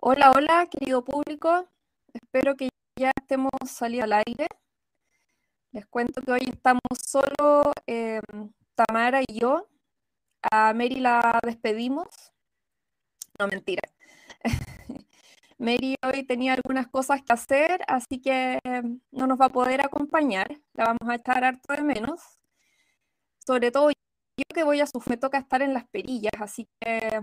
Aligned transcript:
Hola, 0.00 0.30
hola, 0.30 0.66
querido 0.70 1.04
público. 1.04 1.68
Espero 2.12 2.56
que 2.56 2.68
ya 2.96 3.10
estemos 3.20 3.50
saliendo 3.66 4.04
al 4.04 4.22
aire. 4.26 4.46
Les 5.72 5.86
cuento 5.86 6.22
que 6.22 6.30
hoy 6.30 6.48
estamos 6.48 6.82
solo 7.04 7.72
em, 7.86 8.22
Tamara 8.76 9.22
y 9.22 9.40
yo. 9.40 9.68
A 10.52 10.72
Mary 10.72 11.00
la 11.00 11.40
despedimos. 11.44 12.06
No, 13.40 13.48
mentira. 13.48 13.82
Mary 15.58 15.96
hoy 16.04 16.22
tenía 16.24 16.54
algunas 16.54 16.86
cosas 16.88 17.22
que 17.22 17.32
hacer, 17.32 17.80
así 17.88 18.20
que 18.20 18.60
em, 18.64 19.00
no 19.10 19.26
nos 19.26 19.40
va 19.40 19.46
a 19.46 19.48
poder 19.50 19.80
acompañar. 19.84 20.60
La 20.74 20.84
vamos 20.84 21.08
a 21.08 21.16
estar 21.16 21.42
harto 21.44 21.74
de 21.74 21.82
menos. 21.82 22.20
Sobre 23.44 23.72
todo 23.72 23.90
yo 23.90 24.44
que 24.54 24.62
voy 24.64 24.80
a 24.80 24.86
su 24.86 25.02
me 25.06 25.16
toca 25.16 25.38
estar 25.38 25.62
en 25.62 25.74
las 25.74 25.88
perillas, 25.88 26.32
así 26.40 26.68
que 26.80 27.20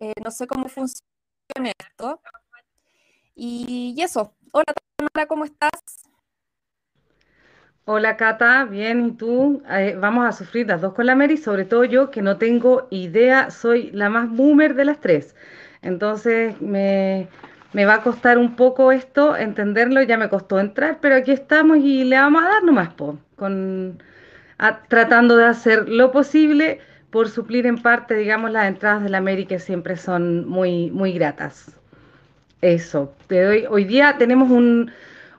eh, 0.00 0.14
no 0.24 0.30
sé 0.32 0.46
cómo 0.48 0.68
funciona 0.68 1.10
esto. 1.56 2.20
Y, 3.34 3.96
eso. 4.00 4.34
Hola, 4.52 4.72
Tamara, 4.96 5.26
¿cómo 5.26 5.44
estás? 5.44 5.70
Hola 7.84 8.16
Cata, 8.16 8.64
bien, 8.66 9.06
¿y 9.06 9.12
tú? 9.12 9.62
Eh, 9.68 9.96
vamos 9.98 10.26
a 10.26 10.32
sufrir 10.32 10.68
las 10.68 10.80
dos 10.80 10.94
con 10.94 11.06
la 11.06 11.16
Mary, 11.16 11.36
sobre 11.36 11.64
todo 11.64 11.84
yo 11.84 12.10
que 12.10 12.22
no 12.22 12.36
tengo 12.36 12.86
idea, 12.90 13.50
soy 13.50 13.90
la 13.92 14.08
más 14.08 14.30
boomer 14.30 14.74
de 14.74 14.84
las 14.84 15.00
tres. 15.00 15.34
Entonces 15.82 16.60
me, 16.60 17.28
me 17.72 17.86
va 17.86 17.94
a 17.94 18.02
costar 18.02 18.38
un 18.38 18.54
poco 18.54 18.92
esto, 18.92 19.36
entenderlo, 19.36 20.02
ya 20.02 20.18
me 20.18 20.28
costó 20.28 20.60
entrar, 20.60 20.98
pero 21.00 21.16
aquí 21.16 21.32
estamos 21.32 21.78
y 21.78 22.04
le 22.04 22.16
vamos 22.16 22.44
a 22.44 22.48
dar 22.48 22.64
nomás, 22.64 22.92
po, 22.94 23.18
con, 23.36 24.00
tratando 24.88 25.36
de 25.36 25.46
hacer 25.46 25.88
lo 25.88 26.12
posible 26.12 26.80
por 27.10 27.28
suplir 27.28 27.66
en 27.66 27.78
parte, 27.78 28.14
digamos, 28.14 28.50
las 28.50 28.68
entradas 28.68 29.02
de 29.02 29.10
la 29.10 29.20
que 29.46 29.58
siempre 29.58 29.96
son 29.96 30.48
muy, 30.48 30.90
muy 30.90 31.12
gratas. 31.12 31.76
Eso, 32.60 33.14
te 33.26 33.42
doy. 33.42 33.64
Hoy 33.68 33.84
día 33.84 34.16
tenemos 34.18 34.50
un, 34.50 34.92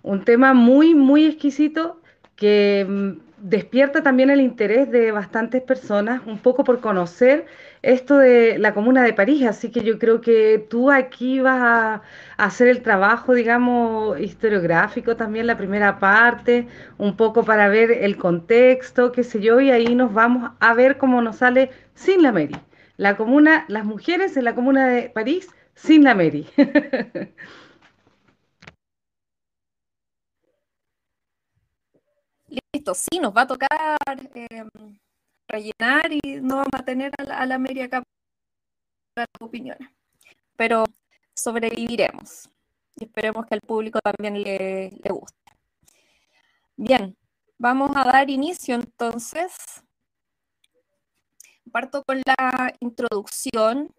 un 0.03 0.25
tema 0.25 0.53
muy, 0.53 0.95
muy 0.95 1.25
exquisito 1.25 2.01
que 2.35 2.85
mm, 2.87 3.11
despierta 3.37 4.03
también 4.03 4.29
el 4.29 4.41
interés 4.41 4.89
de 4.91 5.11
bastantes 5.11 5.61
personas, 5.61 6.21
un 6.25 6.39
poco 6.39 6.63
por 6.63 6.79
conocer 6.79 7.45
esto 7.81 8.17
de 8.17 8.57
la 8.59 8.73
Comuna 8.73 9.03
de 9.03 9.13
París. 9.13 9.45
Así 9.47 9.71
que 9.71 9.83
yo 9.83 9.99
creo 9.99 10.21
que 10.21 10.65
tú 10.69 10.91
aquí 10.91 11.39
vas 11.39 11.61
a, 11.61 12.01
hacer 12.37 12.67
el 12.67 12.81
trabajo, 12.81 13.33
digamos, 13.33 14.19
historiográfico 14.19 15.15
también, 15.15 15.47
la 15.47 15.57
primera 15.57 15.99
parte, 15.99 16.67
un 16.97 17.15
poco 17.17 17.43
para 17.43 17.67
ver 17.69 17.91
el 17.91 18.17
contexto, 18.17 19.11
qué 19.11 19.23
sé 19.23 19.41
yo, 19.41 19.59
y 19.61 19.71
ahí 19.71 19.95
nos 19.95 20.13
vamos 20.13 20.51
a 20.59 20.73
ver 20.73 20.97
cómo 20.97 21.21
nos 21.21 21.37
sale 21.37 21.71
sin 21.93 22.23
la 22.23 22.31
Mary. 22.31 22.55
La 22.97 23.17
comuna, 23.17 23.65
las 23.67 23.85
mujeres 23.85 24.37
en 24.37 24.45
la 24.45 24.55
Comuna 24.55 24.87
de 24.87 25.09
París 25.09 25.49
sin 25.75 26.03
la 26.03 26.15
Mary. 26.15 26.47
Listo, 32.73 32.93
sí, 32.93 33.19
nos 33.19 33.35
va 33.35 33.41
a 33.41 33.47
tocar 33.47 33.97
em, 34.33 34.69
rellenar 35.51 36.11
y 36.11 36.41
no 36.41 36.57
vamos 36.57 36.73
a 36.73 36.83
tener 36.83 37.11
a 37.17 37.23
la, 37.23 37.37
a 37.37 37.45
la 37.45 37.59
Mary 37.59 37.81
acá 37.81 38.03
para 39.13 39.27
las 39.31 39.47
opiniones. 39.47 39.87
Pero 40.55 40.85
sobreviviremos 41.33 42.49
y 42.95 43.05
esperemos 43.05 43.45
que 43.45 43.55
al 43.55 43.61
público 43.61 43.99
también 44.01 44.41
le, 44.41 44.91
le 44.91 45.09
guste. 45.11 45.37
Bien, 46.75 47.15
vamos 47.57 47.95
a 47.95 48.03
dar 48.03 48.29
inicio 48.29 48.75
entonces. 48.75 49.83
Parto 51.71 52.03
con 52.03 52.21
la 52.25 52.73
introducción. 52.79 53.93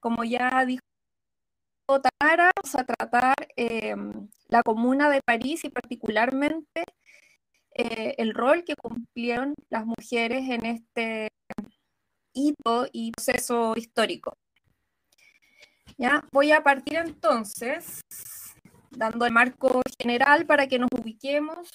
Como 0.00 0.24
ya 0.24 0.64
dijo 0.64 0.82
Tamara, 1.86 2.50
vamos 2.56 2.74
a 2.74 2.84
tratar 2.84 3.34
eh, 3.56 3.94
la 4.48 4.62
comuna 4.62 5.10
de 5.10 5.20
París 5.22 5.64
y 5.64 5.70
particularmente 5.70 6.84
eh, 7.74 8.14
el 8.18 8.34
rol 8.34 8.64
que 8.64 8.76
cumplieron 8.76 9.54
las 9.68 9.84
mujeres 9.84 10.48
en 10.48 10.64
este 10.64 11.28
hito 12.32 12.86
y 12.92 13.12
proceso 13.12 13.74
histórico. 13.76 14.36
¿Ya? 15.96 16.24
Voy 16.32 16.52
a 16.52 16.62
partir 16.62 16.96
entonces 16.96 18.00
dando 18.90 19.26
el 19.26 19.32
marco 19.32 19.82
general 19.98 20.46
para 20.46 20.66
que 20.66 20.78
nos 20.78 20.90
ubiquemos. 20.92 21.70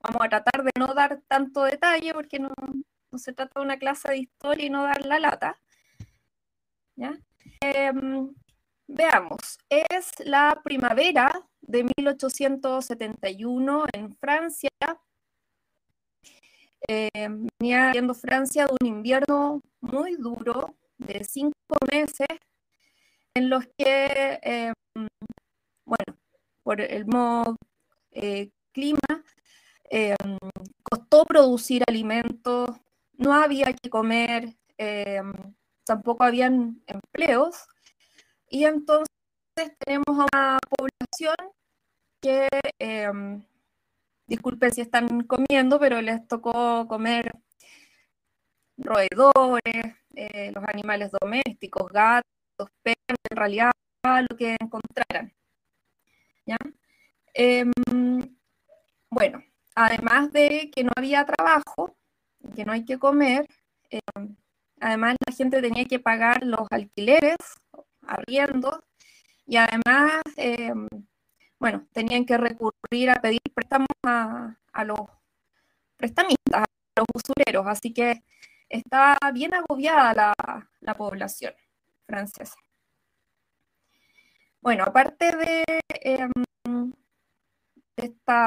Vamos 0.00 0.20
a 0.22 0.28
tratar 0.28 0.62
de 0.62 0.70
no 0.78 0.94
dar 0.94 1.20
tanto 1.28 1.64
detalle 1.64 2.12
porque 2.14 2.38
no, 2.38 2.50
se 3.16 3.32
trata 3.32 3.60
de 3.60 3.64
una 3.64 3.78
clase 3.78 4.10
de 4.10 4.18
historia 4.18 4.66
y 4.66 4.70
no 4.70 4.82
dar 4.82 5.04
la 5.04 5.18
lata. 5.18 5.60
¿Ya? 6.96 7.18
Eh, 7.60 7.92
veamos, 8.86 9.58
es 9.68 10.12
la 10.20 10.60
primavera 10.62 11.32
de 11.60 11.84
1871 11.96 13.86
en 13.92 14.16
Francia. 14.16 14.70
Venía 16.86 17.92
viendo 17.92 18.14
Francia 18.14 18.66
de 18.66 18.72
un 18.80 18.86
invierno 18.86 19.60
muy 19.80 20.16
duro, 20.16 20.76
de 20.98 21.24
cinco 21.24 21.54
meses, 21.90 22.26
en 23.34 23.50
los 23.50 23.64
que, 23.76 24.38
eh, 24.42 24.72
bueno, 25.86 26.18
por 26.62 26.80
el 26.80 27.06
modo 27.06 27.56
eh, 28.12 28.50
clima, 28.72 29.24
eh, 29.90 30.14
costó 30.82 31.24
producir 31.24 31.82
alimentos, 31.88 32.70
no 33.12 33.32
había 33.32 33.72
que 33.72 33.90
comer, 33.90 34.56
eh, 34.78 35.22
tampoco 35.84 36.24
habían 36.24 36.82
empleos, 36.86 37.66
y 38.48 38.64
entonces 38.64 39.08
tenemos 39.78 40.18
a 40.18 40.26
una 40.32 40.58
población 40.68 41.36
que, 42.20 42.48
disculpen 44.26 44.72
si 44.72 44.80
están 44.80 45.24
comiendo, 45.24 45.78
pero 45.78 46.00
les 46.00 46.26
tocó 46.26 46.86
comer 46.88 47.32
roedores, 48.76 49.96
eh, 50.14 50.52
los 50.54 50.64
animales 50.64 51.10
domésticos, 51.20 51.90
gatos, 51.92 52.70
perros, 52.82 53.18
en 53.30 53.36
realidad 53.36 53.72
lo 54.28 54.36
que 54.36 54.56
encontraran. 54.60 55.32
¿ya? 56.46 56.56
Eh, 57.34 57.64
bueno, 59.10 59.42
además 59.74 60.32
de 60.32 60.70
que 60.74 60.84
no 60.84 60.90
había 60.96 61.24
trabajo, 61.24 61.96
que 62.54 62.64
no 62.64 62.72
hay 62.72 62.84
que 62.84 62.98
comer, 62.98 63.46
eh, 63.90 64.00
además 64.80 65.16
la 65.26 65.34
gente 65.34 65.62
tenía 65.62 65.84
que 65.86 66.00
pagar 66.00 66.44
los 66.44 66.66
alquileres, 66.70 67.36
arriendos, 68.02 68.80
y 69.46 69.56
además, 69.56 70.22
eh, 70.36 70.72
bueno, 71.64 71.86
tenían 71.92 72.26
que 72.26 72.36
recurrir 72.36 73.08
a 73.08 73.22
pedir 73.22 73.40
préstamos 73.54 73.88
a, 74.02 74.54
a 74.70 74.84
los 74.84 74.98
prestamistas, 75.96 76.62
a 76.62 76.66
los 76.94 77.06
usureros, 77.14 77.66
así 77.66 77.90
que 77.94 78.22
estaba 78.68 79.16
bien 79.32 79.54
agobiada 79.54 80.12
la, 80.12 80.34
la 80.80 80.94
población 80.94 81.54
francesa. 82.06 82.54
Bueno, 84.60 84.84
aparte 84.84 85.34
de, 85.34 85.64
de 86.66 86.92
esta 87.96 88.46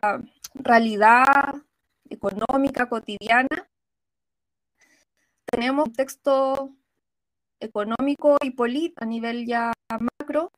realidad 0.53 1.55
económica 2.11 2.87
cotidiana, 2.87 3.67
tenemos 5.43 5.87
un 5.87 5.93
texto 5.93 6.69
económico 7.59 8.37
y 8.43 8.51
político 8.51 9.03
a 9.03 9.07
nivel 9.07 9.47
ya 9.47 9.73
macro, 10.19 10.51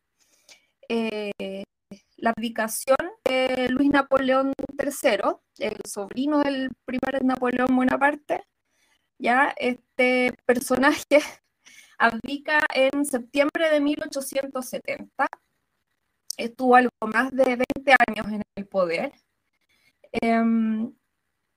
eh, 0.90 1.64
la 2.22 2.31
abdicación 2.31 2.97
de 3.24 3.69
Luis 3.69 3.90
Napoleón 3.90 4.53
III, 4.78 5.19
el 5.59 5.78
sobrino 5.85 6.40
del 6.40 6.69
primer 6.85 7.24
Napoleón 7.24 7.75
Bonaparte, 7.75 8.46
ya 9.18 9.53
este 9.57 10.34
personaje 10.46 11.03
abdica 11.97 12.59
en 12.74 13.06
septiembre 13.06 13.69
de 13.69 13.81
1870, 13.81 15.28
estuvo 16.38 16.76
algo 16.76 16.91
más 17.14 17.32
de 17.32 17.64
20 17.76 17.96
años 18.08 18.28
en 18.28 18.41
el 18.55 18.67
poder, 18.67 19.14
eh, 20.22 20.44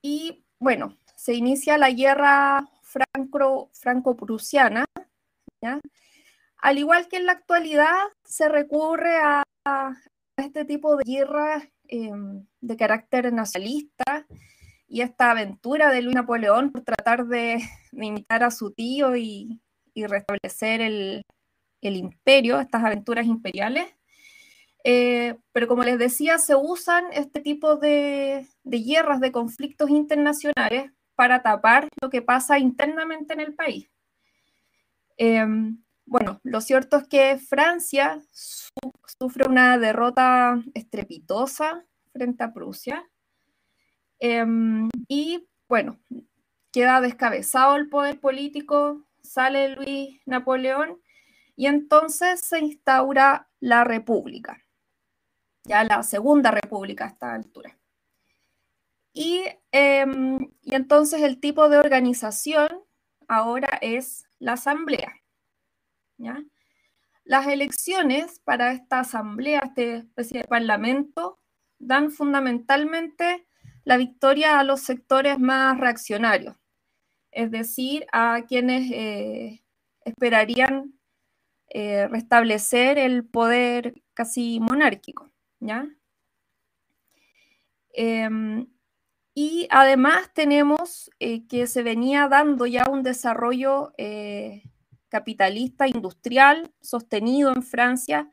y 0.02 0.44
bueno, 0.58 0.98
se 1.16 1.34
inicia 1.34 1.78
la 1.78 1.90
guerra 1.90 2.68
franco-prusiana, 2.82 4.84
¿ya? 5.60 5.80
Al 6.58 6.78
igual 6.78 7.08
que 7.08 7.16
en 7.16 7.26
la 7.26 7.32
actualidad, 7.32 7.96
se 8.24 8.48
recurre 8.48 9.16
a 9.16 9.42
este 10.44 10.64
tipo 10.64 10.96
de 10.96 11.04
guerras 11.04 11.64
eh, 11.88 12.10
de 12.60 12.76
carácter 12.76 13.32
nacionalista 13.32 14.26
y 14.88 15.00
esta 15.00 15.30
aventura 15.30 15.90
de 15.90 16.02
Luis 16.02 16.14
Napoleón 16.14 16.70
por 16.70 16.82
tratar 16.82 17.26
de, 17.26 17.58
imitar 17.92 18.42
a 18.44 18.50
su 18.50 18.72
tío 18.72 19.16
y, 19.16 19.60
restablecer 19.94 20.80
el, 20.80 21.24
imperio, 21.80 22.60
estas 22.60 22.84
aventuras 22.84 23.26
imperiales. 23.26 23.86
Eh, 24.84 25.36
pero 25.52 25.68
como 25.68 25.84
les 25.84 25.98
decía, 25.98 26.38
se 26.38 26.54
usan 26.56 27.04
este 27.12 27.40
tipo 27.40 27.76
de, 27.76 28.46
guerras, 28.64 29.20
de 29.20 29.32
conflictos 29.32 29.90
internacionales 29.90 30.92
para 31.14 31.42
tapar 31.42 31.88
lo 32.00 32.10
que 32.10 32.22
pasa 32.22 32.58
internamente 32.58 33.34
en 33.34 33.40
el 33.40 33.54
país. 33.54 33.88
Eh, 35.18 35.46
bueno, 36.04 36.40
lo 36.42 36.60
cierto 36.60 36.98
es 36.98 37.08
que 37.08 37.38
Francia 37.38 38.20
sufre 39.22 39.46
una 39.46 39.78
derrota 39.78 40.60
estrepitosa 40.74 41.86
frente 42.12 42.42
a 42.42 42.52
Prusia. 42.52 43.08
Em, 44.18 44.88
y 45.06 45.48
bueno, 45.68 46.00
queda 46.72 47.00
descabezado 47.00 47.76
el 47.76 47.88
poder 47.88 48.18
político, 48.18 49.06
sale 49.22 49.76
Luis 49.76 50.20
Napoleón 50.26 51.00
y 51.54 51.66
entonces 51.66 52.40
se 52.40 52.58
instaura 52.58 53.48
la 53.60 53.84
República, 53.84 54.66
ya 55.62 55.84
la 55.84 56.02
Segunda 56.02 56.50
República 56.50 57.04
a 57.04 57.08
esta 57.08 57.32
altura. 57.32 57.78
Y, 59.12 59.44
em, 59.70 60.50
y 60.62 60.74
entonces 60.74 61.22
el 61.22 61.38
tipo 61.38 61.68
de 61.68 61.78
organización 61.78 62.82
ahora 63.28 63.78
es 63.82 64.24
la 64.40 64.54
Asamblea. 64.54 65.12
¿ya? 66.18 66.42
Las 67.32 67.46
elecciones 67.46 68.40
para 68.40 68.72
esta 68.72 69.00
asamblea, 69.00 69.60
esta 69.60 69.80
especie 69.80 70.42
de 70.42 70.46
parlamento, 70.46 71.40
dan 71.78 72.10
fundamentalmente 72.10 73.46
la 73.84 73.96
victoria 73.96 74.60
a 74.60 74.64
los 74.64 74.82
sectores 74.82 75.38
más 75.38 75.80
reaccionarios, 75.80 76.56
es 77.30 77.50
decir, 77.50 78.04
a 78.12 78.42
quienes 78.46 78.90
eh, 78.92 79.64
esperarían 80.04 80.92
eh, 81.70 82.06
restablecer 82.08 82.98
el 82.98 83.24
poder 83.24 83.94
casi 84.12 84.60
monárquico. 84.60 85.32
¿ya? 85.58 85.88
Em, 87.94 88.66
y 89.32 89.68
además 89.70 90.30
tenemos 90.34 91.10
eh, 91.18 91.46
que 91.46 91.66
se 91.66 91.82
venía 91.82 92.28
dando 92.28 92.66
ya 92.66 92.90
un 92.90 93.02
desarrollo 93.02 93.94
capitalista 95.12 95.86
industrial 95.86 96.72
sostenido 96.80 97.52
en 97.54 97.62
Francia 97.62 98.30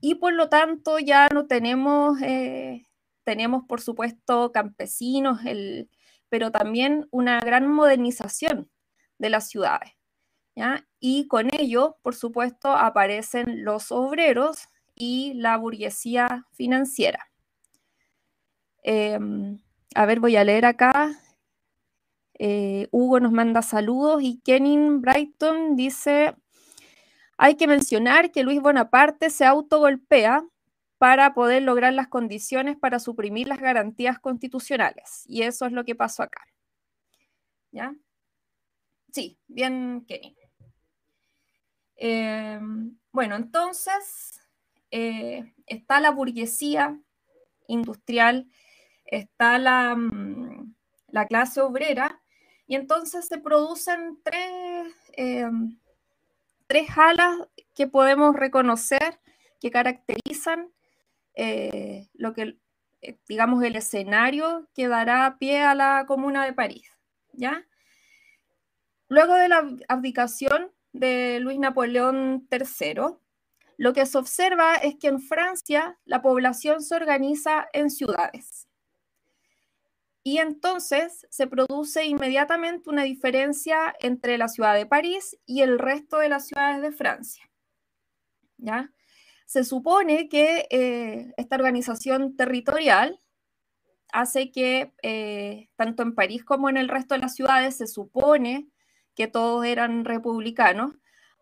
y 0.00 0.16
por 0.16 0.32
lo 0.32 0.48
tanto 0.48 0.98
ya 0.98 1.28
no 1.32 1.46
tenemos, 1.46 2.20
eh, 2.20 2.88
tenemos 3.22 3.62
por 3.68 3.80
supuesto 3.80 4.50
campesinos, 4.50 5.44
el, 5.46 5.88
pero 6.28 6.50
también 6.50 7.06
una 7.12 7.38
gran 7.38 7.68
modernización 7.68 8.68
de 9.18 9.30
las 9.30 9.48
ciudades. 9.48 9.92
Y 10.98 11.28
con 11.28 11.54
ello, 11.54 11.98
por 12.02 12.16
supuesto, 12.16 12.72
aparecen 12.72 13.62
los 13.62 13.92
obreros 13.92 14.68
y 14.96 15.34
la 15.34 15.56
burguesía 15.58 16.46
financiera. 16.52 17.30
Em, 18.82 19.60
a 19.94 20.06
ver, 20.06 20.18
voy 20.18 20.34
a 20.36 20.44
leer 20.44 20.64
acá 20.64 21.20
eh, 22.38 22.88
Hugo 22.90 23.20
nos 23.20 23.32
manda 23.32 23.62
saludos 23.62 24.22
y 24.22 24.40
Kenin 24.44 25.00
Brighton 25.00 25.76
dice, 25.76 26.34
hay 27.38 27.56
que 27.56 27.66
mencionar 27.66 28.30
que 28.30 28.42
Luis 28.42 28.60
Bonaparte 28.60 29.30
se 29.30 29.44
autogolpea 29.44 30.44
para 30.98 31.34
poder 31.34 31.62
lograr 31.62 31.92
las 31.92 32.08
condiciones 32.08 32.76
para 32.76 32.98
suprimir 32.98 33.48
las 33.48 33.60
garantías 33.60 34.18
constitucionales. 34.18 35.24
Y 35.26 35.42
eso 35.42 35.66
es 35.66 35.72
lo 35.72 35.84
que 35.84 35.94
pasó 35.94 36.22
acá. 36.22 36.42
¿Ya? 37.70 37.94
Sí, 39.12 39.38
bien, 39.46 40.04
Kenin. 40.06 40.34
Eh, 41.96 42.60
bueno, 43.12 43.36
entonces 43.36 44.40
eh, 44.90 45.54
está 45.66 46.00
la 46.00 46.10
burguesía 46.10 46.98
industrial, 47.68 48.48
está 49.06 49.58
la, 49.58 49.94
mm, 49.96 50.74
la 51.08 51.26
clase 51.26 51.60
obrera, 51.60 52.22
y 52.66 52.74
entonces 52.74 53.26
se 53.26 53.38
producen 53.38 54.18
tres, 54.22 54.92
eh, 55.16 55.48
tres 56.66 56.88
alas 56.96 57.36
que 57.74 57.86
podemos 57.86 58.34
reconocer 58.34 59.20
que 59.60 59.70
caracterizan 59.70 60.72
eh, 61.34 62.08
lo 62.14 62.32
que, 62.32 62.58
eh, 63.02 63.18
digamos, 63.28 63.62
el 63.62 63.76
escenario 63.76 64.68
que 64.74 64.88
dará 64.88 65.36
pie 65.38 65.62
a 65.62 65.74
la 65.74 66.04
Comuna 66.06 66.44
de 66.44 66.52
París. 66.52 66.90
¿ya? 67.32 67.66
Luego 69.08 69.34
de 69.34 69.48
la 69.48 69.68
abdicación 69.88 70.72
de 70.92 71.38
Luis 71.40 71.58
Napoleón 71.58 72.48
III, 72.50 73.16
lo 73.76 73.92
que 73.92 74.06
se 74.06 74.18
observa 74.18 74.74
es 74.76 74.96
que 74.96 75.08
en 75.08 75.20
Francia 75.20 75.98
la 76.04 76.22
población 76.22 76.82
se 76.82 76.96
organiza 76.96 77.68
en 77.72 77.90
ciudades. 77.90 78.65
Y 80.26 80.38
entonces 80.38 81.24
se 81.30 81.46
produce 81.46 82.04
inmediatamente 82.04 82.90
una 82.90 83.04
diferencia 83.04 83.94
entre 84.00 84.38
la 84.38 84.48
ciudad 84.48 84.74
de 84.74 84.84
París 84.84 85.38
y 85.46 85.60
el 85.60 85.78
resto 85.78 86.18
de 86.18 86.28
las 86.28 86.48
ciudades 86.48 86.82
de 86.82 86.90
Francia. 86.90 87.48
¿Ya? 88.56 88.92
Se 89.46 89.62
supone 89.62 90.28
que 90.28 90.66
eh, 90.70 91.32
esta 91.36 91.54
organización 91.54 92.34
territorial 92.34 93.20
hace 94.12 94.50
que 94.50 94.92
eh, 95.04 95.68
tanto 95.76 96.02
en 96.02 96.16
París 96.16 96.44
como 96.44 96.68
en 96.68 96.76
el 96.76 96.88
resto 96.88 97.14
de 97.14 97.20
las 97.20 97.36
ciudades 97.36 97.76
se 97.76 97.86
supone 97.86 98.68
que 99.14 99.28
todos 99.28 99.64
eran 99.64 100.04
republicanos, 100.04 100.96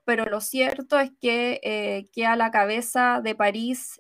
pero 0.05 0.27
lo 0.27 0.43
cierto 0.43 0.99
es 0.99 1.11
que, 1.23 1.59
eh, 1.63 2.11
que 2.13 2.27
a 2.27 2.37
la 2.37 2.51
cabeza 2.51 3.23
de 3.25 3.35
París, 3.35 3.99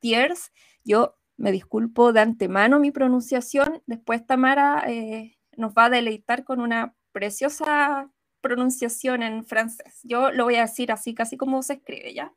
Thiers, 0.00 0.50
yo 0.82 1.19
me 1.40 1.52
disculpo 1.52 2.12
de 2.12 2.20
antemano 2.20 2.78
mi 2.78 2.90
pronunciación. 2.90 3.82
Después 3.86 4.26
Tamara 4.26 4.84
eh, 4.86 5.38
nos 5.56 5.72
va 5.72 5.86
a 5.86 5.90
deleitar 5.90 6.44
con 6.44 6.60
una 6.60 6.94
preciosa 7.12 8.10
pronunciación 8.42 9.22
en 9.22 9.46
francés. 9.46 10.00
Yo 10.02 10.30
lo 10.32 10.44
voy 10.44 10.56
a 10.56 10.62
decir 10.62 10.92
así, 10.92 11.14
casi 11.14 11.38
como 11.38 11.62
se 11.62 11.74
escribe, 11.74 12.12
¿ya? 12.12 12.34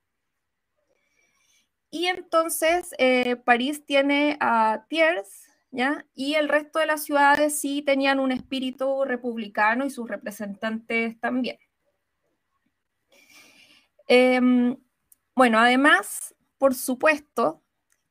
Y 1.91 2.07
entonces 2.07 2.95
eh, 2.97 3.35
París 3.35 3.85
tiene 3.85 4.37
a 4.39 4.85
Thiers, 4.87 5.47
¿ya? 5.69 6.05
Y 6.15 6.35
el 6.35 6.47
resto 6.47 6.79
de 6.79 6.85
las 6.85 7.03
ciudades 7.03 7.59
sí 7.59 7.81
tenían 7.81 8.21
un 8.21 8.31
espíritu 8.31 9.03
republicano 9.03 9.85
y 9.85 9.89
sus 9.89 10.07
representantes 10.07 11.19
también. 11.19 11.57
Em, 14.07 14.77
bueno, 15.35 15.59
además, 15.59 16.33
por 16.57 16.73
supuesto, 16.73 17.62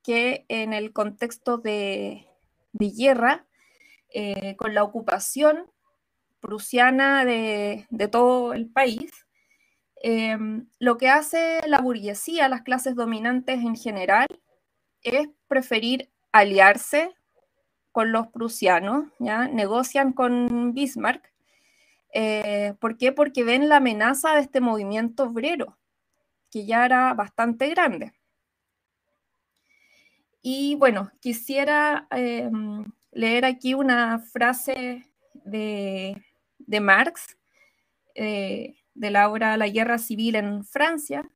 que 0.02 0.44
en 0.49 0.72
el 0.72 0.93
contexto 0.93 1.58
de, 1.58 2.26
guerra, 2.72 3.46
eh, 4.10 4.56
con 4.56 4.75
la 4.75 4.82
ocupación 4.84 5.66
prusiana 6.40 7.25
de, 7.25 7.87
todo 8.10 8.52
el 8.52 8.69
país, 8.69 9.10
em, 10.02 10.66
lo 10.78 10.99
que 10.99 11.08
hace 11.08 11.60
la 11.69 11.81
burguesía, 11.81 12.49
las 12.49 12.62
clases 12.62 12.96
dominantes 12.96 13.61
en 13.61 13.76
general, 13.76 14.26
es 15.02 15.28
preferir 15.49 16.11
aliarse 16.32 17.14
con 17.92 18.12
los 18.12 18.28
prusianos, 18.28 19.06
¿ya? 19.18 19.49
negocian 19.49 20.12
con 20.12 20.73
Bismarck. 20.75 21.30
Eh, 22.14 22.75
¿Por 22.80 22.97
qué? 22.97 23.12
Porque 23.12 23.44
ven 23.44 23.68
la 23.68 23.76
amenaza 23.76 24.35
de 24.35 24.40
este 24.40 24.61
movimiento 24.61 25.25
obrero, 25.25 25.78
que 26.50 26.66
ya 26.66 26.85
era 26.85 27.14
bastante 27.14 27.68
grande. 27.68 28.12
Y 30.42 30.75
bueno, 30.75 31.11
quisiera 31.20 32.08
em, 32.11 32.84
leer 33.12 33.44
aquí 33.44 33.75
una 33.75 34.18
frase 34.18 35.08
de, 35.44 36.20
Marx, 36.80 37.38
eh, 38.14 38.75
de 38.94 39.11
la 39.11 39.30
obra 39.30 39.56
La 39.56 39.68
guerra 39.68 39.99
civil 39.99 40.34
en 40.34 40.64
Francia, 40.64 41.30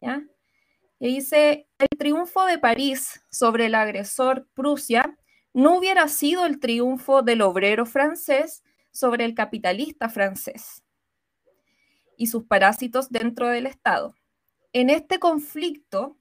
¿ya? 0.00 0.24
Dice, 0.98 1.68
el 1.78 1.98
triunfo 1.98 2.44
de 2.46 2.58
París 2.58 3.24
sobre 3.28 3.66
el 3.66 3.74
agresor 3.74 4.46
Prusia 4.54 5.16
no 5.52 5.76
hubiera 5.76 6.06
sido 6.08 6.46
el 6.46 6.60
triunfo 6.60 7.22
del 7.22 7.42
obrero 7.42 7.86
francés 7.86 8.62
sobre 8.92 9.24
el 9.24 9.34
capitalista 9.34 10.08
francés 10.08 10.84
y 12.16 12.28
sus 12.28 12.44
parásitos 12.44 13.10
dentro 13.10 13.48
del 13.48 13.66
Estado. 13.66 14.14
En 14.72 14.90
este 14.90 15.18
conflicto, 15.18 16.16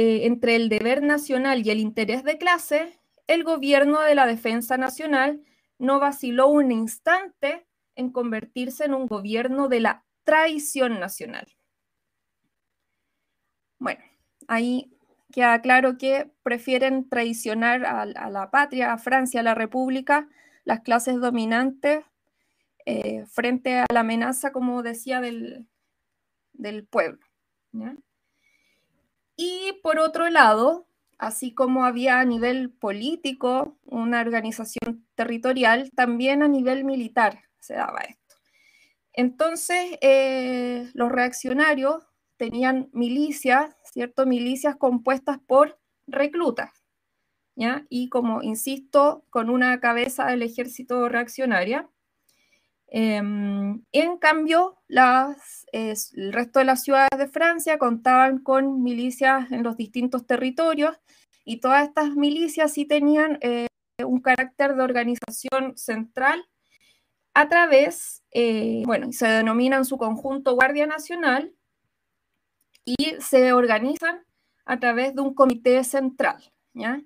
eh, 0.00 0.26
entre 0.26 0.54
el 0.54 0.68
deber 0.68 1.02
nacional 1.02 1.66
y 1.66 1.70
el 1.70 1.80
interés 1.80 2.22
de 2.22 2.38
clase, 2.38 3.00
el 3.26 3.42
gobierno 3.42 4.00
de 4.00 4.14
la 4.14 4.26
defensa 4.26 4.76
nacional 4.76 5.42
no 5.76 5.98
vaciló 5.98 6.46
un 6.46 6.70
instante 6.70 7.66
en 7.96 8.12
convertirse 8.12 8.84
en 8.84 8.94
un 8.94 9.08
gobierno 9.08 9.66
de 9.66 9.80
la 9.80 10.04
traición 10.22 11.00
nacional. 11.00 11.48
Bueno, 13.80 13.98
ahí 14.46 14.96
queda 15.32 15.60
claro 15.62 15.98
que 15.98 16.30
prefieren 16.44 17.08
traicionar 17.08 17.84
a, 17.84 18.06
la 18.06 18.52
patria, 18.52 18.92
a 18.92 18.98
Francia, 18.98 19.40
a 19.40 19.42
la 19.42 19.56
República, 19.56 20.28
las 20.62 20.82
clases 20.82 21.16
dominantes, 21.16 22.04
eh, 22.86 23.26
frente 23.26 23.80
a 23.80 23.86
la 23.92 24.00
amenaza, 24.00 24.52
como 24.52 24.84
decía, 24.84 25.20
del, 25.20 25.66
del 26.52 26.86
pueblo. 26.86 27.26
¿ya? 27.72 27.96
Y 29.40 29.78
por 29.84 30.00
otro 30.00 30.28
lado, 30.30 30.88
así 31.16 31.54
como 31.54 31.84
había 31.84 32.18
a 32.18 32.24
nivel 32.24 32.70
político 32.72 33.78
una 33.84 34.20
organización 34.20 35.06
territorial, 35.14 35.92
también 35.94 36.42
a 36.42 36.48
nivel 36.48 36.84
militar 36.84 37.44
se 37.60 37.74
daba 37.74 38.00
esto. 38.00 38.34
Entonces, 39.12 39.96
eh, 40.00 40.90
los 40.92 41.12
reaccionarios 41.12 42.02
tenían 42.36 42.90
milicias, 42.92 43.76
¿cierto? 43.84 44.26
Milicias 44.26 44.74
compuestas 44.74 45.38
por 45.46 45.78
reclutas, 46.08 46.72
¿ya? 47.54 47.86
Y 47.88 48.08
como 48.08 48.42
insisto, 48.42 49.24
con 49.30 49.50
una 49.50 49.78
cabeza 49.78 50.26
del 50.26 50.42
ejército 50.42 51.08
reaccionaria. 51.08 51.88
Em, 52.90 53.82
en 53.92 54.18
cambio, 54.18 54.78
las, 54.88 55.66
el 55.72 56.32
resto 56.32 56.58
de 56.58 56.64
las 56.64 56.82
ciudades 56.82 57.18
de 57.18 57.28
Francia 57.28 57.78
contaban 57.78 58.38
con 58.38 58.82
milicias 58.82 59.52
en 59.52 59.62
los 59.62 59.76
distintos 59.76 60.26
territorios 60.26 60.98
y 61.44 61.60
todas 61.60 61.86
estas 61.86 62.16
milicias 62.16 62.72
sí 62.72 62.86
tenían 62.86 63.38
eh, 63.42 63.66
un 64.04 64.20
carácter 64.20 64.74
de 64.74 64.82
organización 64.82 65.76
central 65.76 66.46
a 67.34 67.48
través, 67.48 68.24
eh, 68.32 68.82
bueno, 68.86 69.12
se 69.12 69.28
denominan 69.28 69.84
su 69.84 69.98
conjunto 69.98 70.54
Guardia 70.54 70.86
Nacional 70.86 71.54
y 72.84 72.96
se 73.20 73.52
organizan 73.52 74.24
a 74.64 74.78
través 74.80 75.14
de 75.14 75.20
un 75.22 75.34
comité 75.34 75.84
central, 75.84 76.52
¿ya? 76.74 77.00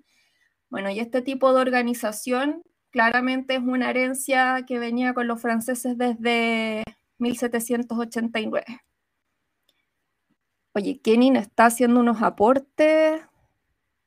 Bueno, 0.70 0.90
y 0.90 1.00
este 1.00 1.22
tipo 1.22 1.52
de 1.52 1.60
organización 1.60 2.62
claramente 2.92 3.56
es 3.56 3.62
una 3.62 3.90
herencia 3.90 4.64
que 4.66 4.78
venía 4.78 5.14
con 5.14 5.26
los 5.26 5.40
franceses 5.40 5.98
desde 5.98 6.84
1789. 7.18 8.64
Oye, 10.74 11.00
Kenin 11.00 11.36
está 11.36 11.66
haciendo 11.66 12.00
unos 12.00 12.22
aportes. 12.22 13.20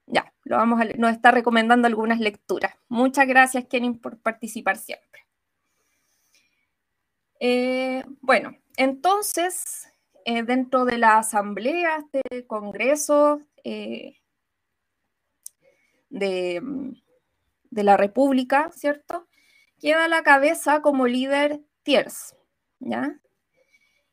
Ya, 0.08 0.34
lo 0.44 0.58
vamos 0.58 0.80
nos 0.98 1.12
está 1.12 1.32
recomendando 1.32 1.88
algunas 1.88 2.20
lecturas. 2.20 2.75
Muchas 2.88 3.27
gracias, 3.27 3.65
Kenin, 3.65 4.00
por 4.00 4.18
participar 4.20 4.77
siempre. 4.77 5.25
Eh, 7.39 8.04
bueno, 8.22 8.56
entonces, 8.77 9.88
eh, 10.25 10.44
dentro 10.44 10.86
de 10.86 10.98
la 10.98 11.18
asamblea, 11.18 11.98
este 11.98 12.48
congreso 12.48 13.42
eh, 13.63 14.18
de, 16.10 16.62
de, 17.75 17.84
la 17.84 17.98
República, 17.98 18.72
¿cierto? 18.74 19.27
Queda 19.79 20.05
a 20.05 20.08
la 20.08 20.24
cabeza 20.24 20.82
como 20.82 21.08
líder 21.08 21.62
Thiers, 21.84 22.36
¿ya? 22.79 23.20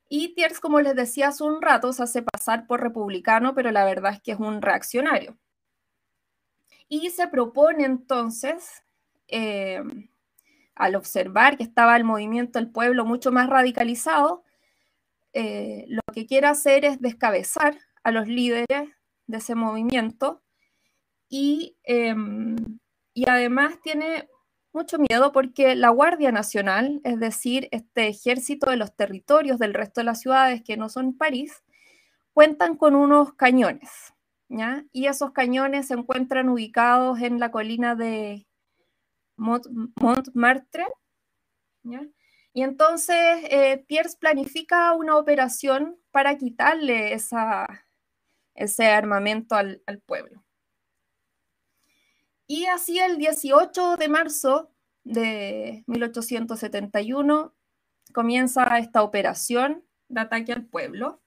Y 0.08 0.34
Thiers, 0.34 0.60
como 0.60 0.80
les 0.80 0.94
decía 0.94 1.28
hace 1.28 1.44
un 1.44 1.62
rato, 1.62 1.92
se 1.92 2.02
hace 2.02 2.22
pasar 2.22 2.66
por 2.66 2.82
republicano, 2.82 3.54
pero 3.54 3.70
la 3.70 3.84
verdad 3.84 4.14
es 4.14 4.20
que 4.20 4.32
es 4.32 4.38
un 4.38 4.60
reaccionario. 4.60 5.38
Y 6.88 7.08
se 7.10 7.28
propone 7.28 7.84
entonces 7.84 8.82
al 10.74 10.94
observar 10.94 11.56
que 11.56 11.62
estaba 11.62 11.96
el 11.96 12.04
movimiento 12.04 12.58
del 12.58 12.70
pueblo 12.70 13.06
mucho 13.06 13.32
más 13.32 13.48
radicalizado, 13.48 14.44
eh, 15.32 15.86
lo 15.88 16.02
que 16.12 16.26
quiere 16.26 16.46
hacer 16.46 16.84
es 16.84 17.00
descabezar 17.00 17.78
a 18.02 18.10
los 18.10 18.28
líderes 18.28 18.90
de 19.26 19.38
ese 19.38 19.54
movimiento 19.54 20.42
y, 21.28 21.76
em, 21.84 22.78
y 23.14 23.28
además 23.28 23.80
tiene 23.82 24.28
mucho 24.72 24.98
miedo 24.98 25.32
porque 25.32 25.74
la 25.74 25.90
Guardia 25.90 26.32
Nacional, 26.32 27.00
es 27.04 27.20
decir, 27.20 27.68
este 27.72 28.08
ejército 28.08 28.70
de 28.70 28.76
los 28.76 28.94
territorios 28.96 29.58
del 29.58 29.74
resto 29.74 30.00
de 30.00 30.06
las 30.06 30.20
ciudades 30.20 30.62
que 30.62 30.76
no 30.76 30.88
son 30.88 31.16
París, 31.16 31.62
cuentan 32.32 32.76
con 32.76 32.94
unos 32.94 33.34
cañones, 33.34 34.14
¿ya? 34.48 34.84
Y 34.92 35.06
esos 35.06 35.32
cañones 35.32 35.88
se 35.88 35.94
encuentran 35.94 36.48
ubicados 36.48 37.20
en 37.20 37.38
la 37.38 37.50
colina 37.50 37.94
de 37.94 38.46
Montmartre. 39.36 40.86
Y 42.54 42.62
entonces 42.62 43.16
eh, 43.50 43.84
Pierce 43.86 44.16
planifica 44.18 44.92
una 44.92 45.16
operación 45.16 45.98
para 46.10 46.36
quitarle 46.36 47.14
ese 48.54 48.86
armamento 48.86 49.54
al, 49.54 49.82
pueblo. 50.06 50.42
Y 52.46 52.66
así 52.66 52.98
el 52.98 53.18
18 53.18 53.96
de 53.96 54.08
marzo 54.08 54.70
de 55.04 55.84
1871 55.86 57.54
comienza 58.12 58.78
esta 58.78 59.02
operación 59.02 59.84
de 60.08 60.20
ataque 60.20 60.52
al 60.52 60.66
pueblo. 60.66 61.22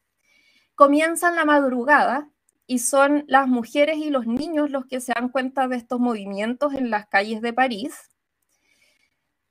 Comienza 0.76 1.30
en 1.30 1.36
la 1.36 1.46
madrugada 1.46 2.30
y 2.68 2.80
son 2.80 3.26
las 3.28 3.48
mujeres 3.48 3.98
y 3.98 4.10
los 4.10 4.28
niños 4.28 4.72
los 4.72 4.86
que 4.86 5.00
se 5.00 5.14
dan 5.14 5.30
cuenta 5.30 5.68
de 5.68 5.78
estos 5.78 6.00
movimientos 6.00 6.74
en 6.74 6.90
las 6.90 7.08
calles 7.08 7.42
de 7.42 7.54
París. 7.54 7.96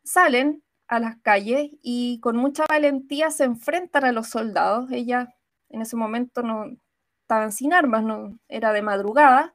Salen 0.04 0.62
a 0.86 1.00
las 1.00 1.16
calles 1.22 1.70
y 1.82 2.20
con 2.20 2.36
mucha 2.36 2.66
valentía 2.68 3.30
se 3.30 3.44
enfrentan 3.44 4.04
a 4.04 4.12
los 4.12 4.28
soldados. 4.28 4.90
Ellas 4.90 5.28
en 5.70 5.80
ese 5.82 5.96
momento 5.96 6.42
no 6.42 6.66
estaban 7.22 7.52
sin 7.52 7.72
armas, 7.72 8.04
no 8.04 8.38
era 8.48 8.72
de 8.72 8.82
madrugada 8.82 9.53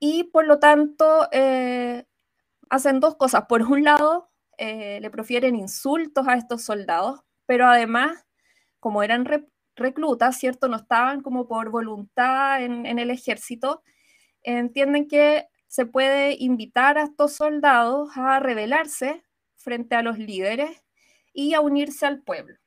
y 0.00 0.24
por 0.24 0.46
lo 0.46 0.58
tanto 0.58 1.28
eh, 1.30 2.06
hacen 2.70 3.00
dos 3.00 3.16
cosas. 3.16 3.44
Por 3.48 3.62
un 3.62 3.84
lado, 3.84 4.30
eh, 4.58 4.98
le 5.00 5.10
profieren 5.10 5.54
insultos 5.54 6.26
a 6.26 6.34
estos 6.34 6.64
soldados, 6.64 7.20
pero 7.46 7.66
además, 7.66 8.26
como 8.80 9.02
eran 9.02 9.26
reclutas, 9.76 10.38
¿cierto? 10.38 10.68
No 10.68 10.76
estaban 10.78 11.22
como 11.22 11.46
por 11.46 11.70
voluntad 11.70 12.62
en, 12.64 12.86
el 12.98 13.10
ejército, 13.10 13.82
entienden 14.42 15.06
que 15.06 15.48
se 15.68 15.86
puede 15.86 16.36
invitar 16.38 16.98
a 16.98 17.04
estos 17.04 17.34
soldados 17.34 18.10
a 18.16 18.40
rebelarse 18.40 19.22
frente 19.56 19.94
a 19.96 20.02
los 20.02 20.18
líderes 20.18 20.82
y 21.32 21.54
a 21.54 21.60
unirse 21.60 22.06
al 22.06 22.22
pueblo. 22.22 22.58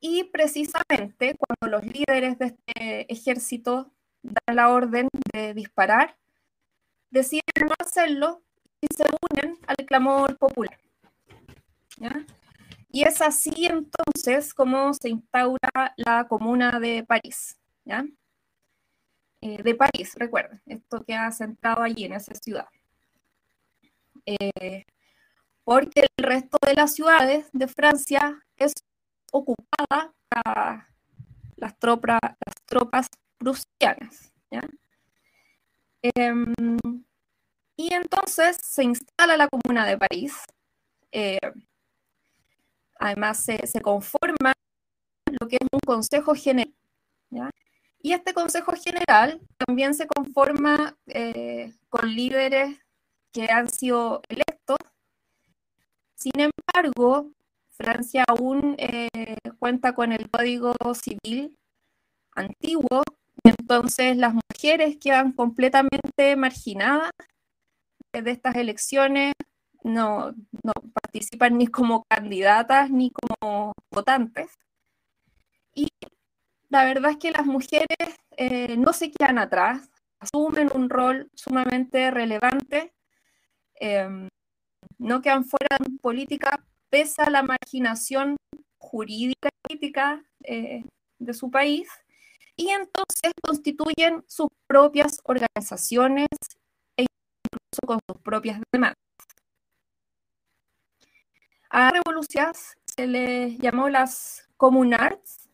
Y 0.00 0.24
precisamente 0.24 1.36
cuando 1.36 1.78
los 1.78 1.86
líderes 1.86 2.38
de 2.38 2.46
este 2.46 3.12
ejército 3.12 3.92
dan 4.22 4.56
la 4.56 4.70
orden 4.70 5.08
de 5.32 5.54
disparar, 5.54 6.16
deciden 7.10 7.42
no 7.60 7.74
hacerlo 7.78 8.42
y 8.80 8.86
se 8.94 9.04
unen 9.30 9.58
al 9.66 9.86
clamor 9.86 10.36
popular. 10.38 10.78
Y 12.92 13.02
es 13.04 13.20
así 13.20 13.66
entonces 13.66 14.54
como 14.54 14.92
se 14.94 15.10
instaura 15.10 15.94
la 15.96 16.26
comuna 16.26 16.80
de 16.80 17.04
París. 17.04 17.56
Eh, 19.42 19.62
de 19.62 19.74
París, 19.74 20.14
recuerden, 20.16 20.60
esto 20.66 21.02
que 21.04 21.14
ha 21.14 21.30
centrado 21.32 21.82
allí 21.82 22.04
en 22.04 22.14
esa 22.14 22.34
ciudad. 22.34 22.68
Eh, 24.26 24.84
porque 25.64 26.06
el 26.16 26.24
resto 26.24 26.58
de 26.66 26.74
las 26.74 26.94
ciudades 26.94 27.48
de 27.52 27.68
Francia 27.68 28.44
es 28.56 28.72
ocupada 29.32 30.12
por 30.28 30.44
las 31.56 31.74
las 31.80 32.54
tropas 32.66 33.06
prusianas. 33.40 34.32
¿ya? 34.52 34.62
Em, 36.02 36.54
y 37.76 37.92
entonces 37.92 38.58
se 38.62 38.84
instala 38.84 39.36
la 39.36 39.48
comuna 39.48 39.84
de 39.86 39.98
París. 39.98 40.34
Eh, 41.10 41.38
Además, 43.00 43.42
se, 43.42 43.80
conforma 43.80 44.52
lo 45.40 45.48
que 45.48 45.56
es 45.56 45.66
un 45.72 45.80
consejo 45.80 46.34
general. 46.34 46.74
Y 48.02 48.12
este 48.12 48.34
consejo 48.34 48.72
general 48.72 49.40
también 49.56 49.94
se 49.94 50.06
conforma 50.06 50.94
eh, 51.06 51.72
con 51.88 52.14
líderes 52.14 52.78
que 53.32 53.50
han 53.50 53.70
sido 53.70 54.20
electos. 54.28 54.76
Sin 56.14 56.32
embargo, 56.38 57.30
Francia 57.70 58.24
aún 58.28 58.74
eh, 58.78 59.08
cuenta 59.58 59.94
con 59.94 60.12
el 60.12 60.28
Código 60.30 60.74
Civil 60.94 61.58
antiguo, 62.34 63.02
entonces 63.44 64.16
las 64.16 64.34
mujeres 64.34 64.96
quedan 64.98 65.32
completamente 65.32 66.36
marginadas 66.36 67.10
de 68.12 68.30
estas 68.30 68.56
elecciones 68.56 69.34
no, 69.82 70.32
no 70.62 70.72
participan 70.92 71.58
ni 71.58 71.66
como 71.66 72.04
candidatas 72.04 72.90
ni 72.90 73.10
como 73.10 73.72
votantes. 73.90 74.50
Y 75.74 75.88
la 76.68 76.84
verdad 76.84 77.12
es 77.12 77.16
que 77.18 77.30
las 77.30 77.46
mujeres 77.46 77.86
eh, 78.36 78.76
no 78.76 78.92
se 78.92 79.10
quedan 79.10 79.38
atrás, 79.38 79.90
asumen 80.18 80.70
un 80.74 80.90
rol 80.90 81.30
sumamente 81.34 82.10
relevante, 82.10 82.92
em, 83.74 84.28
no 84.98 85.22
quedan 85.22 85.44
fuera 85.44 85.76
de 85.78 85.98
política 86.00 86.64
pese 86.90 87.22
a 87.22 87.30
la 87.30 87.42
marginación 87.42 88.36
jurídica 88.78 89.48
y 89.48 89.68
política 89.68 90.24
eh, 90.44 90.84
de 91.18 91.34
su 91.34 91.50
país, 91.50 91.88
y 92.60 92.68
entonces 92.68 93.32
constituyen 93.42 94.22
sus 94.28 94.48
propias 94.66 95.18
organizaciones 95.24 96.28
e 96.94 97.06
incluso 97.06 97.86
con 97.86 97.98
sus 98.06 98.20
propias 98.22 98.60
demandas. 98.70 98.98
A 101.70 101.90
revoluciones 101.90 102.76
se 102.84 103.06
les 103.06 103.56
llamó 103.58 103.88
las 103.88 104.46
comunards, 104.58 105.48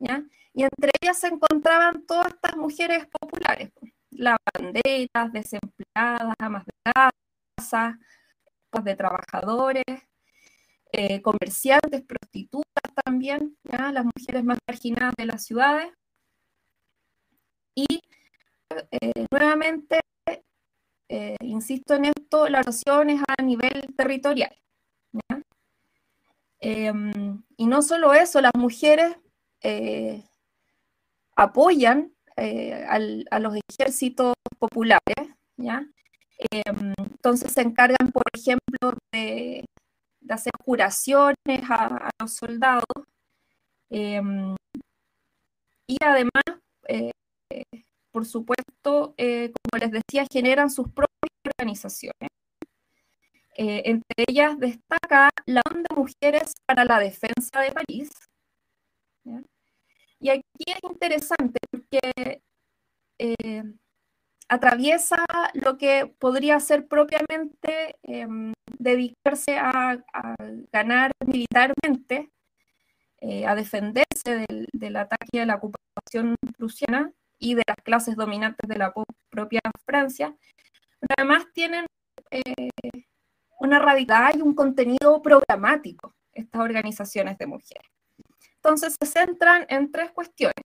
y 0.00 0.64
entre 0.64 0.90
ellas 1.00 1.18
se 1.20 1.28
encontraban 1.28 2.04
todas 2.04 2.34
estas 2.34 2.56
mujeres 2.56 3.06
populares, 3.06 3.70
lavanderas, 4.10 5.32
desempleadas, 5.32 6.34
amas 6.40 6.64
de 6.66 6.72
casa, 6.92 7.96
de 8.82 8.96
trabajadores, 8.96 9.84
eh, 10.90 11.22
comerciantes, 11.22 12.02
prostitutas 12.02 12.92
también, 13.04 13.56
las 13.62 14.04
mujeres 14.04 14.42
más 14.42 14.58
marginadas 14.66 15.14
de 15.16 15.26
las 15.26 15.44
ciudades. 15.44 15.92
Y 17.78 18.00
eh, 18.90 19.26
nuevamente, 19.30 20.00
eh, 21.08 21.36
insisto 21.42 21.94
en 21.94 22.06
esto, 22.06 22.48
la 22.48 22.58
oración 22.58 23.10
es 23.10 23.22
a 23.38 23.40
nivel 23.40 23.94
territorial. 23.96 24.52
Em, 26.60 27.44
y 27.56 27.66
no 27.68 27.82
solo 27.82 28.14
eso, 28.14 28.40
las 28.40 28.50
mujeres 28.56 29.16
apoyan 31.36 32.12
a 32.36 33.38
los 33.38 33.54
ejércitos 33.68 34.34
populares, 34.58 35.16
¿ya? 35.56 35.86
Em, 36.50 36.94
entonces 36.98 37.52
se 37.52 37.62
encargan, 37.62 38.10
por 38.12 38.24
ejemplo, 38.34 38.98
de, 39.12 39.64
hacer 40.28 40.52
curaciones 40.64 41.62
a, 41.70 42.10
los 42.20 42.32
soldados. 42.34 42.84
Em, 43.90 44.56
y 45.86 45.96
además, 46.04 46.42
eh, 47.50 47.84
por 48.10 48.26
supuesto, 48.26 49.14
eh, 49.16 49.52
como 49.52 49.84
les 49.84 49.90
decía, 49.92 50.26
generan 50.30 50.70
sus 50.70 50.86
propias 50.92 51.30
organizaciones. 51.44 52.30
Eh, 53.56 53.82
entre 53.86 54.24
ellas 54.28 54.58
destaca 54.58 55.30
la 55.46 55.62
de 55.72 55.94
Mujeres 55.94 56.54
para 56.64 56.84
la 56.84 57.00
Defensa 57.00 57.60
de 57.60 57.72
París. 57.72 58.10
Y 60.20 60.30
aquí 60.30 60.42
es 60.66 60.78
interesante 60.82 61.58
porque 61.70 62.40
atraviesa 64.48 65.24
lo 65.54 65.76
que 65.76 66.06
podría 66.18 66.58
ser 66.60 66.88
propiamente 66.88 67.96
em, 68.02 68.52
dedicarse 68.78 69.58
a, 69.58 69.98
ganar 70.72 71.12
militarmente, 71.26 72.30
eh, 73.20 73.46
a 73.46 73.54
defenderse 73.54 74.46
del, 74.72 74.96
ataque 74.96 75.40
de 75.40 75.46
la 75.46 75.56
ocupación 75.56 76.34
prusiana 76.56 77.12
y 77.38 77.54
de 77.54 77.62
las 77.66 77.76
clases 77.84 78.16
dominantes 78.16 78.68
de 78.68 78.76
la 78.76 78.92
propia 79.30 79.60
Francia. 79.84 80.34
además 81.16 81.46
tienen 81.52 81.86
eh, 82.30 82.70
una 83.60 83.78
radicalidad 83.78 84.36
y 84.36 84.42
un 84.42 84.54
contenido 84.54 85.22
programático 85.22 86.14
estas 86.32 86.60
organizaciones 86.60 87.38
de 87.38 87.46
mujeres. 87.46 87.88
Entonces 88.56 88.96
se 89.00 89.06
centran 89.06 89.66
en 89.68 89.90
tres 89.90 90.10
cuestiones. 90.12 90.64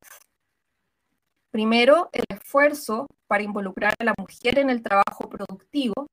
Primero, 1.51 2.09
el 2.13 2.25
esfuerzo 2.29 3.07
para 3.27 3.43
involucrar 3.43 3.93
a 3.99 4.03
la 4.03 4.13
mujer 4.17 4.57
en 4.59 4.69
el 4.69 4.81
trabajo 4.81 5.29
productivo, 5.29 6.07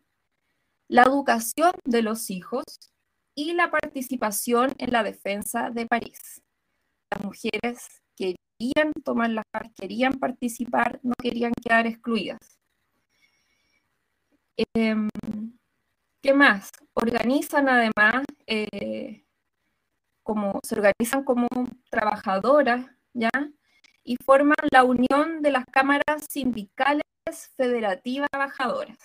la 0.89 1.03
educación 1.03 1.73
de 1.85 2.03
los 2.03 2.31
hijos 2.31 2.65
y 3.35 3.55
la 3.55 3.71
participación 3.71 4.75
en 4.79 4.93
la 4.93 5.03
defensa 5.03 5.71
de 5.71 5.87
París. 5.87 6.43
Las 7.11 7.25
mujeres 7.25 8.03
querían 8.17 8.37
tomar 9.05 9.31
las 9.31 9.45
querían 9.75 10.19
participar, 10.19 11.01
no 11.03 11.15
querían 11.21 11.53
quedar 11.63 11.87
excluidas. 11.87 12.61
Em, 14.75 15.09
¿Qué 16.23 16.35
más? 16.35 16.71
Organizan 16.95 17.69
además, 17.69 18.25
eh, 18.47 19.25
como, 20.23 20.61
se 20.63 20.75
organizan 20.75 21.25
como 21.25 21.49
trabajadoras, 21.91 22.87
¿ya? 23.15 23.31
y 24.05 24.17
forman 24.25 24.57
la 24.71 24.85
unión 24.85 25.43
de 25.43 25.51
las 25.51 25.65
cámaras 25.67 26.27
sindicales 26.29 27.03
federativas 27.57 28.29
trabajadoras. 28.31 28.99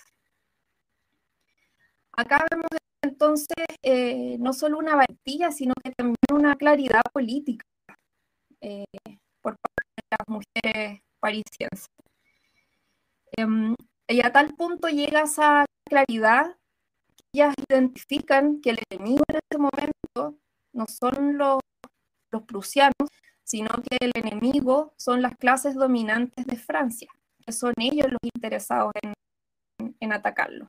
Acá 2.12 2.44
vemos 2.50 2.68
entonces 3.02 3.66
eh, 3.82 4.36
no 4.38 4.52
solo 4.52 4.78
una 4.78 4.96
valentía, 4.96 5.52
sino 5.52 5.74
que 5.82 5.92
también 5.92 6.16
una 6.32 6.56
claridad 6.56 7.02
política 7.12 7.64
eh, 8.60 8.84
las 10.10 10.28
mujeres 10.28 11.02
parisienses. 11.20 11.90
Em, 13.36 13.74
y 14.08 14.24
a 14.24 14.32
tal 14.32 14.54
punto 14.54 14.88
llega 14.88 15.22
esa 15.22 15.66
claridad 15.84 16.56
que 17.16 17.24
ellas 17.34 17.54
identifican 17.68 18.60
que 18.60 18.70
el 18.70 18.78
enemigo 18.90 19.22
en 19.28 19.36
este 19.36 19.58
momento 19.58 20.38
no 20.72 20.86
son 20.86 21.38
los, 21.38 21.60
los 22.30 22.42
prusianos, 22.42 23.08
sino 23.42 23.68
que 23.88 23.96
el 24.00 24.12
enemigo 24.14 24.94
son 24.96 25.22
las 25.22 25.36
clases 25.36 25.74
dominantes 25.74 26.46
de 26.46 26.56
Francia, 26.56 27.08
que 27.44 27.52
son 27.52 27.74
ellos 27.78 28.08
los 28.10 28.18
interesados 28.34 28.92
en, 29.02 30.12
atacarlo. 30.12 30.68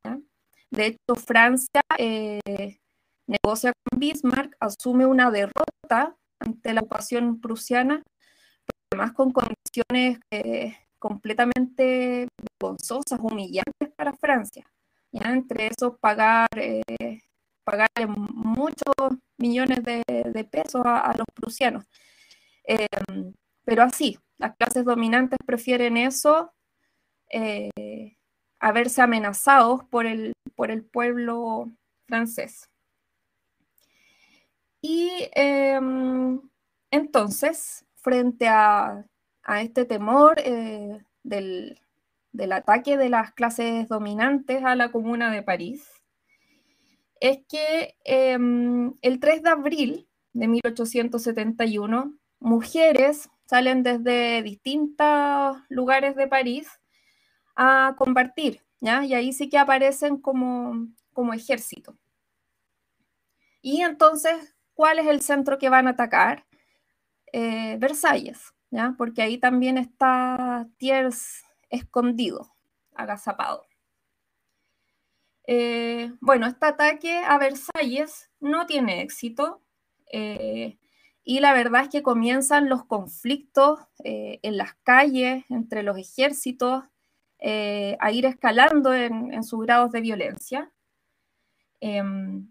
De 0.71 0.87
hecho, 0.87 1.15
Francia 1.15 1.81
eh, 1.97 2.79
negocia 3.27 3.71
con 3.83 3.99
Bismarck, 3.99 4.55
asume 4.59 5.05
una 5.05 5.31
derrota 5.31 6.15
ante 6.39 6.73
la 6.73 6.81
ocupación 6.81 7.39
prusiana, 7.39 8.03
además 8.97 9.13
con 9.13 9.31
condiciones 9.31 10.19
eh, 10.31 10.75
completamente 10.97 12.27
vergonzosas, 12.59 13.19
humillantes 13.19 13.89
para 13.95 14.13
Francia. 14.13 14.65
Entre 15.11 15.67
esos, 15.67 15.97
pagar, 15.99 16.47
eh, 16.55 17.21
pagar 17.63 17.89
muchos 18.07 18.93
millones 19.37 19.83
de, 19.83 20.47
pesos 20.51 20.81
a, 20.83 21.13
los 21.15 21.27
prusianos. 21.33 21.85
Em, 22.63 23.33
pero 23.63 23.83
así, 23.83 24.17
las 24.37 24.55
clases 24.55 24.83
dominantes 24.83 25.37
prefieren 25.45 25.97
eso 25.97 26.51
eh, 27.29 28.15
a 28.59 28.71
verse 28.71 29.01
amenazados 29.01 29.83
por 29.85 30.05
el, 30.05 30.33
por 30.55 30.71
el 30.71 30.83
pueblo 30.83 31.71
francés. 32.07 32.69
Y 34.81 35.29
em, 35.35 36.39
entonces, 36.91 37.86
frente 38.07 38.47
a, 38.47 39.05
este 39.59 39.83
temor 39.83 40.39
eh, 40.39 41.03
del, 41.23 41.77
ataque 42.53 42.95
de 42.95 43.09
las 43.09 43.33
clases 43.33 43.89
dominantes 43.89 44.63
a 44.63 44.77
la 44.77 44.93
Comuna 44.93 45.29
de 45.29 45.43
París, 45.43 45.85
es 47.19 47.39
que 47.49 47.97
em, 48.05 48.93
el 49.01 49.19
3 49.19 49.43
de 49.43 49.49
abril 49.49 50.07
de 50.31 50.47
1871 50.47 52.17
mujeres 52.39 53.29
salen 53.45 53.83
desde 53.83 54.41
distintos 54.41 55.57
lugares 55.67 56.15
de 56.15 56.27
París 56.27 56.69
a 57.57 57.93
compartir, 57.97 58.63
¿ya? 58.79 59.03
Y 59.03 59.15
ahí 59.15 59.33
sí 59.33 59.49
que 59.49 59.57
aparecen 59.57 60.15
como, 60.15 60.87
como 61.11 61.33
ejército. 61.33 61.97
Y 63.61 63.81
entonces, 63.81 64.55
¿cuál 64.75 64.99
es 64.99 65.07
el 65.07 65.19
centro 65.21 65.57
que 65.57 65.67
van 65.67 65.87
a 65.87 65.91
atacar? 65.91 66.46
Eh, 67.33 67.77
Versalles, 67.79 68.53
¿ya? 68.71 68.95
Porque 68.97 69.21
ahí 69.21 69.37
también 69.37 69.77
está 69.77 70.67
Thiers 70.77 71.43
escondido, 71.69 72.55
agazapado. 72.95 73.65
Eh, 75.45 76.11
bueno, 76.19 76.47
este 76.47 76.65
ataque 76.65 77.17
a 77.17 77.37
Versalles 77.37 78.29
no 78.39 78.65
tiene 78.65 79.01
éxito. 79.01 79.61
Eh, 80.11 80.77
y 81.23 81.41
la 81.41 81.51
verdad 81.53 81.83
es 81.83 81.89
que 81.89 82.03
comienzan 82.03 82.69
los 82.69 82.85
conflictos 82.85 83.81
en 83.99 84.55
las 84.55 84.75
calles 84.83 85.43
entre 85.49 85.83
los 85.83 85.97
ejércitos 85.97 86.85
a 87.99 88.11
ir 88.11 88.25
escalando 88.25 88.93
en, 88.93 89.43
sus 89.43 89.59
grados 89.61 89.91
de 89.91 89.99
violencia. 89.99 90.71
Em, 91.81 92.49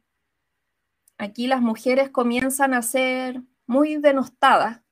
aquí 1.17 1.47
las 1.47 1.63
mujeres 1.63 2.11
comienzan 2.11 2.75
a 2.75 2.83
ser 2.83 3.41
muy 3.67 3.97
denostadas 3.97 4.83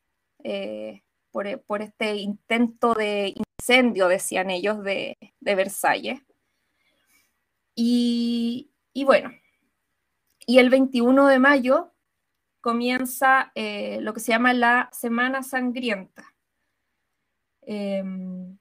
eh, 0.42 1.02
por, 1.30 1.46
este 1.82 2.16
intento 2.16 2.94
de 2.94 3.34
incendio, 3.34 4.08
decían 4.08 4.50
ellos, 4.50 4.82
de, 4.82 5.16
Versalles. 5.40 6.20
Y, 7.74 8.70
y 8.92 9.04
bueno, 9.04 9.30
y 10.46 10.58
el 10.58 10.70
21 10.70 11.26
de 11.26 11.38
mayo 11.38 11.92
comienza 12.60 13.52
eh, 13.54 13.98
lo 14.00 14.14
que 14.14 14.20
se 14.20 14.32
llama 14.32 14.54
la 14.54 14.88
Semana 14.92 15.42
Sangrienta. 15.42 16.34
Em, 17.62 18.58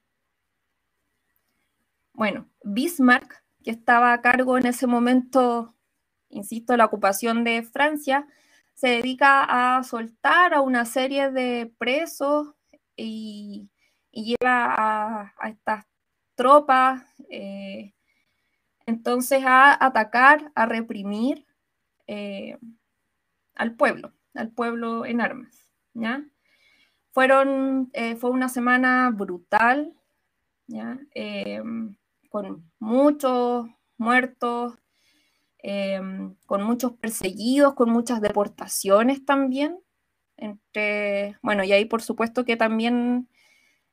bueno, 2.12 2.48
Bismarck, 2.62 3.42
que 3.62 3.70
estaba 3.70 4.12
a 4.12 4.20
cargo 4.20 4.58
en 4.58 4.66
ese 4.66 4.86
momento, 4.86 5.74
insisto, 6.28 6.76
la 6.76 6.84
ocupación 6.84 7.44
de 7.44 7.62
Francia, 7.62 8.26
se 8.74 8.88
dedica 8.88 9.76
a 9.76 9.82
soltar 9.84 10.54
a 10.54 10.60
una 10.60 10.84
serie 10.84 11.30
de 11.30 11.72
presos 11.78 12.54
y, 12.96 13.70
lleva 14.12 14.74
a, 14.76 15.34
estas 15.48 15.86
tropas 16.36 17.02
eh, 17.30 17.94
entonces 18.86 19.42
a 19.44 19.84
atacar, 19.84 20.52
a 20.54 20.66
reprimir. 20.66 21.46
Eh, 22.06 22.58
al 23.54 23.74
pueblo, 23.76 24.12
al 24.34 24.50
pueblo 24.50 25.06
en 25.06 25.20
armas. 25.20 25.72
¿ya? 25.94 26.24
Fueron, 27.12 27.90
eh, 27.92 28.16
fue 28.16 28.30
una 28.30 28.48
semana 28.48 29.10
brutal, 29.10 29.94
¿ya? 30.66 30.98
Em, 31.14 31.96
con 32.30 32.70
muchos 32.78 33.68
muertos, 33.96 34.74
em, 35.66 36.34
con 36.46 36.62
muchos 36.62 36.92
perseguidos, 36.92 37.74
con 37.74 37.90
muchas 37.90 38.20
deportaciones 38.20 39.24
también. 39.24 39.80
Entre, 40.36 41.38
bueno, 41.42 41.64
y 41.64 41.72
ahí 41.72 41.86
por 41.86 42.02
supuesto 42.02 42.44
que 42.44 42.56
también 42.56 43.28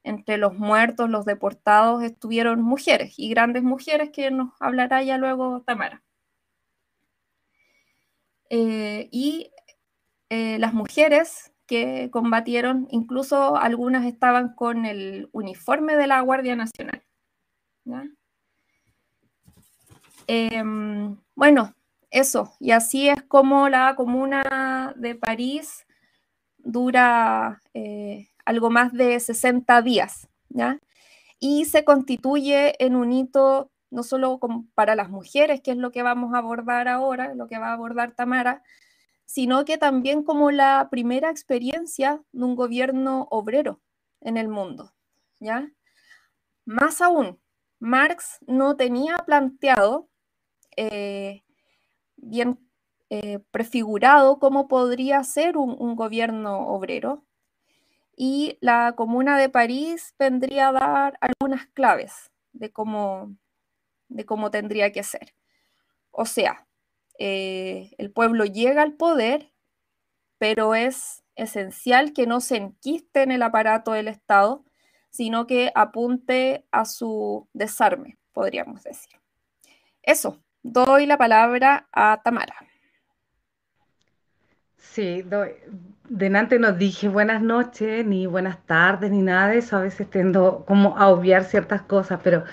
entre 0.03 0.37
los 0.37 0.53
muertos, 0.57 1.09
los 1.09 1.25
deportados, 1.25 2.03
estuvieron 2.03 2.61
mujeres 2.61 3.13
y 3.17 3.29
grandes 3.29 3.63
mujeres 3.63 4.09
que 4.11 4.31
nos 4.31 4.49
hablará 4.59 5.01
ya 5.03 5.17
luego 5.17 5.61
Tamara. 5.61 6.03
Eh, 8.49 9.07
y 9.11 9.51
eh, 10.29 10.59
las 10.59 10.73
mujeres 10.73 11.53
que 11.67 12.09
combatieron, 12.11 12.87
incluso 12.91 13.55
algunas 13.55 14.05
estaban 14.05 14.55
con 14.55 14.85
el 14.85 15.29
uniforme 15.31 15.95
de 15.95 16.07
la 16.07 16.19
Guardia 16.19 16.57
Nacional. 16.57 17.01
Em, 20.27 21.17
bueno, 21.41 21.73
eso, 22.11 22.53
y 22.59 22.69
así 22.69 23.09
es 23.09 23.23
como 23.23 23.67
la 23.67 23.95
comuna 23.95 24.93
de 24.95 25.15
París 25.15 25.87
dura 26.59 27.63
eh, 27.73 28.29
algo 28.45 28.69
más 28.69 28.93
de 28.93 29.19
60 29.19 29.81
días, 29.81 30.27
¿ya? 30.49 30.79
Y 31.39 31.65
se 31.65 31.83
constituye 31.83 32.75
en 32.77 32.95
un 32.95 33.11
hito 33.11 33.71
no 33.89 34.03
solo 34.03 34.39
para 34.75 34.93
las 34.93 35.09
mujeres, 35.09 35.61
que 35.61 35.71
es 35.71 35.77
lo 35.77 35.91
que 35.91 36.03
vamos 36.03 36.35
a 36.35 36.37
abordar 36.37 36.87
ahora, 36.87 37.33
lo 37.33 37.47
que 37.47 37.57
va 37.57 37.69
a 37.69 37.73
abordar 37.73 38.11
Tamara, 38.11 38.61
sino 39.25 39.65
que 39.65 39.79
también 39.79 40.21
como 40.21 40.51
la 40.51 40.89
primera 40.91 41.31
experiencia 41.31 42.21
de 42.33 42.43
un 42.43 42.55
gobierno 42.55 43.27
obrero 43.31 43.81
en 44.19 44.37
el 44.37 44.47
mundo, 44.47 44.93
¿ya? 45.39 45.71
Más 46.65 47.01
aún, 47.01 47.39
Marx 47.79 48.37
no 48.45 48.75
tenía 48.75 49.17
planteado 49.25 50.10
eh, 50.77 51.43
bien 52.17 52.59
eh, 53.09 53.39
prefigurado 53.51 54.39
cómo 54.39 54.67
podría 54.67 55.23
ser 55.23 55.57
un, 55.57 55.95
gobierno 55.95 56.67
obrero, 56.67 57.25
y 58.15 58.57
la 58.61 58.93
Comuna 58.95 59.37
de 59.37 59.49
París 59.49 60.15
vendría 60.19 60.69
a 60.69 60.71
dar 60.73 61.17
algunas 61.21 61.67
claves 61.67 62.31
de 62.53 62.71
cómo, 62.71 63.35
de 64.09 64.25
cómo 64.25 64.51
tendría 64.51 64.91
que 64.91 65.03
ser. 65.03 65.33
O 66.11 66.25
sea, 66.25 66.67
eh, 67.19 67.91
el 67.97 68.11
pueblo 68.11 68.45
llega 68.45 68.81
al 68.81 68.93
poder, 68.93 69.51
pero 70.37 70.75
es 70.75 71.23
esencial 71.35 72.13
que 72.13 72.27
no 72.27 72.41
se 72.41 72.57
enquiste 72.57 73.23
en 73.23 73.31
el 73.31 73.43
aparato 73.43 73.91
del 73.91 74.07
Estado, 74.07 74.63
sino 75.09 75.47
que 75.47 75.71
apunte 75.75 76.65
a 76.71 76.85
su 76.85 77.49
desarme, 77.53 78.17
podríamos 78.31 78.83
decir. 78.83 79.19
Eso, 80.01 80.41
doy 80.63 81.05
la 81.05 81.17
palabra 81.17 81.87
a 81.91 82.21
Tamara. 82.23 82.55
Sí, 84.77 85.21
doy, 85.21 85.51
Denante 86.13 86.59
no 86.59 86.73
dije 86.73 87.07
buenas 87.07 87.41
noches, 87.41 88.05
ni 88.05 88.25
buenas 88.25 88.57
tardes, 88.65 89.11
ni 89.11 89.21
nada 89.21 89.47
de 89.47 89.59
eso. 89.59 89.77
A 89.77 89.81
veces 89.81 90.09
tendo 90.09 90.65
como 90.67 90.97
a 90.97 91.07
obviar 91.07 91.45
ciertas 91.45 91.83
cosas, 91.83 92.19
pero 92.21 92.43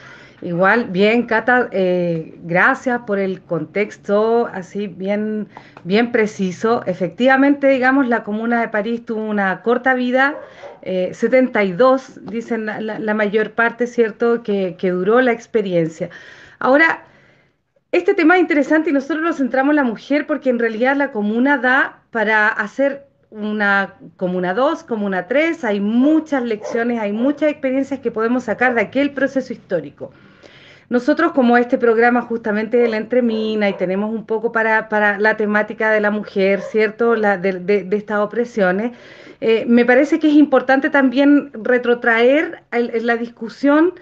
igual, 0.43 0.85
bien, 0.91 1.27
Cata, 1.27 1.69
eh, 1.73 2.39
gracias 2.45 3.01
por 3.01 3.19
el 3.19 3.43
contexto 3.43 4.49
así 4.53 4.87
bien, 4.87 5.49
bien 5.83 6.13
preciso. 6.13 6.85
Efectivamente, 6.87 7.67
digamos, 7.67 8.07
la 8.07 8.23
Comuna 8.23 8.61
de 8.61 8.69
París 8.69 9.05
tuvo 9.05 9.25
una 9.25 9.63
corta 9.63 9.95
vida, 9.95 10.37
72, 10.85 12.19
eh, 12.19 12.21
dicen 12.31 12.67
la, 12.67 13.15
mayor 13.15 13.55
parte, 13.55 13.89
¿cierto?, 13.89 14.45
que, 14.45 14.77
que 14.79 14.91
duró 14.91 15.21
la 15.21 15.33
experiencia. 15.33 16.11
Ahora, 16.61 17.08
este 17.91 18.15
tema 18.15 18.37
es 18.37 18.43
interesante 18.43 18.91
y 18.91 18.93
nosotros 18.93 19.23
nos 19.23 19.37
centramos 19.37 19.71
en 19.73 19.77
la 19.77 19.85
mujer 19.85 20.27
porque 20.27 20.51
en 20.51 20.59
realidad 20.59 20.97
la 20.97 21.11
comuna 21.11 21.57
da 21.57 22.03
para 22.11 22.49
hacer 22.49 23.07
una 23.31 23.95
comuna 24.17 24.55
2, 24.55 24.85
comuna 24.85 25.27
3, 25.27 25.65
hay 25.65 25.81
muchas 25.81 26.43
lecciones, 26.43 27.01
hay 27.01 27.13
muchas 27.13 27.51
experiencias 27.51 28.01
que 28.01 28.11
podemos 28.11 28.45
sacar 28.45 28.75
de 28.75 28.83
aquel 28.83 29.13
proceso 29.13 29.53
histórico. 29.53 30.13
Nosotros 30.91 31.33
como 31.33 31.59
este 31.59 31.77
programa 31.77 32.23
justamente 32.23 32.79
de 32.79 32.89
la 32.89 32.97
entremina 32.97 33.69
y 33.69 33.75
tenemos 33.75 34.11
un 34.15 34.25
poco 34.25 34.53
para, 34.53 35.19
la 35.19 35.37
temática 35.37 35.91
de 35.91 36.01
la 36.01 36.11
mujer, 36.11 36.63
¿cierto? 36.63 37.15
La, 37.15 37.37
de, 37.37 37.87
estas 37.91 38.21
opresiones, 38.21 38.93
eh, 39.41 39.65
me 39.67 39.85
parece 39.85 40.19
que 40.19 40.29
es 40.29 40.35
importante 40.35 40.89
también 40.89 41.51
retrotraer 41.53 42.63
la 42.71 43.17
discusión 43.17 43.93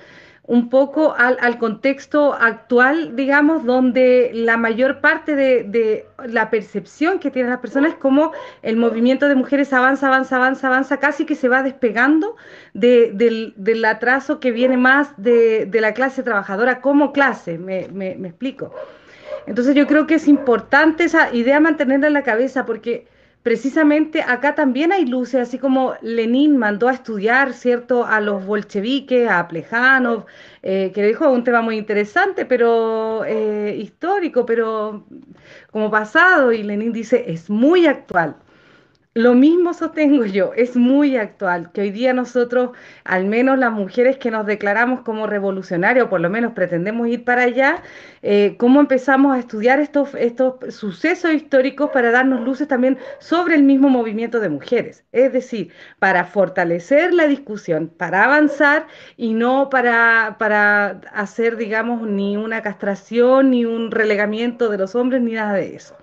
un 0.46 0.70
poco 0.70 1.14
al, 1.16 1.58
contexto 1.58 2.32
actual, 2.34 3.16
digamos, 3.16 3.64
donde 3.64 4.30
la 4.32 4.56
mayor 4.56 5.00
parte 5.00 5.34
de, 5.34 6.06
la 6.24 6.50
percepción 6.50 7.18
que 7.18 7.30
tienen 7.30 7.50
las 7.50 7.60
personas 7.60 7.92
es 7.92 7.98
como 7.98 8.32
el 8.62 8.76
movimiento 8.76 9.28
de 9.28 9.34
mujeres 9.34 9.72
avanza, 9.72 10.06
avanza, 10.06 10.36
avanza, 10.36 10.68
avanza, 10.68 10.96
casi 10.98 11.26
que 11.26 11.34
se 11.34 11.48
va 11.48 11.62
despegando 11.62 12.36
del, 12.74 13.84
atraso 13.84 14.38
que 14.38 14.52
viene 14.52 14.76
más 14.76 15.10
de, 15.16 15.68
la 15.72 15.94
clase 15.94 16.22
trabajadora 16.22 16.80
como 16.80 17.12
clase, 17.12 17.58
me, 17.58 17.88
me 17.88 18.28
explico. 18.28 18.72
Entonces 19.46 19.74
yo 19.74 19.86
creo 19.86 20.06
que 20.06 20.14
es 20.14 20.28
importante 20.28 21.04
esa 21.04 21.34
idea 21.34 21.60
mantenerla 21.60 22.06
en 22.06 22.12
la 22.14 22.22
cabeza 22.22 22.66
porque 22.66 23.06
precisamente 23.46 24.22
acá 24.22 24.56
también 24.56 24.90
hay 24.90 25.06
luces, 25.06 25.40
así 25.40 25.56
como 25.56 25.94
Lenin 26.02 26.56
mandó 26.56 26.88
a 26.88 26.92
estudiar, 26.92 27.52
¿cierto?, 27.52 28.04
a 28.04 28.20
los 28.20 28.44
bolcheviques, 28.44 29.30
a 29.30 29.46
Plejanov, 29.46 30.26
eh, 30.64 30.90
que 30.92 31.04
dijo 31.04 31.30
un 31.30 31.44
tema 31.44 31.62
muy 31.62 31.78
interesante, 31.78 32.44
pero 32.44 33.24
eh, 33.24 33.76
histórico, 33.78 34.44
pero 34.44 35.06
como 35.70 35.92
pasado, 35.92 36.50
y 36.50 36.64
Lenin 36.64 36.92
dice, 36.92 37.24
es 37.28 37.48
muy 37.48 37.86
actual. 37.86 38.34
Lo 39.16 39.34
mismo 39.34 39.72
sostengo 39.72 40.26
yo, 40.26 40.52
es 40.56 40.76
muy 40.76 41.16
actual, 41.16 41.72
que 41.72 41.80
hoy 41.80 41.90
día 41.90 42.12
nosotros, 42.12 42.72
al 43.02 43.24
menos 43.24 43.58
las 43.58 43.72
mujeres 43.72 44.18
que 44.18 44.30
nos 44.30 44.44
declaramos 44.44 45.00
como 45.00 45.26
revolucionarios, 45.26 46.08
por 46.08 46.20
lo 46.20 46.28
menos 46.28 46.52
pretendemos 46.52 47.08
ir 47.08 47.24
para 47.24 47.44
allá, 47.44 47.82
eh, 48.20 48.56
cómo 48.58 48.78
empezamos 48.78 49.34
a 49.34 49.38
estudiar 49.38 49.80
estos, 49.80 50.14
estos 50.16 50.74
sucesos 50.74 51.32
históricos 51.32 51.88
para 51.94 52.10
darnos 52.10 52.42
luces 52.42 52.68
también 52.68 52.98
sobre 53.18 53.54
el 53.54 53.62
mismo 53.62 53.88
movimiento 53.88 54.38
de 54.38 54.50
mujeres. 54.50 55.06
Es 55.12 55.32
decir, 55.32 55.72
para 55.98 56.24
fortalecer 56.26 57.14
la 57.14 57.26
discusión, 57.26 57.88
para 57.88 58.22
avanzar 58.24 58.86
y 59.16 59.32
no 59.32 59.70
para, 59.70 60.36
para 60.38 61.00
hacer, 61.14 61.56
digamos, 61.56 62.02
ni 62.06 62.36
una 62.36 62.60
castración, 62.60 63.48
ni 63.52 63.64
un 63.64 63.90
relegamiento 63.90 64.68
de 64.68 64.76
los 64.76 64.94
hombres, 64.94 65.22
ni 65.22 65.32
nada 65.32 65.54
de 65.54 65.74
eso. 65.74 65.96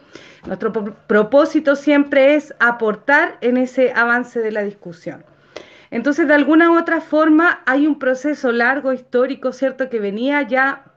Nuestro 0.45 0.73
propósito 1.07 1.75
siempre 1.75 2.35
es 2.35 2.53
aportar 2.59 3.37
en 3.41 3.57
ese 3.57 3.93
avance 3.93 4.39
de 4.39 4.51
la 4.51 4.63
discusión. 4.63 5.23
Entonces, 5.89 6.27
de 6.27 6.33
alguna 6.33 6.71
u 6.71 6.77
otra 6.77 7.01
forma, 7.01 7.61
hay 7.65 7.87
un 7.87 7.99
proceso 7.99 8.51
largo, 8.51 8.93
histórico, 8.93 9.53
¿cierto?, 9.53 9.89
que 9.89 9.99
venía 9.99 10.41
ya 10.41 10.93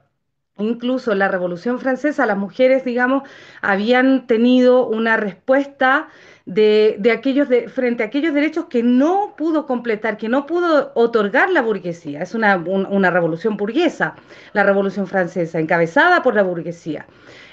Incluso 0.58 1.14
la 1.14 1.28
Revolución 1.28 1.78
Francesa, 1.78 2.24
las 2.24 2.38
mujeres, 2.38 2.82
digamos, 2.82 3.28
habían 3.60 4.26
tenido 4.26 4.86
una 4.86 5.18
respuesta 5.18 6.08
de, 6.46 6.98
aquellos 7.14 7.48
frente 7.74 8.02
a 8.02 8.06
aquellos 8.06 8.32
derechos 8.32 8.64
que 8.64 8.82
no 8.82 9.34
pudo 9.36 9.66
completar, 9.66 10.16
que 10.16 10.30
no 10.30 10.46
pudo 10.46 10.92
otorgar 10.94 11.50
la 11.50 11.60
burguesía. 11.60 12.22
Es 12.22 12.34
una, 12.34 12.56
una 12.56 13.10
revolución 13.10 13.58
burguesa, 13.58 14.14
la 14.54 14.62
Revolución 14.62 15.06
Francesa, 15.06 15.60
encabezada 15.60 16.22
por 16.22 16.34
la 16.34 16.42
burguesía. 16.42 17.06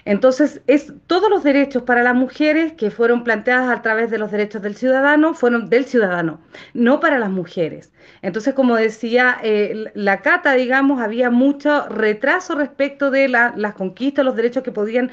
Entonces, 0.05 0.61
es, 0.67 0.93
todos 1.07 1.29
los 1.29 1.43
derechos 1.43 1.83
para 1.83 2.03
las 2.03 2.15
mujeres 2.15 2.73
que 2.73 2.91
fueron 2.91 3.23
planteadas 3.23 3.69
a 3.77 3.81
través 3.81 4.11
de 4.11 4.17
los 4.17 4.31
derechos 4.31 4.61
del 4.61 4.75
ciudadano 4.75 5.33
fueron 5.33 5.69
del 5.69 5.85
ciudadano, 5.85 6.41
no 6.73 6.99
para 6.99 7.19
las 7.19 7.29
mujeres. 7.29 7.93
Entonces, 8.21 8.53
como 8.53 8.75
decía 8.75 9.37
eh, 9.43 9.91
la 9.93 10.21
Cata, 10.21 10.53
digamos, 10.53 11.01
había 11.01 11.29
mucho 11.29 11.87
retraso 11.87 12.55
respecto 12.55 13.11
de 13.11 13.29
las 13.29 13.73
conquistas, 13.75 14.25
los 14.25 14.35
derechos 14.35 14.63
que 14.63 14.71
podían 14.71 15.11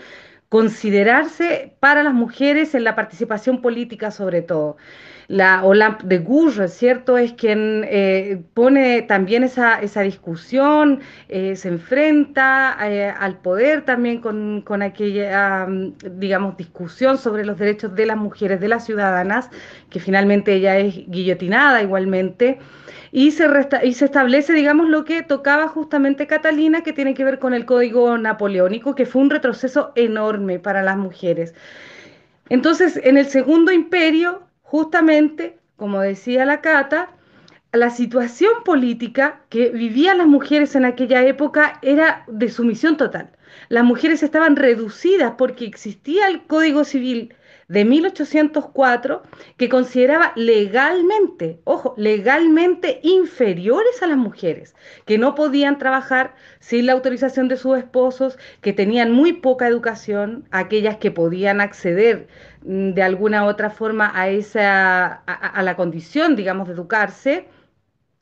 considerarse 0.48 1.76
para 1.78 2.02
las 2.02 2.12
mujeres 2.12 2.74
en 2.74 2.82
la 2.82 2.96
participación 2.96 3.62
política 3.62 4.10
sobre 4.10 4.42
todo 4.42 4.76
la 5.30 5.64
Olympe 5.64 6.04
de 6.06 6.18
Gouges, 6.18 6.74
¿cierto? 6.74 7.16
Es 7.16 7.32
quien 7.34 7.86
eh, 7.88 8.42
pone 8.52 9.02
también 9.02 9.44
esa, 9.44 9.78
discusión, 10.02 11.02
eh, 11.28 11.54
se 11.54 11.68
enfrenta 11.68 12.76
eh, 12.82 13.14
al 13.16 13.38
poder 13.38 13.82
también 13.82 14.20
con, 14.20 14.82
aquella, 14.82 15.68
digamos, 16.16 16.56
discusión 16.56 17.16
sobre 17.16 17.44
los 17.44 17.60
derechos 17.60 17.94
de 17.94 18.06
las 18.06 18.16
mujeres, 18.16 18.58
de 18.58 18.66
las 18.66 18.84
ciudadanas, 18.84 19.50
que 19.88 20.00
finalmente 20.00 20.52
ella 20.52 20.76
es 20.78 20.96
guillotinada 21.06 21.80
igualmente. 21.80 22.58
Y 23.12 23.30
se, 23.30 23.46
y 23.84 23.94
se 23.94 24.06
establece, 24.06 24.52
digamos, 24.52 24.88
lo 24.88 25.04
que 25.04 25.22
tocaba 25.22 25.68
justamente 25.68 26.26
Catalina, 26.26 26.82
que 26.82 26.92
tiene 26.92 27.14
que 27.14 27.22
ver 27.22 27.38
con 27.38 27.54
el 27.54 27.66
código 27.66 28.18
napoleónico, 28.18 28.96
que 28.96 29.06
fue 29.06 29.22
un 29.22 29.30
retroceso 29.30 29.92
enorme 29.94 30.58
para 30.58 30.82
las 30.82 30.96
mujeres. 30.96 31.54
Entonces, 32.48 33.00
en 33.04 33.16
el 33.16 33.26
segundo 33.26 33.70
imperio, 33.70 34.49
justamente, 34.70 35.58
como 35.74 36.00
decía 36.00 36.44
la 36.44 36.60
Cata, 36.60 37.08
la 37.72 37.90
situación 37.90 38.52
política 38.64 39.40
que 39.48 39.70
vivían 39.70 40.18
las 40.18 40.28
mujeres 40.28 40.76
en 40.76 40.84
aquella 40.84 41.26
época 41.26 41.80
era 41.82 42.22
de 42.28 42.48
sumisión 42.48 42.96
total. 42.96 43.32
Las 43.68 43.82
mujeres 43.82 44.22
estaban 44.22 44.54
reducidas 44.54 45.34
porque 45.36 45.64
existía 45.64 46.28
el 46.28 46.46
Código 46.46 46.84
Civil 46.84 47.34
de 47.70 47.84
1804 47.84 49.22
que 49.56 49.68
consideraba 49.68 50.32
legalmente, 50.34 51.60
ojo, 51.62 51.94
legalmente 51.96 52.98
inferiores 53.04 54.02
a 54.02 54.08
las 54.08 54.16
mujeres, 54.16 54.74
que 55.06 55.18
no 55.18 55.36
podían 55.36 55.78
trabajar 55.78 56.34
sin 56.58 56.86
la 56.86 56.94
autorización 56.94 57.46
de 57.46 57.56
sus 57.56 57.78
esposos, 57.78 58.38
que 58.60 58.72
tenían 58.72 59.12
muy 59.12 59.34
poca 59.34 59.68
educación, 59.68 60.48
aquellas 60.50 60.96
que 60.96 61.12
podían 61.12 61.60
acceder 61.60 62.26
mm, 62.64 62.90
de 62.94 63.02
alguna 63.04 63.44
u 63.44 63.46
otra 63.46 63.70
forma 63.70 64.10
a 64.16 64.28
esa 64.28 65.22
a, 65.26 65.62
la 65.62 65.76
condición, 65.76 66.34
digamos, 66.34 66.66
de 66.66 66.74
educarse 66.74 67.46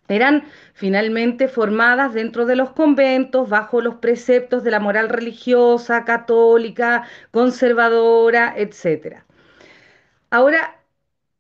eran 0.08 0.44
finalmente 0.74 1.48
formadas 1.48 2.12
dentro 2.12 2.44
de 2.44 2.56
los 2.56 2.70
conventos 2.72 3.48
bajo 3.48 3.80
los 3.80 3.96
preceptos 3.96 4.62
de 4.62 4.70
la 4.70 4.80
moral 4.80 5.08
religiosa, 5.08 6.04
católica, 6.04 7.04
conservadora, 7.30 8.54
etc. 8.56 9.27
Ahora, 10.30 10.80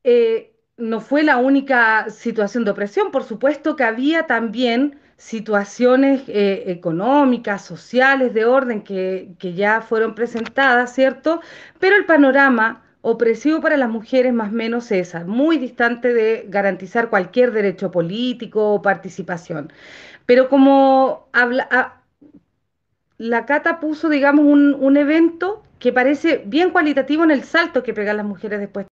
eh, 0.04 0.54
no 0.76 1.00
fue 1.00 1.22
la 1.22 1.38
única 1.38 2.08
situación 2.10 2.64
de 2.64 2.70
opresión, 2.70 3.10
por 3.10 3.24
supuesto 3.24 3.76
que 3.76 3.84
había 3.84 4.26
también 4.26 4.98
situaciones 5.16 6.22
eh, 6.28 6.64
económicas, 6.68 7.64
sociales, 7.64 8.32
de 8.34 8.44
orden 8.44 8.82
que, 8.82 9.34
que 9.38 9.54
ya 9.54 9.80
fueron 9.80 10.14
presentadas, 10.14 10.94
¿cierto? 10.94 11.40
Pero 11.80 11.96
el 11.96 12.06
panorama 12.06 12.84
opresivo 13.00 13.60
para 13.60 13.76
las 13.76 13.88
mujeres 13.88 14.32
más 14.32 14.50
o 14.50 14.54
menos 14.54 14.90
esa, 14.92 15.24
muy 15.24 15.58
distante 15.58 16.12
de 16.12 16.46
garantizar 16.48 17.10
cualquier 17.10 17.52
derecho 17.52 17.90
político 17.90 18.74
o 18.74 18.82
participación. 18.82 19.72
Pero 20.26 20.48
como 20.48 21.28
habla, 21.32 22.02
la 23.18 23.46
Cata 23.46 23.80
puso, 23.80 24.08
digamos, 24.08 24.44
un, 24.44 24.74
un, 24.74 24.96
evento 24.96 25.62
que 25.78 25.92
parece 25.92 26.42
bien 26.44 26.70
cualitativo 26.70 27.24
en 27.24 27.30
el 27.30 27.44
salto 27.44 27.82
que 27.82 27.94
pegan 27.94 28.16
las 28.16 28.26
mujeres 28.26 28.60
después 28.60 28.86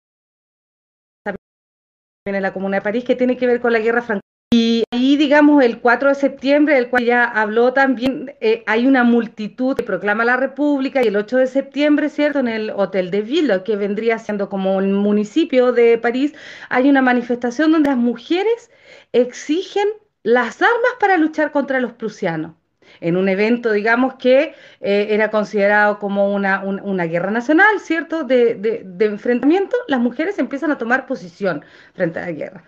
en 2.27 2.42
la 2.42 2.55
Comuna 2.55 2.79
de 2.79 2.83
París, 2.83 3.05
que 3.05 3.16
tiene 3.16 3.37
que 3.37 3.47
ver 3.47 3.61
con 3.61 3.73
la 3.73 3.81
guerra 3.81 4.01
franco 4.01 4.25
y 4.55 4.85
ahí, 4.92 5.16
digamos, 5.16 5.64
el 5.64 5.81
4 5.81 6.11
de 6.11 6.14
septiembre, 6.14 6.77
del 6.77 6.88
cual 6.88 7.05
ya 7.05 7.25
habló 7.25 7.73
también, 7.73 8.37
eh, 8.40 8.62
hay 8.66 8.87
una 8.87 9.03
multitud 9.03 9.75
que 9.75 9.83
proclama 9.83 10.25
la 10.25 10.37
República 10.37 11.03
y 11.03 11.09
el 11.09 11.16
8 11.16 11.38
de 11.38 11.49
septiembre, 11.49 12.09
¿cierto? 12.09 12.38
En 12.38 12.47
el 12.47 12.70
Hotel 12.70 13.11
de 13.11 13.23
Ville, 13.23 13.64
que 13.64 13.75
vendría 13.75 14.20
siendo 14.20 14.49
como 14.49 14.79
el 14.79 14.92
municipio 14.92 15.73
de 15.73 15.99
París, 15.99 16.35
hay 16.68 16.88
una 16.88 17.03
manifestación 17.03 17.73
donde 17.73 17.90
las 17.90 17.99
mujeres 17.99 18.70
exigen 19.12 19.88
las 20.23 20.62
armas 20.62 20.92
para 21.01 21.16
luchar 21.16 21.51
contra 21.51 21.81
los 21.81 21.94
prusianos 21.94 22.53
en 23.00 23.16
un 23.16 23.28
evento, 23.28 23.72
digamos, 23.72 24.14
que 24.14 24.54
eh, 24.80 25.07
era 25.11 25.30
considerado 25.30 25.98
como 25.98 26.33
una, 26.33 26.61
guerra 27.07 27.30
nacional, 27.30 27.80
¿cierto?, 27.80 28.24
de, 28.24 28.54
de, 28.54 29.04
enfrentamiento, 29.04 29.76
las 29.88 30.00
mujeres 30.00 30.38
empiezan 30.38 30.70
a 30.70 30.78
tomar 30.78 31.07
posición 31.07 31.64
frente 31.94 32.18
a 32.18 32.26
la 32.26 32.33
guerra. 32.33 32.64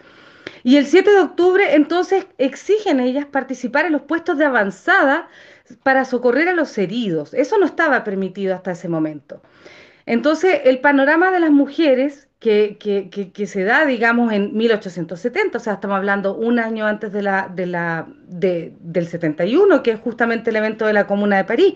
Y 0.62 0.76
el 0.76 0.86
7 0.86 1.10
de 1.10 1.20
octubre 1.20 1.74
entonces 1.74 2.26
exigen 2.38 3.00
ellas 3.00 3.26
participar 3.26 3.86
en 3.86 3.92
los 3.92 4.02
puestos 4.02 4.38
de 4.38 4.44
avanzada 4.44 5.28
para 5.82 6.04
socorrer 6.04 6.48
a 6.48 6.52
los 6.52 6.76
heridos. 6.78 7.34
Eso 7.34 7.58
no 7.58 7.66
estaba 7.66 8.04
permitido 8.04 8.54
hasta 8.54 8.72
ese 8.72 8.88
momento. 8.88 9.42
Entonces, 10.06 10.60
el 10.64 10.78
panorama 10.78 11.30
de 11.30 11.40
las 11.40 11.50
mujeres 11.50 12.25
que, 12.46 13.46
se 13.46 13.64
da, 13.64 13.84
digamos, 13.84 14.32
en 14.32 14.56
1870, 14.56 15.58
o 15.58 15.60
sea, 15.60 15.74
estamos 15.74 15.96
hablando 15.96 16.36
un 16.36 16.58
año 16.58 16.86
antes 16.86 17.12
de 17.12 17.22
la, 17.22 17.48
del 18.28 19.06
71, 19.06 19.82
que 19.82 19.90
es 19.92 20.00
justamente 20.00 20.50
el 20.50 20.56
evento 20.56 20.86
de 20.86 20.92
la 20.92 21.06
Comuna 21.06 21.36
de 21.38 21.44
París, 21.44 21.74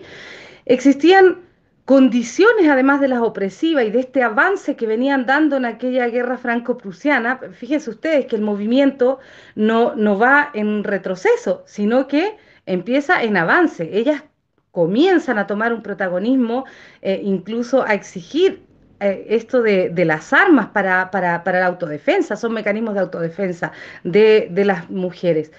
existían 0.65 1.39
condiciones, 1.83 2.69
además 2.69 3.01
de 3.01 3.09
las 3.09 3.21
opresivas 3.21 3.83
y 3.83 3.91
de 3.91 3.99
este 3.99 4.23
avance 4.23 4.77
que 4.77 4.87
venían 4.87 5.25
dando 5.25 5.57
en 5.57 5.65
aquella 5.65 6.07
guerra 6.07 6.37
franco-prusiana, 6.37 7.39
fíjense 7.51 7.89
ustedes 7.89 8.27
que 8.27 8.37
el 8.37 8.41
movimiento 8.41 9.19
no, 9.55 9.93
no 9.95 10.17
va 10.17 10.51
en 10.53 10.85
retroceso, 10.85 11.63
sino 11.65 12.07
que 12.07 12.37
empieza 12.65 13.23
en 13.23 13.35
avance. 13.35 13.89
Ellas 13.91 14.23
comienzan 14.71 15.37
a 15.37 15.47
tomar 15.47 15.73
un 15.73 15.81
protagonismo, 15.81 16.65
eh, 17.01 17.19
incluso 17.23 17.83
a 17.83 17.93
exigir 17.93 18.70
eh, 19.01 19.25
esto 19.29 19.61
de, 19.61 19.91
las 20.05 20.31
armas 20.33 20.67
para, 20.67 21.11
para, 21.11 21.59
la 21.59 21.65
autodefensa, 21.65 22.35
son 22.35 22.53
mecanismos 22.53 22.93
de 22.93 23.01
autodefensa 23.01 23.71
de, 24.03 24.47
de 24.51 24.65
las 24.65 24.89
mujeres. 24.89 25.51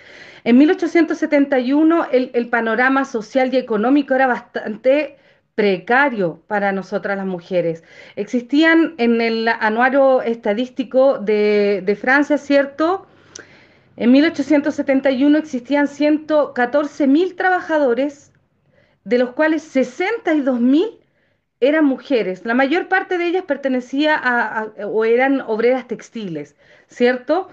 En 0.45 0.59
1871 0.59 2.07
el, 2.11 2.31
el, 2.35 2.49
panorama 2.49 3.05
social 3.05 3.53
y 3.53 3.59
económico 3.59 4.15
era 4.15 4.27
bastante 4.27 5.17
precario 5.55 6.41
para 6.47 6.73
nosotras 6.73 7.17
las 7.17 7.27
mujeres. 7.27 7.85
Existían 8.17 8.95
en 8.99 9.21
el 9.21 9.49
anuario 9.49 10.23
estadístico 10.23 11.19
de, 11.19 11.99
Francia, 12.01 12.39
¿cierto? 12.39 13.07
En 13.97 14.13
1871 14.13 15.39
existían 15.39 15.89
114 15.89 17.07
mil 17.07 17.37
trabajadores, 17.37 18.33
de 19.05 19.19
los 19.19 19.33
cuales 19.33 19.63
62 19.63 20.61
mil 20.61 21.02
eran 21.63 21.85
mujeres. 21.85 22.45
La 22.45 22.55
mayor 22.55 22.89
parte 22.89 23.19
de 23.19 23.27
ellas 23.27 23.45
pertenecía 23.47 24.21
a, 24.21 24.73
o 24.85 25.05
eran 25.05 25.41
obreras 25.43 25.87
textiles, 25.87 26.57
¿cierto? 26.89 27.49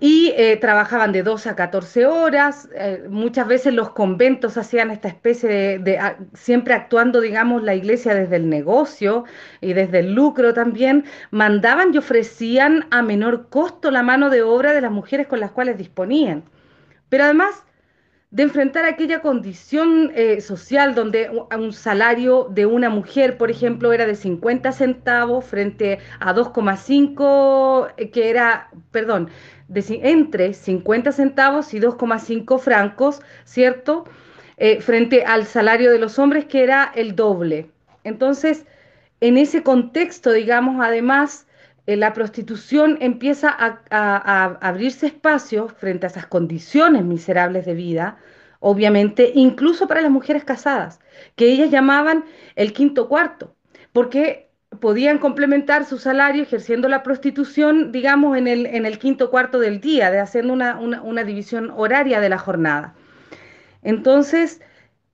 y 0.00 0.32
eh, 0.36 0.56
trabajaban 0.56 1.12
de 1.12 1.22
2 1.22 1.46
a 1.48 1.56
14 1.56 2.06
horas. 2.06 2.68
Eh, 2.74 3.04
muchas 3.08 3.46
veces 3.46 3.74
los 3.74 3.90
conventos 3.90 4.56
hacían 4.56 4.90
esta 4.90 5.08
especie 5.08 5.78
de, 5.78 5.98
siempre 6.34 6.74
actuando, 6.74 7.20
digamos, 7.20 7.62
la 7.62 7.74
iglesia 7.74 8.14
desde 8.14 8.36
el 8.36 8.48
negocio 8.48 9.24
y 9.60 9.74
desde 9.74 10.00
el 10.00 10.14
lucro 10.14 10.54
también, 10.54 11.04
mandaban 11.30 11.94
y 11.94 11.98
ofrecían 11.98 12.86
a 12.90 13.02
menor 13.02 13.48
costo 13.48 13.90
la 13.90 14.02
mano 14.02 14.30
de 14.30 14.42
obra 14.42 14.72
de 14.72 14.80
las 14.80 14.90
mujeres 14.90 15.26
con 15.26 15.40
las 15.40 15.50
cuales 15.50 15.76
disponían. 15.76 16.44
Pero 17.08 17.24
además 17.24 17.62
de 18.32 18.44
enfrentar 18.44 18.86
aquella 18.86 19.20
condición 19.20 20.10
eh, 20.14 20.40
social 20.40 20.94
donde 20.94 21.30
un 21.30 21.72
salario 21.74 22.48
de 22.50 22.64
una 22.64 22.88
mujer, 22.88 23.36
por 23.36 23.50
ejemplo, 23.50 23.92
era 23.92 24.06
de 24.06 24.14
50 24.14 24.72
centavos 24.72 25.44
frente 25.44 25.98
a 26.18 26.34
2,5, 26.34 28.10
que 28.10 28.30
era, 28.30 28.70
perdón, 28.90 29.28
entre 29.74 30.54
50 30.54 31.12
centavos 31.12 31.74
y 31.74 31.80
2,5 31.80 32.58
francos, 32.58 33.20
¿cierto? 33.44 34.04
Eh, 34.56 34.80
frente 34.80 35.24
al 35.26 35.44
salario 35.44 35.92
de 35.92 35.98
los 35.98 36.18
hombres 36.18 36.46
que 36.46 36.62
era 36.62 36.90
el 36.94 37.14
doble. 37.14 37.70
Entonces, 38.02 38.64
en 39.20 39.36
ese 39.36 39.62
contexto, 39.62 40.32
digamos, 40.32 40.82
además, 40.82 41.46
eh, 41.86 41.96
la 41.96 42.12
prostitución 42.12 42.98
empieza 43.00 43.54
a, 43.58 44.58
abrirse 44.60 45.06
espacio 45.06 45.68
frente 45.68 46.06
a 46.06 46.10
esas 46.10 46.26
condiciones 46.26 47.04
miserables 47.04 47.66
de 47.66 47.74
vida, 47.74 48.18
obviamente, 48.60 49.32
incluso 49.34 49.88
para 49.88 50.00
las 50.00 50.10
mujeres 50.10 50.44
casadas, 50.44 51.00
que 51.34 51.46
ellas 51.52 51.70
llamaban 51.70 52.24
el 52.54 52.72
quinto 52.72 53.08
cuarto, 53.08 53.56
porque 53.92 54.50
podían 54.80 55.18
complementar 55.18 55.84
su 55.84 55.98
salario 55.98 56.42
ejerciendo 56.42 56.88
la 56.88 57.02
prostitución, 57.02 57.92
digamos, 57.92 58.38
en 58.38 58.46
el, 58.46 58.98
quinto 58.98 59.30
cuarto 59.30 59.58
del 59.58 59.80
día, 59.80 60.10
de 60.10 60.20
haciendo 60.20 60.54
una 60.54 61.24
división 61.24 61.70
horaria 61.76 62.20
de 62.20 62.28
la 62.28 62.38
jornada. 62.38 62.94
Entonces, 63.82 64.60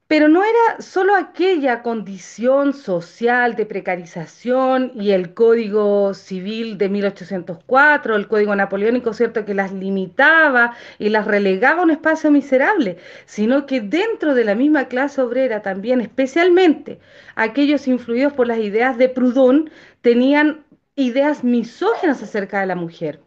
pero 0.08 0.28
no 0.28 0.42
era 0.42 0.80
solo 0.80 1.14
aquella 1.14 1.82
condición 1.82 2.72
social 2.72 3.56
de 3.56 3.66
precarización 3.66 4.90
y 4.94 5.10
el 5.10 5.34
Código 5.34 6.14
Civil 6.14 6.78
de 6.78 6.88
1804, 6.88 8.16
el 8.16 8.26
Código 8.26 8.56
Napoleónico, 8.56 9.12
¿cierto?, 9.12 9.44
que 9.44 9.52
las 9.52 9.70
limitaba 9.70 10.74
y 10.98 11.10
las 11.10 11.26
relegaba 11.26 11.82
a 11.82 11.84
un 11.84 11.90
espacio 11.90 12.30
miserable, 12.30 12.96
sino 13.26 13.66
que 13.66 13.82
dentro 13.82 14.34
de 14.34 14.44
la 14.44 14.54
misma 14.54 14.88
clase 14.88 15.20
obrera 15.20 15.60
también, 15.60 16.00
especialmente 16.00 17.00
aquellos 17.36 17.86
influidos 17.86 18.32
por 18.32 18.46
las 18.46 18.58
ideas 18.60 18.96
de 18.96 19.10
Proudhon, 19.10 19.70
tenían 20.00 20.64
ideas 20.96 21.44
misógenas 21.44 22.22
acerca 22.22 22.60
de 22.60 22.66
la 22.66 22.76
mujer. 22.76 23.20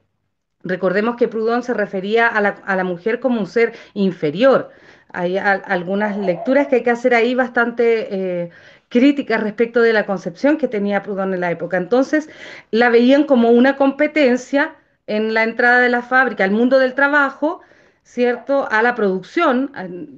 Recordemos 0.64 1.16
que 1.16 1.28
Proudhon 1.28 1.62
se 1.62 1.76
refería 1.76 2.28
a 2.28 2.76
la 2.76 2.84
mujer 2.84 3.20
como 3.20 3.40
un 3.40 3.48
ser 3.48 3.74
inferior 3.94 4.72
hay 5.14 5.38
algunas 5.38 6.18
lecturas 6.18 6.68
que 6.68 6.78
hay 6.78 6.84
que 6.84 6.92
hacer 6.92 7.14
ahí 7.14 7.36
bastante 7.36 8.08
eh, 8.12 8.50
críticas 8.90 9.42
respecto 9.42 9.82
de 9.82 9.94
la 9.94 10.06
concepción 10.06 10.58
que 10.58 10.68
tenía 10.68 11.04
Proudhon 11.04 11.34
en 11.34 11.42
la 11.42 11.52
época. 11.52 11.78
Entonces, 11.78 12.30
la 12.72 12.90
veían 12.90 13.24
como 13.24 13.50
una 13.50 13.76
competencia 13.76 14.76
en 15.08 15.34
la 15.34 15.44
entrada 15.44 15.80
de 15.80 15.90
la 15.90 16.02
fábrica 16.02 16.44
al 16.44 16.52
mundo 16.52 16.80
del 16.80 16.94
trabajo, 16.94 17.62
¿cierto? 18.04 18.68
A 18.72 18.82
la 18.82 18.96
producción 18.96 19.72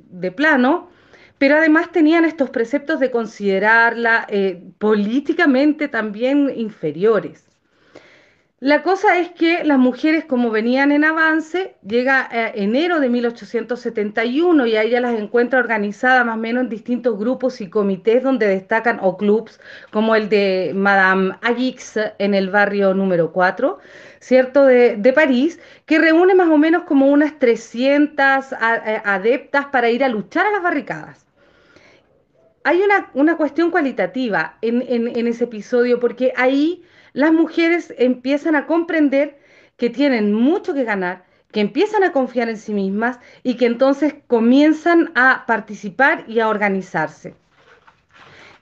de 0.10 0.32
plano, 0.32 0.90
pero 1.38 1.58
además 1.58 1.92
tenían 1.92 2.26
estos 2.26 2.50
preceptos 2.50 3.00
de 3.00 3.12
considerarla 3.12 4.26
eh, 4.30 4.64
políticamente 4.78 5.88
también 5.88 6.52
inferiores. 6.56 7.53
La 8.64 8.82
cosa 8.82 9.18
es 9.20 9.30
que 9.32 9.66
las 9.66 9.78
mujeres, 9.78 10.24
como 10.24 10.50
venían 10.50 10.94
en 10.94 11.04
avance, 11.04 11.76
llega 11.86 12.30
eh, 12.32 12.54
enero 12.56 13.02
de 13.02 13.10
1871 13.10 14.66
y 14.68 14.78
ahí 14.78 14.92
ya 14.92 15.02
las 15.02 15.20
encuentra 15.20 15.60
organizadas 15.60 16.26
más 16.26 16.38
o 16.38 16.40
menos 16.40 16.64
en 16.64 16.70
distintos 16.70 17.20
grupos 17.20 17.60
y 17.60 17.70
comités 17.70 18.24
donde 18.24 18.48
destacan, 18.48 19.00
o 19.02 19.18
clubs, 19.18 19.60
como 19.92 20.16
el 20.16 20.30
de 20.30 20.72
Madame 20.74 21.36
Agix 21.42 22.00
en 22.20 22.34
el 22.34 22.52
barrio 22.52 22.94
número 22.94 23.34
4, 23.34 23.80
¿cierto?, 24.22 24.66
de, 24.66 24.96
de 24.96 25.12
París, 25.12 25.60
que 25.86 26.00
reúne 26.00 26.34
más 26.34 26.48
o 26.48 26.58
menos 26.58 26.84
como 26.84 27.08
unas 27.08 27.38
300 27.40 28.54
adeptas 28.54 29.66
para 29.74 29.90
ir 29.90 30.06
a 30.06 30.08
luchar 30.08 30.46
a 30.46 30.52
las 30.52 30.64
barricadas 30.64 31.26
hay 32.64 32.82
una, 32.82 33.12
una, 33.14 33.36
cuestión 33.36 33.72
cualitativa 33.72 34.58
en, 34.62 34.82
en, 34.88 35.28
ese 35.28 35.44
episodio, 35.44 36.00
porque 36.00 36.32
ahí 36.38 36.82
las 37.14 37.32
mujeres 37.32 37.94
empiezan 37.98 38.56
a 38.56 38.68
comprender 38.68 39.40
que 39.78 39.90
tienen 39.90 40.34
mucho 40.34 40.74
que 40.74 40.84
ganar, 40.84 41.26
que 41.52 41.62
empiezan 41.62 42.04
a 42.04 42.12
confiar 42.12 42.50
en 42.50 42.58
sí 42.58 42.74
mismas 42.74 43.20
y 43.44 43.56
que 43.56 43.68
entonces 43.68 44.16
comienzan 44.28 45.12
a 45.16 45.46
participar 45.46 46.26
y 46.28 46.40
a 46.40 46.50
organizarse. 46.50 47.36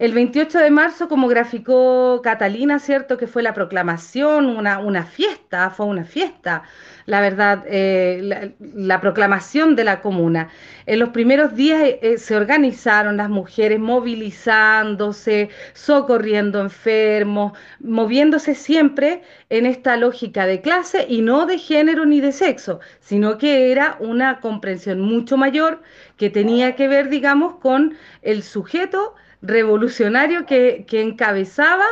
El 0.01 0.13
28 0.13 0.57
de 0.57 0.71
marzo, 0.71 1.07
como 1.07 1.27
graficó 1.27 2.21
Catalina, 2.23 2.79
¿cierto? 2.79 3.19
Que 3.19 3.27
fue 3.27 3.43
la 3.43 3.53
proclamación, 3.53 4.47
una, 4.47 5.05
fiesta, 5.05 5.69
fue 5.69 5.85
una 5.85 6.05
fiesta, 6.05 6.63
la 7.05 7.21
verdad, 7.21 7.63
eh, 7.67 8.55
la, 8.59 8.99
proclamación 8.99 9.75
de 9.75 9.83
la 9.83 10.01
comuna. 10.01 10.49
En 10.87 10.97
los 10.97 11.09
primeros 11.09 11.53
días 11.53 11.83
eh, 11.83 11.99
eh, 12.01 12.17
se 12.17 12.35
organizaron 12.35 13.17
las 13.17 13.29
mujeres 13.29 13.79
movilizándose, 13.79 15.49
socorriendo 15.73 16.61
enfermos, 16.61 17.51
moviéndose 17.79 18.55
siempre 18.55 19.21
en 19.51 19.67
esta 19.67 19.97
lógica 19.97 20.47
de 20.47 20.61
clase 20.61 21.05
y 21.07 21.21
no 21.21 21.45
de 21.45 21.59
género 21.59 22.07
ni 22.07 22.21
de 22.21 22.31
sexo, 22.31 22.79
sino 23.01 23.37
que 23.37 23.71
era 23.71 23.97
una 23.99 24.39
comprensión 24.39 24.99
mucho 24.99 25.37
mayor 25.37 25.83
que 26.17 26.31
tenía 26.31 26.75
que 26.75 26.87
ver, 26.87 27.09
digamos, 27.09 27.57
con 27.57 27.93
el 28.23 28.41
sujeto 28.41 29.13
revolucionario 29.41 30.45
que, 30.45 30.85
encabezaba 30.91 31.85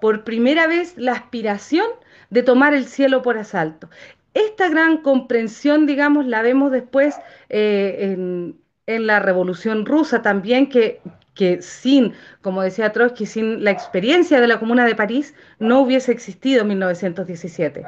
por 0.00 0.24
primera 0.24 0.66
vez 0.66 0.94
la 0.96 1.12
aspiración 1.12 1.86
de 2.30 2.42
tomar 2.42 2.74
el 2.74 2.86
cielo 2.86 3.22
por 3.22 3.38
asalto. 3.38 3.88
Esta 4.34 4.68
gran 4.68 4.98
comprensión, 4.98 5.86
digamos, 5.86 6.26
la 6.26 6.42
vemos 6.42 6.70
después 6.72 7.16
eh, 7.48 8.14
en, 8.86 9.06
la 9.06 9.18
Revolución 9.18 9.86
Rusa 9.86 10.22
también, 10.22 10.68
que, 10.68 11.00
que 11.34 11.62
sin, 11.62 12.12
como 12.42 12.62
decía 12.62 12.92
Trotsky, 12.92 13.26
sin 13.26 13.64
la 13.64 13.70
experiencia 13.70 14.40
de 14.40 14.46
la 14.46 14.58
Comuna 14.58 14.84
de 14.84 14.94
París, 14.94 15.34
no 15.58 15.80
hubiese 15.80 16.12
existido 16.12 16.62
en 16.62 16.68
1917. 16.68 17.84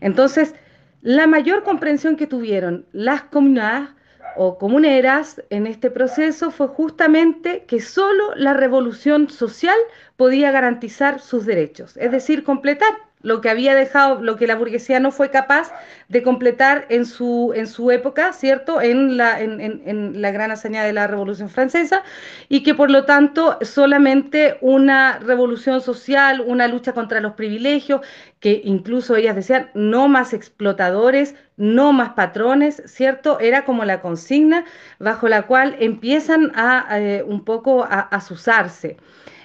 Entonces, 0.00 0.54
la 1.02 1.26
mayor 1.26 1.62
comprensión 1.62 2.16
que 2.16 2.26
tuvieron 2.26 2.84
las 2.92 3.22
comunidades 3.22 3.90
o 4.36 4.58
comuneras 4.58 5.42
en 5.50 5.66
este 5.66 5.90
proceso 5.90 6.50
fue 6.50 6.68
justamente 6.68 7.64
que 7.66 7.80
solo 7.80 8.34
la 8.34 8.54
revolución 8.54 9.30
social 9.30 9.76
podía 10.16 10.50
garantizar 10.50 11.20
sus 11.20 11.46
derechos, 11.46 11.96
es 11.96 12.10
decir, 12.10 12.44
completar 12.44 13.05
lo 13.26 13.40
que 13.40 13.50
había 13.50 13.74
dejado, 13.74 14.22
lo 14.22 14.36
que 14.36 14.46
la 14.46 14.54
burguesía 14.54 15.00
no 15.00 15.10
fue 15.10 15.30
capaz 15.30 15.72
de 16.08 16.22
completar 16.22 16.86
en 16.90 17.04
su, 17.04 17.52
en 17.56 17.66
su 17.66 17.90
época, 17.90 18.32
¿cierto? 18.32 18.80
En 18.80 19.16
la, 19.16 19.40
en, 19.40 20.22
la 20.22 20.30
gran 20.30 20.52
hazaña 20.52 20.84
de 20.84 20.92
la 20.92 21.08
Revolución 21.08 21.50
Francesa, 21.50 22.04
y 22.48 22.62
que 22.62 22.76
por 22.76 22.88
lo 22.88 23.04
tanto 23.04 23.58
solamente 23.62 24.58
una 24.60 25.18
revolución 25.18 25.80
social, 25.80 26.40
una 26.40 26.68
lucha 26.68 26.92
contra 26.92 27.18
los 27.18 27.32
privilegios, 27.32 28.00
que 28.38 28.60
incluso 28.62 29.16
ellas 29.16 29.34
decían, 29.34 29.70
no 29.74 30.06
más 30.06 30.32
explotadores, 30.32 31.34
no 31.56 31.92
más 31.92 32.10
patrones, 32.10 32.80
¿cierto? 32.86 33.40
Era 33.40 33.64
como 33.64 33.84
la 33.84 34.00
consigna 34.00 34.64
bajo 35.00 35.28
la 35.28 35.42
cual 35.48 35.74
empiezan 35.80 36.52
a 36.54 36.86
eh, 37.00 37.24
un 37.26 37.44
poco 37.44 37.82
a, 37.82 37.88
a 37.88 38.00
asusarse. 38.02 38.98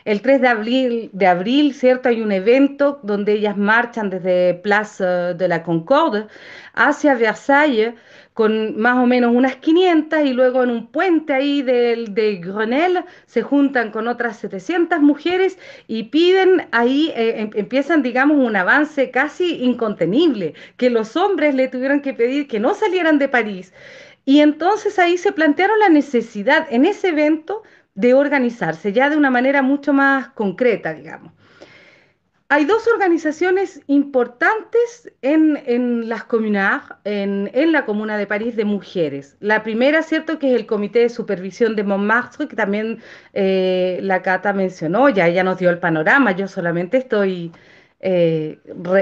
El 0.05 0.21
3 0.21 0.41
de 0.41 1.27
abril, 1.27 1.73
¿cierto? 1.73 2.09
Hay 2.09 2.21
un 2.21 2.31
evento 2.31 2.99
donde 3.03 3.33
ellas 3.33 3.57
marchan 3.57 4.09
desde 4.09 4.55
Place 4.55 5.03
de 5.03 5.47
la 5.47 5.63
Concorde 5.63 6.27
hacia 6.73 7.15
Versalles 7.15 7.93
con 8.33 8.77
más 8.79 8.97
o 8.97 9.05
menos 9.05 9.35
unas 9.35 9.57
500 9.57 10.21
y 10.21 10.33
luego 10.33 10.63
en 10.63 10.71
un 10.71 10.87
puente 10.87 11.33
ahí 11.33 11.61
de, 11.61 12.05
de 12.09 12.37
Grenelle 12.37 13.03
se 13.25 13.41
juntan 13.41 13.91
con 13.91 14.07
otras 14.07 14.37
700 14.37 14.99
mujeres 15.01 15.57
y 15.87 16.03
piden 16.03 16.67
ahí, 16.71 17.11
eh, 17.15 17.41
em, 17.41 17.49
empiezan 17.55 18.01
digamos 18.01 18.37
un 18.37 18.55
avance 18.55 19.11
casi 19.11 19.63
incontenible, 19.63 20.53
que 20.77 20.89
los 20.89 21.15
hombres 21.17 21.55
le 21.55 21.67
tuvieron 21.67 22.01
que 22.01 22.13
pedir 22.13 22.47
que 22.47 22.59
no 22.59 22.73
salieran 22.73 23.19
de 23.19 23.27
París. 23.27 23.73
Y 24.23 24.39
entonces 24.39 24.99
ahí 24.99 25.17
se 25.17 25.31
plantearon 25.31 25.79
la 25.79 25.89
necesidad 25.89 26.67
en 26.69 26.85
ese 26.85 27.09
evento 27.09 27.63
de 27.95 28.13
organizarse, 28.13 28.93
ya 28.93 29.09
de 29.09 29.17
una 29.17 29.29
manera 29.29 29.61
mucho 29.61 29.93
más 29.93 30.29
concreta, 30.29 30.93
digamos. 30.93 31.33
Hay 32.53 32.65
dos 32.65 32.85
organizaciones 32.85 33.79
importantes 33.87 35.09
en, 35.21 36.09
las 36.09 36.25
comunidades, 36.25 36.83
en, 37.05 37.71
la 37.71 37.85
Comuna 37.85 38.17
de 38.17 38.27
París, 38.27 38.57
de 38.57 38.65
mujeres. 38.65 39.37
La 39.39 39.63
primera, 39.63 40.03
cierto, 40.03 40.37
que 40.37 40.53
es 40.53 40.59
el 40.59 40.65
Comité 40.65 40.99
de 40.99 41.07
Supervisión 41.07 41.77
de 41.77 41.85
Montmartre, 41.85 42.49
que 42.49 42.57
también 42.57 42.99
eh, 43.31 43.99
la 44.01 44.21
Cata 44.21 44.51
mencionó, 44.51 45.07
ya 45.07 45.29
ella 45.29 45.45
nos 45.45 45.59
dio 45.59 45.69
el 45.69 45.79
panorama, 45.79 46.33
yo 46.33 46.49
solamente 46.49 46.97
estoy 46.97 47.53
eh, 48.01 48.59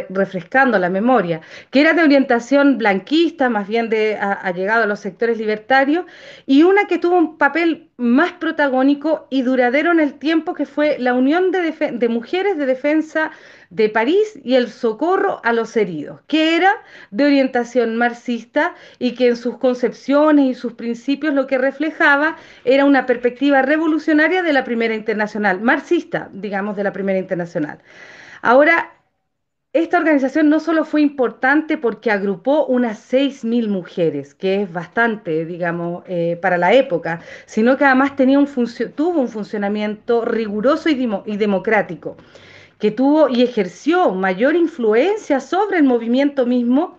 refrescando 0.09 0.77
la 0.77 0.89
memoria, 0.89 1.41
que 1.71 1.81
era 1.81 1.93
de 1.93 2.03
orientación 2.03 2.77
blanquista, 2.77 3.49
más 3.49 3.67
bien 3.67 3.89
de 3.89 4.17
ha, 4.17 4.51
llegado 4.51 4.83
a 4.83 4.87
los 4.87 4.99
sectores 4.99 5.37
libertarios, 5.37 6.05
y 6.45 6.63
una 6.63 6.85
que 6.85 6.97
tuvo 6.97 7.17
un 7.17 7.37
papel 7.37 7.89
más 7.97 8.33
protagónico 8.33 9.27
y 9.29 9.41
duradero 9.43 9.91
en 9.91 9.99
el 9.99 10.15
tiempo, 10.15 10.53
que 10.53 10.65
fue 10.65 10.97
la 10.99 11.13
Unión 11.13 11.51
de 11.51 12.09
Mujeres 12.09 12.57
de 12.57 12.65
Defensa 12.65 13.31
de 13.69 13.87
París 13.87 14.39
y 14.43 14.55
el 14.55 14.69
socorro 14.69 15.41
a 15.43 15.53
los 15.53 15.77
heridos, 15.77 16.21
que 16.27 16.55
era 16.55 16.73
de 17.11 17.25
orientación 17.25 17.95
marxista 17.95 18.73
y 18.97 19.13
que 19.13 19.27
en 19.27 19.35
sus 19.35 19.57
concepciones 19.57 20.45
y 20.45 20.53
sus 20.55 20.73
principios 20.73 21.33
lo 21.33 21.45
que 21.45 21.57
reflejaba 21.57 22.35
era 22.65 22.85
una 22.85 23.05
perspectiva 23.05 23.61
revolucionaria 23.61 24.41
de 24.41 24.53
la 24.53 24.63
Primera 24.63 24.95
Internacional, 24.95 25.61
marxista, 25.61 26.29
digamos, 26.33 26.75
de 26.75 26.83
la 26.83 26.93
Primera 26.93 27.19
Internacional. 27.19 27.79
Ahora, 28.41 28.93
esta 29.73 29.97
organización 29.99 30.49
no 30.49 30.59
solo 30.59 30.85
fue 30.85 31.01
importante 31.01 31.77
porque 31.77 32.11
agrupó 32.11 32.65
unas 32.65 32.99
6.000 32.99 33.67
mujeres, 33.69 34.33
que 34.33 34.63
es 34.63 34.73
bastante, 34.73 35.45
digamos, 35.45 36.03
eh, 36.07 36.37
para 36.41 36.57
la 36.57 36.73
época, 36.73 37.21
sino 37.45 37.77
que 37.77 37.85
además 37.85 38.15
tenía 38.15 38.39
un 38.39 38.47
tuvo 38.95 39.21
un 39.21 39.29
funcionamiento 39.29 40.25
riguroso 40.25 40.89
y, 40.89 41.09
y 41.25 41.37
democrático, 41.37 42.17
que 42.79 42.91
tuvo 42.91 43.29
y 43.29 43.43
ejerció 43.43 44.11
mayor 44.11 44.55
influencia 44.55 45.39
sobre 45.39 45.77
el 45.77 45.83
movimiento 45.83 46.45
mismo 46.45 46.98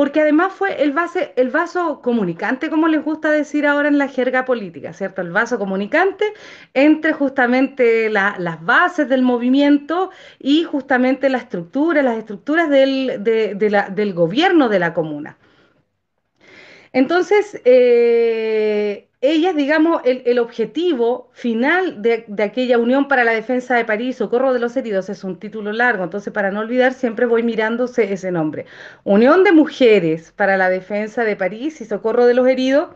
porque 0.00 0.22
además 0.22 0.54
fue 0.54 0.82
el, 0.82 0.92
vaso 0.92 2.00
comunicante, 2.00 2.70
como 2.70 2.88
les 2.88 3.04
gusta 3.04 3.30
decir 3.30 3.66
ahora 3.66 3.86
en 3.86 3.98
la 3.98 4.08
jerga 4.08 4.46
política, 4.46 4.94
¿cierto? 4.94 5.20
El 5.20 5.30
vaso 5.30 5.58
comunicante 5.58 6.24
entre 6.72 7.12
justamente 7.12 8.08
las 8.08 8.64
bases 8.64 9.10
del 9.10 9.20
movimiento 9.20 10.08
y 10.38 10.64
justamente 10.64 11.28
la 11.28 11.36
estructura, 11.36 12.00
las 12.00 12.16
estructuras 12.16 12.70
del, 12.70 13.22
del 13.22 14.14
gobierno 14.14 14.70
de 14.70 14.78
la 14.78 14.94
comuna. 14.94 15.36
Entonces, 16.94 17.60
eh, 17.66 19.09
ellas, 19.22 19.54
digamos, 19.54 20.00
el, 20.04 20.38
objetivo 20.38 21.28
final 21.32 22.00
de, 22.00 22.24
aquella 22.42 22.78
Unión 22.78 23.06
para 23.06 23.22
la 23.22 23.32
Defensa 23.32 23.76
de 23.76 23.84
París, 23.84 24.16
Socorro 24.16 24.54
de 24.54 24.60
los 24.60 24.76
Heridos, 24.78 25.10
es 25.10 25.24
un 25.24 25.38
título 25.38 25.72
largo, 25.72 26.04
entonces 26.04 26.32
para 26.32 26.50
no 26.50 26.60
olvidar 26.60 26.94
siempre 26.94 27.26
voy 27.26 27.42
mirándose 27.42 28.10
ese 28.10 28.32
nombre. 28.32 28.64
Unión 29.04 29.44
de 29.44 29.52
Mujeres 29.52 30.32
para 30.34 30.56
la 30.56 30.70
Defensa 30.70 31.24
de 31.24 31.36
París 31.36 31.82
y 31.82 31.84
Socorro 31.84 32.24
de 32.24 32.32
los 32.32 32.48
Heridos, 32.48 32.88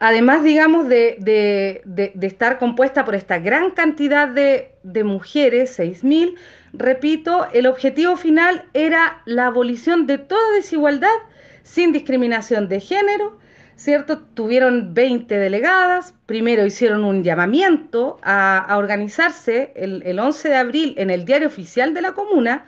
además, 0.00 0.44
digamos, 0.44 0.86
de, 0.86 1.80
estar 2.20 2.58
compuesta 2.58 3.06
por 3.06 3.14
esta 3.14 3.38
gran 3.38 3.70
cantidad 3.70 4.28
de, 4.28 4.72
de 4.82 5.02
mujeres, 5.02 5.78
6.000, 5.78 6.34
repito, 6.74 7.46
el 7.54 7.66
objetivo 7.66 8.18
final 8.18 8.66
era 8.74 9.22
la 9.24 9.46
abolición 9.46 10.06
de 10.06 10.18
toda 10.18 10.52
desigualdad 10.56 11.08
sin 11.62 11.92
discriminación 11.92 12.68
de 12.68 12.80
género, 12.80 13.38
¿cierto? 13.76 14.18
Tuvieron 14.18 14.94
20 14.94 15.36
delegadas, 15.36 16.14
primero 16.26 16.64
hicieron 16.64 17.04
un 17.04 17.22
llamamiento 17.22 18.18
a, 18.22 18.74
organizarse 18.78 19.72
el, 19.76 20.18
11 20.18 20.48
de 20.48 20.56
abril 20.56 20.94
en 20.96 21.10
el 21.10 21.24
diario 21.24 21.48
oficial 21.48 21.94
de 21.94 22.02
la 22.02 22.12
comuna, 22.12 22.66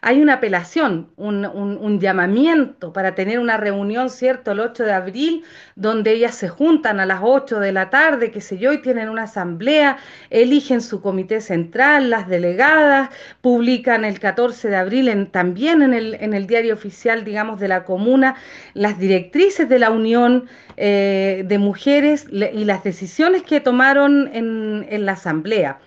hay 0.00 0.22
una 0.22 0.34
apelación, 0.34 1.10
un, 1.16 1.98
llamamiento 2.00 2.92
para 2.92 3.14
tener 3.14 3.38
una 3.38 3.56
reunión, 3.56 4.10
¿cierto?, 4.10 4.52
el 4.52 4.60
8 4.60 4.84
de 4.84 4.92
abril, 4.92 5.44
donde 5.74 6.12
ellas 6.12 6.34
se 6.34 6.48
juntan 6.48 7.00
a 7.00 7.06
las 7.06 7.20
8 7.22 7.58
de 7.58 7.72
la 7.72 7.90
tarde, 7.90 8.30
qué 8.30 8.40
sé 8.40 8.58
yo, 8.58 8.72
y 8.72 8.82
tienen 8.82 9.08
una 9.08 9.24
asamblea, 9.24 9.98
eligen 10.30 10.80
su 10.80 11.00
comité 11.00 11.40
central, 11.40 12.10
las 12.10 12.28
delegadas, 12.28 13.10
publican 13.40 14.04
el 14.04 14.20
14 14.20 14.68
de 14.68 14.76
abril 14.76 15.28
también 15.32 15.82
en 15.82 15.94
el, 15.94 16.14
en 16.14 16.34
el 16.34 16.46
diario 16.46 16.74
oficial, 16.74 17.24
digamos, 17.24 17.58
de 17.58 17.68
la 17.68 17.84
comuna, 17.84 18.36
las 18.74 18.98
directrices 18.98 19.68
de 19.68 19.78
la 19.78 19.90
Unión 19.90 20.48
eh, 20.76 21.44
de 21.46 21.58
Mujeres 21.58 22.26
y 22.30 22.64
las 22.64 22.84
decisiones 22.84 23.42
que 23.42 23.60
tomaron 23.60 24.30
en, 24.32 24.86
en 24.88 25.06
la 25.06 25.12
asamblea 25.12 25.78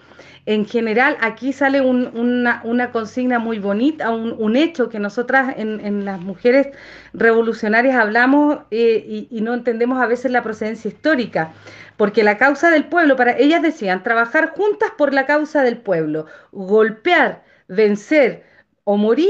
en 0.46 0.66
general 0.66 1.18
aquí 1.22 1.54
sale 1.54 1.82
una, 1.82 2.92
consigna 2.92 3.40
muy 3.40 3.60
bonita, 3.60 4.10
un, 4.10 4.56
hecho 4.56 4.90
que 4.90 5.00
nosotras 5.00 5.54
en, 5.58 6.06
las 6.06 6.20
mujeres 6.20 6.68
revolucionarias 7.14 7.96
hablamos 7.96 8.60
eh, 8.72 9.28
y, 9.30 9.42
no 9.42 9.54
entendemos 9.54 10.02
a 10.02 10.08
veces 10.08 10.32
la 10.32 10.44
procedencia 10.44 10.90
histórica, 10.90 11.54
porque 11.98 12.24
la 12.24 12.38
causa 12.38 12.72
del 12.72 12.86
pueblo, 12.86 13.16
para 13.16 13.38
ellas 13.38 13.62
decían, 13.62 14.04
trabajar 14.04 14.54
juntas 14.56 14.92
por 14.98 15.14
la 15.14 15.26
causa 15.26 15.62
del 15.62 15.78
pueblo, 15.78 16.26
golpear, 16.52 17.44
vencer 17.68 18.44
o 18.84 18.98
morir 18.98 19.30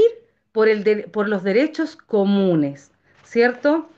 por, 0.52 0.68
el 0.68 1.04
por 1.10 1.28
los 1.28 1.42
derechos 1.42 1.96
comunes, 1.96 2.90
¿cierto? 3.22 3.88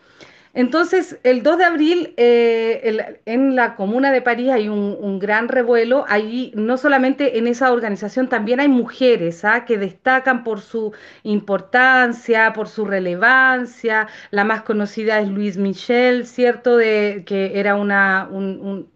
Entonces, 0.55 1.19
el 1.25 1.43
2 1.43 1.59
de 1.59 1.65
abril 1.65 2.15
eh, 2.17 3.19
en 3.27 3.57
la 3.57 3.75
Comuna 3.75 4.13
de 4.13 4.23
París 4.23 4.51
hay 4.51 4.69
un, 4.69 5.19
gran 5.19 5.49
revuelo. 5.49 6.05
Ahí 6.09 6.53
no 6.55 6.77
solamente 6.79 7.39
en 7.39 7.49
esa 7.49 7.73
organización, 7.73 8.29
también 8.29 8.61
hay 8.61 8.69
mujeres 8.69 9.45
¿ah? 9.45 9.65
que 9.65 9.79
destacan 9.79 10.45
por 10.45 10.61
su 10.61 10.93
importancia, 11.25 12.53
por 12.53 12.69
su 12.69 12.85
relevancia. 12.85 14.07
La 14.31 14.45
más 14.45 14.63
conocida 14.63 15.19
es 15.21 15.29
Louise 15.29 15.59
Michel, 15.59 16.27
¿cierto? 16.27 16.77
De, 16.77 17.25
que 17.27 17.59
era 17.59 17.75
una, 17.75 18.29
un, 18.31 18.89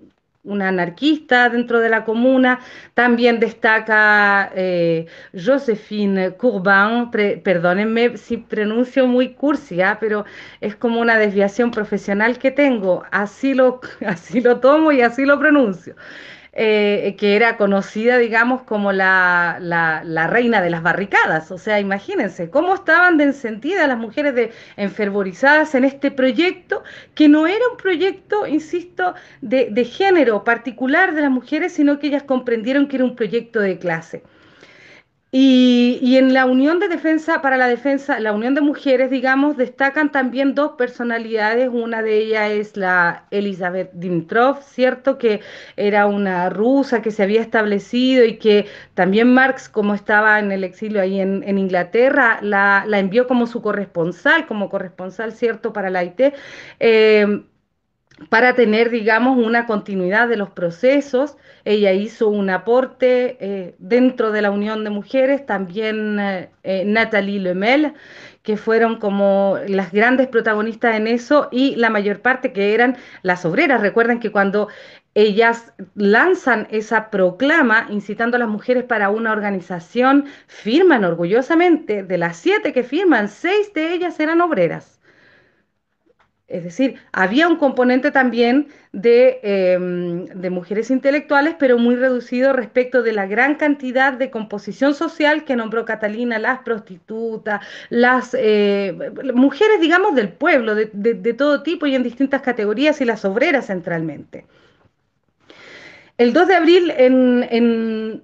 una 0.49 0.68
anarquista 0.68 1.49
dentro 1.49 1.80
de 1.80 1.88
la 1.88 2.05
comuna. 2.05 2.61
También 2.94 3.38
destaca 3.38 4.51
eh, 4.55 5.07
Josephine 5.32 6.32
Courban, 6.36 7.11
perdónenme 7.11 8.16
si 8.16 8.38
pronuncio 8.38 9.07
muy 9.07 9.34
cursia, 9.34 9.99
pero 10.01 10.24
es 10.61 10.74
como 10.76 11.01
una 11.01 11.18
desviación 11.18 11.70
profesional 11.70 12.38
que 12.38 12.51
tengo. 12.51 13.05
Así 13.11 13.55
lo, 13.55 13.80
así 14.07 14.40
lo 14.40 14.61
tomo 14.61 14.92
y 14.92 15.03
así 15.03 15.24
lo 15.24 15.38
pronuncio. 15.38 15.94
Eh, 16.61 17.14
que 17.16 17.36
era 17.36 17.56
conocida, 17.56 18.18
digamos, 18.18 18.62
como 18.62 18.90
la, 18.90 19.59
la, 19.61 20.26
reina 20.26 20.61
de 20.61 20.70
las 20.70 20.82
barricadas. 20.82 21.52
O 21.52 21.59
sea, 21.59 21.78
imagínense 21.78 22.50
cómo 22.50 22.74
estaban 22.74 23.16
de 23.16 23.24
encentidas 23.24 23.86
las 23.86 23.96
mujeres 23.96 24.34
de, 24.34 24.50
enfervorizadas 24.76 25.76
en 25.76 25.84
este 25.84 26.11
proyecto, 26.11 26.82
que 27.14 27.28
no 27.28 27.46
era 27.46 27.64
un 27.70 27.76
proyecto, 27.76 28.48
insisto, 28.48 29.14
de, 29.40 29.68
de 29.70 29.84
género 29.84 30.42
particular 30.42 31.14
de 31.14 31.22
las 31.22 31.30
mujeres, 31.30 31.74
sino 31.74 32.00
que 32.00 32.09
ellas 32.09 32.24
comprendieron 32.24 32.88
que 32.88 32.96
era 32.96 33.04
un 33.04 33.14
proyecto 33.14 33.61
de 33.61 33.78
clase. 33.78 34.24
Y, 35.31 36.16
en 36.16 36.33
la 36.33 36.47
Unión 36.47 36.81
de 36.81 36.89
Defensa, 36.89 37.43
para 37.43 37.59
la 37.59 37.68
Defensa, 37.68 38.18
la 38.18 38.33
Unión 38.33 38.55
de 38.55 38.62
Mujeres, 38.62 39.11
digamos, 39.11 39.59
destacan 39.59 40.11
también 40.11 40.55
dos 40.55 40.72
personalidades. 40.79 41.68
Una 41.70 42.03
de 42.03 42.16
ellas 42.16 42.51
es 42.51 42.76
la 42.79 43.26
Elizabeth 43.31 43.91
Dimitrov, 43.93 44.62
¿cierto? 44.62 45.18
Que 45.18 45.41
era 45.76 46.07
una 46.07 46.49
rusa 46.49 47.03
que 47.03 47.11
se 47.11 47.22
había 47.22 47.43
establecido 47.43 48.24
y 48.24 48.39
que 48.39 48.66
también 48.95 49.35
Marx, 49.35 49.68
como 49.68 49.93
estaba 49.93 50.39
en 50.39 50.51
el 50.51 50.64
exilio 50.64 51.03
ahí 51.03 51.20
en, 51.20 51.59
Inglaterra, 51.59 52.39
la, 52.41 52.87
envió 52.91 53.26
como 53.26 53.47
su 53.47 53.61
corresponsal, 53.61 54.47
como 54.47 54.70
corresponsal, 54.70 55.33
¿cierto? 55.33 55.74
Para 55.74 55.91
la 55.91 56.05
IT. 56.05 56.35
Eh, 56.81 57.43
para 58.29 58.55
tener, 58.55 58.91
digamos, 58.91 59.39
una 59.39 59.66
continuidad 59.66 60.29
de 60.29 60.37
los 60.37 60.51
procesos. 60.51 61.37
Ella 61.64 61.93
hizo 61.93 62.29
un 62.29 62.51
aporte 62.51 63.37
eh, 63.41 63.75
dentro 63.79 64.33
de 64.33 64.43
la 64.43 64.51
Unión 64.51 64.85
de 64.85 64.91
Mujeres, 64.91 65.47
también 65.47 66.19
eh, 66.19 66.51
eh, 66.64 66.85
Nathalie 66.85 67.41
Lemel, 67.41 67.95
que 68.43 68.57
fueron 68.57 68.99
como 68.99 69.59
las 69.69 69.93
grandes 69.93 70.27
protagonistas 70.29 70.97
en 70.97 71.07
eso 71.07 71.49
y 71.51 71.77
la 71.77 71.91
mayor 71.91 72.21
parte 72.21 72.53
que 72.53 72.75
eran 72.75 72.97
las 73.23 73.45
obreras. 73.45 73.81
Recuerden 73.81 74.21
que 74.21 74.33
cuando 74.33 74.69
ellas 75.14 75.73
lanzan 75.95 76.66
esa 76.71 77.11
proclama 77.11 77.87
incitando 77.91 78.37
a 78.37 78.41
las 78.41 78.49
mujeres 78.49 78.85
para 78.85 79.11
una 79.11 79.33
organización, 79.33 80.27
firman 80.47 81.05
orgullosamente, 81.05 82.03
de 82.03 82.19
las 82.19 82.37
siete 82.37 82.73
que 82.73 82.85
firman, 82.85 83.29
seis 83.29 83.73
de 83.75 83.93
ellas 83.95 84.19
eran 84.21 84.41
obreras. 84.41 84.97
Es 86.49 86.64
decir, 86.64 86.94
había 87.12 87.46
un 87.46 87.57
componente 87.57 88.11
también 88.11 88.68
em, 88.94 90.24
de, 90.24 90.51
mujeres 90.51 90.90
intelectuales, 90.90 91.55
pero 91.59 91.76
muy 91.76 91.94
reducido 91.94 92.55
respecto 92.55 93.03
de 93.03 93.12
la 93.12 93.26
gran 93.26 93.57
cantidad 93.57 94.14
de 94.14 94.30
composición 94.30 94.94
social 94.94 95.44
que 95.44 95.57
nombró 95.57 95.84
Catalina, 95.84 96.38
las 96.38 96.61
prostitutas, 96.61 97.61
las 97.90 98.34
eh, 98.38 98.96
mujeres, 99.34 99.78
digamos, 99.82 100.14
del 100.14 100.30
pueblo, 100.30 100.74
de, 100.74 101.34
todo 101.34 101.62
tipo 101.62 101.86
y 101.86 101.94
en 101.94 102.03
distintas 102.03 102.40
categorías, 102.40 102.99
y 103.03 103.05
las 103.05 103.26
obreras 103.26 103.66
centralmente. 103.66 104.46
El 106.16 106.32
2 106.32 106.49
de 106.49 106.55
abril 106.55 106.92
en, 106.96 108.22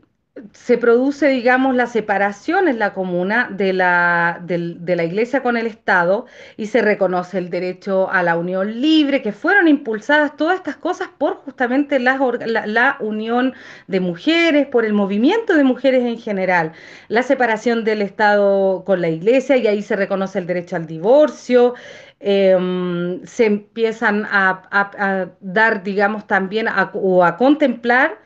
se 0.53 0.79
produce, 0.79 1.29
digamos, 1.29 1.77
la 1.77 1.87
separación 1.87 2.67
en 2.67 2.81
la 2.81 2.93
comuna 2.93 3.49
de 3.53 3.73
la, 3.73 4.41
de, 4.43 4.97
la 4.97 5.05
iglesia 5.05 5.45
con 5.45 5.57
el 5.57 5.69
Estado 5.69 6.27
y 6.57 6.67
se 6.67 6.83
reconoce 6.83 7.39
el 7.39 7.51
derecho 7.51 8.11
a 8.11 8.25
la 8.25 8.37
unión 8.37 8.81
libre, 8.81 9.23
que 9.23 9.31
fueron 9.31 9.69
impulsadas 9.69 10.37
todas 10.37 10.57
estas 10.57 10.75
cosas 10.77 11.09
por 11.19 11.37
justamente 11.37 12.01
la, 12.01 12.19
la, 12.67 12.97
unión 12.99 13.55
de 13.87 14.01
mujeres, 14.01 14.67
por 14.67 14.85
el 14.85 14.93
movimiento 14.93 15.55
de 15.55 15.63
mujeres 15.63 16.05
en 16.05 16.19
general, 16.19 16.73
la 17.07 17.23
separación 17.23 17.85
del 17.85 18.03
Estado 18.03 18.83
con 18.85 19.01
la 19.01 19.11
iglesia 19.11 19.57
y 19.57 19.69
ahí 19.69 19.83
se 19.83 19.95
reconoce 19.95 20.41
el 20.41 20.47
derecho 20.49 20.75
al 20.75 20.87
divorcio. 20.87 21.75
Em, 22.19 23.25
se 23.25 23.47
empiezan 23.47 24.27
a, 24.31 25.31
dar, 25.41 25.83
digamos, 25.85 26.27
también 26.27 26.67
o 26.95 27.25
a 27.25 27.37
contemplar 27.37 28.19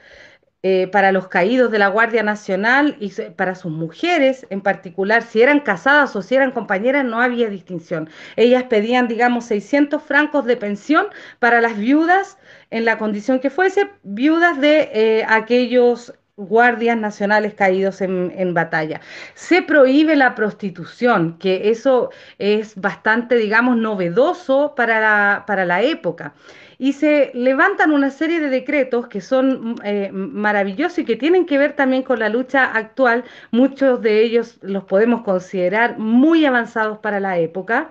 eh, 0.64 0.88
para 0.88 1.12
los 1.12 1.28
caídos 1.28 1.70
de 1.70 1.78
la 1.78 1.86
Guardia 1.86 2.24
Nacional 2.24 2.96
y 2.98 3.12
para 3.36 3.54
sus 3.54 3.70
mujeres 3.70 4.44
en 4.50 4.61
particular, 4.61 5.22
si 5.22 5.40
eran 5.40 5.61
casadas 5.61 6.16
o 6.16 6.22
si 6.22 6.34
eran 6.34 6.50
compañeras, 6.50 7.04
no 7.04 7.20
había 7.20 7.48
distinción. 7.48 8.11
Ellas 8.34 8.64
pedían, 8.64 9.06
digamos, 9.06 9.44
600 9.44 10.02
francos 10.02 10.44
de 10.46 10.56
pensión 10.56 11.06
para 11.38 11.61
las 11.61 11.78
viudas, 11.78 12.38
en 12.70 12.84
la 12.84 12.98
condición 12.98 13.38
que 13.38 13.50
fuese, 13.50 13.88
viudas 14.02 14.61
de 14.61 14.90
eh, 14.92 15.24
aquellos 15.28 16.12
guardias 16.36 16.96
nacionales 16.96 17.54
caídos 17.54 18.00
en, 18.00 18.54
batalla. 18.54 19.00
Se 19.34 19.62
prohíbe 19.62 20.16
la 20.16 20.34
prostitución, 20.34 21.38
que 21.38 21.70
eso 21.70 22.11
es 22.38 22.74
bastante, 22.76 23.36
digamos, 23.36 23.76
novedoso 23.76 24.74
para 24.76 25.44
para 25.46 25.64
la 25.64 25.82
época 25.82 26.34
y 26.79 26.93
se 26.93 27.33
levantan 27.35 27.91
una 27.91 28.11
serie 28.11 28.41
de 28.41 28.49
decretos 28.49 29.09
que 29.09 29.20
son 29.20 29.76
eh, 29.83 30.11
maravillosos 30.12 31.01
y 31.01 31.05
que 31.05 31.16
tienen 31.16 31.45
que 31.45 31.59
ver 31.59 31.74
también 31.74 32.05
con 32.05 32.20
la 32.20 32.29
lucha 32.29 32.64
actual. 32.64 33.24
Muchos 33.51 34.01
de 34.01 34.22
ellos 34.22 34.59
los 34.62 34.85
podemos 34.85 35.22
considerar 35.22 35.99
muy 35.99 36.45
avanzados 36.47 36.99
para 36.99 37.18
la 37.18 37.39
época. 37.39 37.91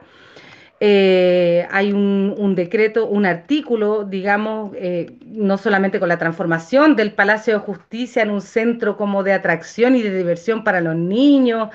Eh, 0.80 1.68
hay 1.72 1.92
un, 1.92 2.54
decreto, 2.56 3.08
un 3.08 3.26
artículo, 3.26 4.04
digamos, 4.04 4.72
eh, 4.76 5.18
no 5.26 5.58
solamente 5.58 6.00
con 6.00 6.08
la 6.08 6.20
transformación 6.20 6.96
del 6.96 7.14
Palacio 7.14 7.54
de 7.56 7.60
Justicia 7.60 8.22
en 8.22 8.30
un 8.30 8.42
centro 8.42 8.96
como 8.96 9.24
de 9.24 9.34
atracción 9.34 9.96
y 9.96 10.04
de 10.04 10.16
diversión 10.16 10.64
para 10.64 10.80
los 10.80 10.96
niños, 10.96 11.70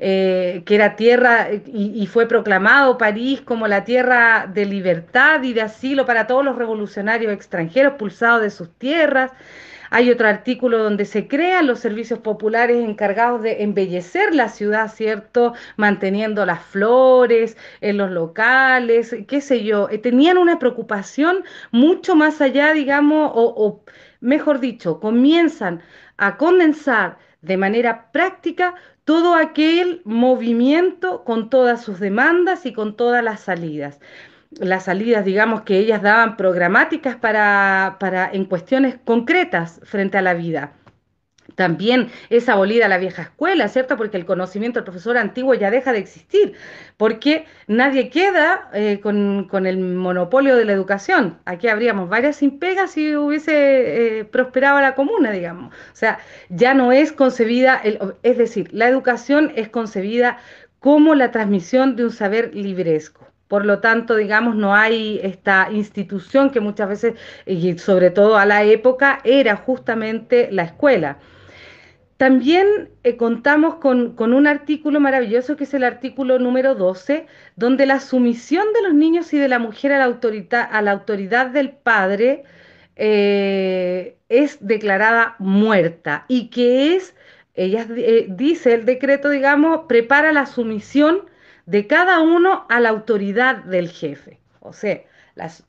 eh, 0.00 0.62
que 0.64 0.76
era 0.76 0.94
tierra 0.94 1.48
y, 1.66 2.06
fue 2.06 2.28
proclamado 2.28 2.98
París 2.98 3.40
como 3.40 3.66
la 3.66 3.82
tierra 3.84 4.46
de 4.46 4.64
libertad 4.64 5.42
y 5.42 5.52
de 5.52 5.62
asilo 5.62 6.06
para 6.06 6.28
todos 6.28 6.44
los 6.44 6.56
revolucionarios 6.56 7.32
extranjeros 7.32 7.94
pulsados 7.94 8.42
de 8.42 8.50
sus 8.50 8.70
tierras. 8.78 9.32
Hay 9.90 10.10
otro 10.10 10.28
artículo 10.28 10.78
donde 10.78 11.04
se 11.04 11.26
crean 11.26 11.66
los 11.66 11.80
servicios 11.80 12.20
populares 12.20 12.76
encargados 12.76 13.42
de 13.42 13.62
embellecer 13.64 14.34
la 14.34 14.48
ciudad, 14.48 14.88
¿cierto? 14.92 15.54
Manteniendo 15.76 16.46
las 16.46 16.62
flores 16.62 17.56
en 17.80 17.96
los 17.96 18.10
locales, 18.10 19.16
qué 19.26 19.40
sé 19.40 19.64
yo. 19.64 19.88
Eh, 19.90 19.98
tenían 19.98 20.38
una 20.38 20.58
preocupación 20.60 21.42
mucho 21.72 22.14
más 22.14 22.40
allá, 22.40 22.72
digamos, 22.72 23.32
o 23.34 23.82
mejor 24.20 24.60
dicho, 24.60 25.00
comienzan 25.00 25.82
a 26.18 26.36
condensar 26.36 27.18
de 27.40 27.56
manera 27.56 28.10
práctica 28.12 28.74
todo 29.08 29.36
aquel 29.36 30.02
movimiento 30.04 31.24
con 31.24 31.48
todas 31.48 31.80
sus 31.82 31.98
demandas 31.98 32.66
y 32.66 32.74
con 32.74 32.94
todas 32.94 33.24
las 33.24 33.40
salidas. 33.40 34.00
Las 34.50 34.84
salidas, 34.84 35.24
digamos, 35.24 35.62
que 35.62 35.78
ellas 35.78 36.02
daban 36.02 36.36
programáticas 36.36 37.16
para, 37.16 37.96
para 38.00 38.30
en 38.30 38.44
cuestiones 38.44 38.98
concretas 39.06 39.80
frente 39.82 40.18
a 40.18 40.22
la 40.22 40.34
vida 40.34 40.74
También 41.58 42.12
es 42.30 42.48
abolida 42.48 42.86
la 42.86 42.98
vieja 42.98 43.22
escuela, 43.22 43.66
¿cierto? 43.66 43.96
Porque 43.96 44.16
el 44.16 44.24
conocimiento 44.24 44.78
del 44.78 44.84
profesor 44.84 45.18
antiguo 45.18 45.54
ya 45.54 45.72
deja 45.72 45.92
de 45.92 45.98
existir, 45.98 46.52
porque 46.96 47.46
nadie 47.66 48.10
queda 48.10 48.70
eh, 48.72 49.00
con, 49.02 49.66
el 49.66 49.78
monopolio 49.78 50.54
de 50.54 50.64
la 50.64 50.72
educación. 50.72 51.36
Aquí 51.46 51.66
habríamos 51.66 52.08
varias 52.08 52.36
sin 52.36 52.60
pegas 52.60 52.92
si 52.92 53.16
hubiese 53.16 54.20
eh, 54.20 54.24
prosperado 54.24 54.80
la 54.80 54.94
comuna, 54.94 55.32
digamos. 55.32 55.74
O 55.74 55.96
sea, 55.96 56.20
ya 56.48 56.74
no 56.74 56.92
es 56.92 57.10
concebida, 57.10 57.82
es 58.22 58.38
decir, 58.38 58.68
la 58.72 58.86
educación 58.86 59.50
es 59.56 59.68
concebida 59.68 60.38
como 60.78 61.16
la 61.16 61.32
transmisión 61.32 61.96
de 61.96 62.04
un 62.04 62.12
saber 62.12 62.54
libresco. 62.54 63.26
Por 63.48 63.66
lo 63.66 63.80
tanto, 63.80 64.14
digamos, 64.14 64.54
no 64.54 64.76
hay 64.76 65.18
esta 65.24 65.70
institución 65.72 66.50
que 66.50 66.60
muchas 66.60 66.88
veces, 66.88 67.14
y 67.46 67.76
sobre 67.78 68.10
todo 68.10 68.36
a 68.36 68.46
la 68.46 68.62
época, 68.62 69.18
era 69.24 69.56
justamente 69.56 70.50
la 70.52 70.62
escuela. 70.62 71.18
También 72.18 72.90
eh, 73.04 73.16
contamos 73.16 73.76
con, 73.76 74.16
un 74.18 74.46
artículo 74.48 74.98
maravilloso 74.98 75.56
que 75.56 75.62
es 75.64 75.72
el 75.72 75.84
artículo 75.84 76.40
número 76.40 76.74
12, 76.74 77.26
donde 77.54 77.86
la 77.86 78.00
sumisión 78.00 78.66
de 78.74 78.82
los 78.82 78.92
niños 78.94 79.32
y 79.32 79.38
de 79.38 79.46
la 79.46 79.60
mujer 79.60 79.92
a 79.92 79.98
la, 79.98 80.04
autoridad, 80.90 81.46
del 81.50 81.70
padre 81.70 82.42
eh, 82.96 84.16
es 84.28 84.58
declarada 84.60 85.36
muerta 85.38 86.24
y 86.26 86.50
que 86.50 86.96
es, 86.96 87.14
ella 87.54 87.86
eh, 87.96 88.26
dice 88.28 88.74
el 88.74 88.84
decreto, 88.84 89.30
digamos, 89.30 89.82
prepara 89.88 90.32
la 90.32 90.46
sumisión 90.46 91.30
de 91.66 91.86
cada 91.86 92.18
uno 92.18 92.66
a 92.68 92.80
la 92.80 92.88
autoridad 92.88 93.58
del 93.58 93.90
jefe. 93.90 94.40
O 94.58 94.72
sea, 94.72 95.02
las, 95.36 95.67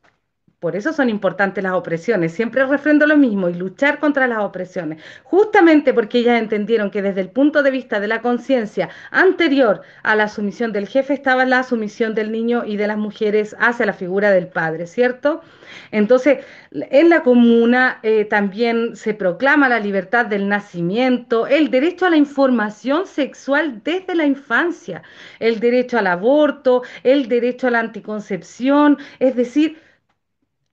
por 0.59 0.75
eso 0.75 0.91
son 0.91 1.09
importantes 1.09 1.63
las 1.63 1.73
opresiones. 1.73 2.33
Siempre 2.33 2.65
refrendo 2.65 3.07
lo 3.07 3.15
mismo 3.17 3.47
y 3.47 3.53
luchar 3.53 3.99
contra 3.99 4.27
las 4.27 4.39
opresiones. 4.39 5.01
Justamente 5.23 5.93
porque 5.93 6.19
ellas 6.19 6.41
entendieron 6.41 6.91
que 6.91 7.01
desde 7.01 7.21
el 7.21 7.29
punto 7.29 7.63
de 7.63 7.71
vista 7.71 7.99
de 8.01 8.09
la 8.09 8.21
conciencia 8.21 8.89
anterior 9.11 9.81
a 10.03 10.15
la 10.15 10.27
sumisión 10.27 10.73
del 10.73 10.87
jefe 10.87 11.13
estaba 11.13 11.45
la 11.45 11.63
sumisión 11.63 12.13
del 12.13 12.31
niño 12.31 12.65
y 12.65 12.75
de 12.75 12.87
las 12.87 12.97
mujeres 12.97 13.55
hacia 13.57 13.85
la 13.85 13.93
figura 13.93 14.31
del 14.31 14.47
padre, 14.47 14.85
¿cierto? 14.85 15.41
Entonces, 15.91 16.45
en 16.71 17.09
la 17.09 17.23
comuna 17.23 17.99
eh, 18.03 18.25
también 18.25 18.95
se 18.95 19.13
proclama 19.13 19.69
la 19.69 19.79
libertad 19.79 20.25
del 20.25 20.49
nacimiento, 20.49 21.47
el 21.47 21.71
derecho 21.71 22.05
a 22.05 22.09
la 22.09 22.17
información 22.17 23.07
sexual 23.07 23.81
desde 23.83 24.15
la 24.15 24.25
infancia, 24.25 25.03
el 25.39 25.59
derecho 25.59 25.97
al 25.97 26.07
aborto, 26.07 26.83
el 27.03 27.29
derecho 27.29 27.67
a 27.67 27.71
la 27.71 27.79
anticoncepción, 27.79 28.97
es 29.19 29.35
decir, 29.35 29.77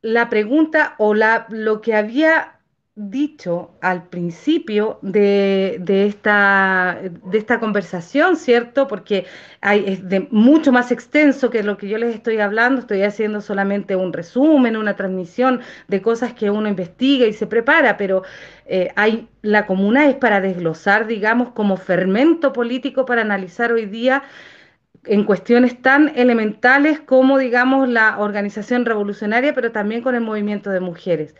la 0.06 0.30
pregunta 0.30 0.94
o 0.98 1.14
la, 1.14 1.46
lo 1.50 1.80
que 1.80 1.92
había 1.96 2.60
dicho 2.94 3.72
al 3.80 4.04
principio 4.04 5.00
de, 5.02 5.82
esta, 6.06 6.98
de 7.02 7.36
esta 7.36 7.58
conversación, 7.58 8.36
¿cierto? 8.36 8.86
Porque 8.86 9.26
hay, 9.60 9.84
es 9.84 10.08
de 10.08 10.28
mucho 10.30 10.70
más 10.70 10.92
extenso 10.92 11.50
que 11.50 11.64
lo 11.64 11.76
que 11.76 11.88
yo 11.88 11.98
les 11.98 12.14
estoy 12.14 12.38
hablando, 12.38 12.80
estoy 12.80 13.02
haciendo 13.02 13.40
solamente 13.40 13.96
un 13.96 14.12
resumen, 14.12 14.76
una 14.76 14.94
transmisión 14.94 15.60
de 15.88 16.00
cosas 16.00 16.34
que 16.34 16.50
uno 16.50 16.68
investiga 16.68 17.26
y 17.26 17.32
se 17.32 17.48
prepara, 17.48 17.96
pero 17.96 18.22
eh, 18.64 18.92
hay, 18.94 19.28
la 19.42 19.66
comuna 19.66 20.08
es 20.08 20.14
para 20.14 20.40
desglosar, 20.40 21.08
digamos, 21.08 21.50
como 21.50 21.76
fermento 21.76 22.52
político 22.52 23.04
para 23.06 23.22
analizar 23.22 23.72
hoy 23.72 23.86
día 23.86 24.22
en 25.06 25.24
cuestiones 25.24 25.80
tan 25.80 26.12
elementales 26.16 27.00
como, 27.00 27.38
digamos, 27.38 27.88
la 27.88 28.18
organización 28.18 28.84
revolucionaria, 28.84 29.54
pero 29.54 29.72
también 29.72 30.02
con 30.02 30.14
el 30.14 30.20
movimiento 30.20 30.70
de 30.70 30.80
mujeres. 30.80 31.34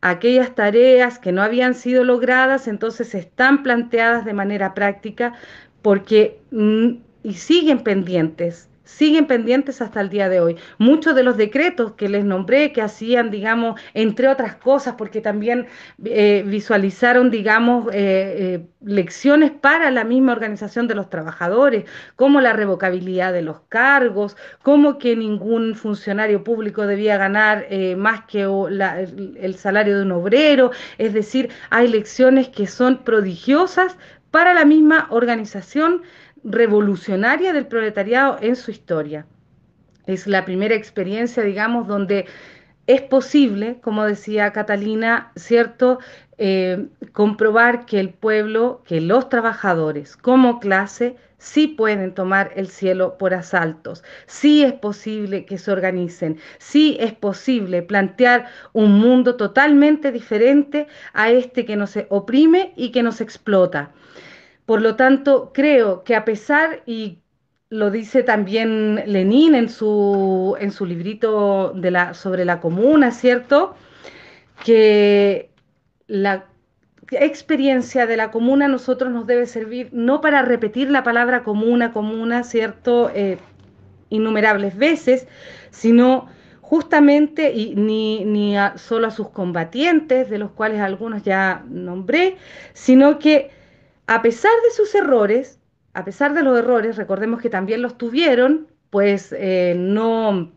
Aquellas 0.00 0.54
tareas 0.54 1.18
que 1.18 1.32
no 1.32 1.42
habían 1.42 1.74
sido 1.74 2.04
logradas, 2.04 2.66
entonces 2.68 3.14
están 3.14 3.62
planteadas 3.62 4.24
de 4.24 4.32
manera 4.32 4.74
práctica 4.74 5.34
porque 5.82 6.40
mm, 6.50 6.94
y 7.22 7.34
siguen 7.34 7.82
pendientes 7.84 8.68
siguen 8.92 9.26
pendientes 9.26 9.80
hasta 9.80 10.00
el 10.00 10.08
día 10.08 10.28
de 10.28 10.40
hoy. 10.40 10.56
Muchos 10.78 11.14
de 11.14 11.22
los 11.22 11.36
decretos 11.36 11.92
que 11.92 12.08
les 12.08 12.24
nombré, 12.24 12.72
que 12.72 12.82
hacían, 12.82 13.30
digamos, 13.30 13.80
entre 13.94 14.28
otras 14.28 14.56
cosas, 14.56 14.94
porque 14.96 15.20
también 15.20 15.66
eh, 16.04 16.44
visualizaron, 16.46 17.30
digamos, 17.30 17.88
eh, 17.88 17.92
eh, 17.94 18.66
lecciones 18.84 19.50
para 19.50 19.90
la 19.90 20.04
misma 20.04 20.32
organización 20.32 20.88
de 20.88 20.94
los 20.94 21.08
trabajadores, 21.08 21.84
como 22.16 22.40
la 22.40 22.52
revocabilidad 22.52 23.32
de 23.32 23.42
los 23.42 23.60
cargos, 23.68 24.36
como 24.62 24.98
que 24.98 25.16
ningún 25.16 25.74
funcionario 25.74 26.44
público 26.44 26.86
debía 26.86 27.16
ganar 27.16 27.66
más 27.96 28.22
que 28.26 28.42
el 28.42 29.54
salario 29.56 29.96
de 29.96 30.02
un 30.02 30.12
obrero, 30.12 30.70
es 30.98 31.12
decir, 31.14 31.50
hay 31.70 31.88
lecciones 31.88 32.48
que 32.48 32.66
son 32.66 33.04
prodigiosas 33.04 33.96
para 34.30 34.54
la 34.54 34.64
misma 34.64 35.06
organización 35.10 36.02
revolucionaria 36.44 37.52
del 37.52 37.66
proletariado 37.66 38.38
en 38.40 38.56
su 38.56 38.70
historia. 38.70 39.26
Es 40.06 40.26
la 40.26 40.44
primera 40.44 40.74
experiencia, 40.74 41.42
digamos, 41.42 41.86
donde 41.86 42.26
es 42.86 43.02
posible, 43.02 43.78
como 43.80 44.04
decía 44.04 44.52
Catalina, 44.52 45.30
¿cierto?, 45.36 45.98
eh, 46.38 46.88
comprobar 47.12 47.86
que 47.86 48.00
el 48.00 48.10
pueblo, 48.10 48.82
que 48.84 49.00
los 49.00 49.28
trabajadores 49.28 50.16
como 50.16 50.58
clase, 50.58 51.14
sí 51.38 51.68
pueden 51.68 52.14
tomar 52.14 52.52
el 52.56 52.68
cielo 52.68 53.18
por 53.18 53.34
asaltos, 53.34 54.02
sí 54.26 54.64
es 54.64 54.72
posible 54.72 55.44
que 55.44 55.58
se 55.58 55.70
organicen, 55.70 56.38
sí 56.58 56.96
es 56.98 57.12
posible 57.12 57.82
plantear 57.82 58.46
un 58.72 58.92
mundo 58.98 59.36
totalmente 59.36 60.10
diferente 60.10 60.86
a 61.12 61.30
este 61.30 61.64
que 61.64 61.76
nos 61.76 61.96
oprime 62.08 62.72
y 62.76 62.90
que 62.90 63.02
nos 63.02 63.20
explota. 63.20 63.92
Por 64.66 64.80
lo 64.80 64.96
tanto, 64.96 65.50
creo 65.52 66.04
que 66.04 66.14
a 66.14 66.24
pesar, 66.24 66.82
y 66.86 67.18
lo 67.68 67.90
dice 67.90 68.22
también 68.22 69.02
Lenin 69.06 69.54
en 69.54 69.68
su, 69.68 70.56
en 70.60 70.70
su 70.70 70.86
librito 70.86 71.74
sobre 72.12 72.44
la 72.44 72.60
comuna, 72.60 73.10
¿cierto? 73.10 73.74
Que 74.64 75.50
la 76.06 76.46
experiencia 77.10 78.06
de 78.06 78.16
la 78.16 78.30
comuna 78.30 78.66
a 78.66 78.68
nosotros 78.68 79.10
nos 79.10 79.26
debe 79.26 79.46
servir 79.46 79.88
no 79.92 80.20
para 80.20 80.42
repetir 80.42 80.90
la 80.90 81.02
palabra 81.02 81.44
comuna, 81.44 81.92
comuna, 81.92 82.44
¿cierto? 82.44 83.10
Eh, 83.14 83.38
innumerables 84.10 84.76
veces, 84.76 85.26
sino 85.70 86.28
justamente, 86.60 87.52
y 87.52 87.74
ni, 87.74 88.24
ni 88.24 88.54
solo 88.76 89.06
a 89.06 89.10
sus 89.10 89.30
combatientes, 89.30 90.30
de 90.30 90.38
los 90.38 90.50
cuales 90.50 90.80
algunos 90.80 91.22
ya 91.22 91.64
nombré, 91.68 92.36
sino 92.74 93.18
que 93.18 93.50
a 94.14 94.22
pesar 94.22 94.52
de 94.64 94.70
sus 94.70 94.94
errores, 94.94 95.58
a 95.94 96.04
pesar 96.04 96.34
de 96.34 96.42
los 96.42 96.58
errores, 96.58 96.96
recordemos 96.96 97.40
que 97.40 97.50
también 97.50 97.82
los 97.82 97.96
tuvieron, 97.96 98.68
pues 98.90 99.34
eh, 99.36 99.74
no, 99.76 100.52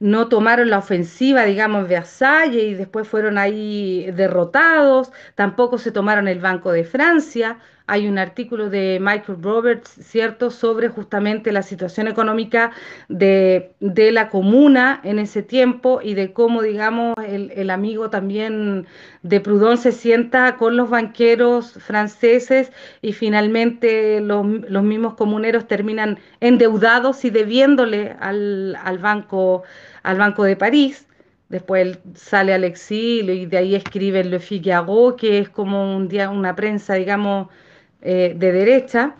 no 0.00 0.28
tomaron 0.28 0.68
la 0.68 0.78
ofensiva, 0.78 1.44
digamos, 1.44 1.84
de 1.84 1.94
Versalles 1.94 2.64
y 2.64 2.74
después 2.74 3.08
fueron 3.08 3.38
ahí 3.38 4.10
derrotados, 4.12 5.12
tampoco 5.34 5.78
se 5.78 5.92
tomaron 5.92 6.28
el 6.28 6.40
Banco 6.40 6.72
de 6.72 6.84
Francia, 6.84 7.58
hay 7.90 8.06
un 8.06 8.18
artículo 8.18 8.70
de 8.70 8.98
Michael 9.00 9.42
Roberts, 9.42 9.90
¿cierto?, 10.00 10.52
sobre 10.52 10.88
justamente 10.88 11.50
la 11.50 11.62
situación 11.62 12.06
económica 12.06 12.70
de, 13.08 13.72
la 13.80 14.28
comuna 14.28 15.00
en 15.02 15.18
ese 15.18 15.42
tiempo 15.42 16.00
y 16.00 16.14
de 16.14 16.32
cómo, 16.32 16.62
digamos, 16.62 17.16
el, 17.26 17.68
amigo 17.68 18.08
también 18.08 18.86
de 19.24 19.40
Proudhon 19.40 19.76
se 19.76 19.90
sienta 19.90 20.56
con 20.56 20.76
los 20.76 20.88
banqueros 20.88 21.72
franceses 21.72 22.70
y 23.02 23.12
finalmente 23.12 24.20
los, 24.20 24.44
mismos 24.44 25.14
comuneros 25.14 25.66
terminan 25.66 26.20
endeudados 26.38 27.24
y 27.24 27.30
debiéndole 27.30 28.14
al, 28.20 28.98
banco, 29.02 29.64
al 30.04 30.16
Banco 30.16 30.44
de 30.44 30.54
París. 30.54 31.08
Después 31.48 31.98
sale 32.14 32.54
al 32.54 32.62
exilio 32.62 33.34
y 33.34 33.46
de 33.46 33.58
ahí 33.58 33.74
escribe 33.74 34.22
Le 34.22 34.38
Figaro, 34.38 35.16
que 35.16 35.40
es 35.40 35.48
como 35.48 35.96
un 35.96 36.06
día, 36.06 36.30
una 36.30 36.54
prensa, 36.54 36.94
digamos, 36.94 37.48
eh, 38.02 38.34
de 38.36 38.52
derecha, 38.52 39.14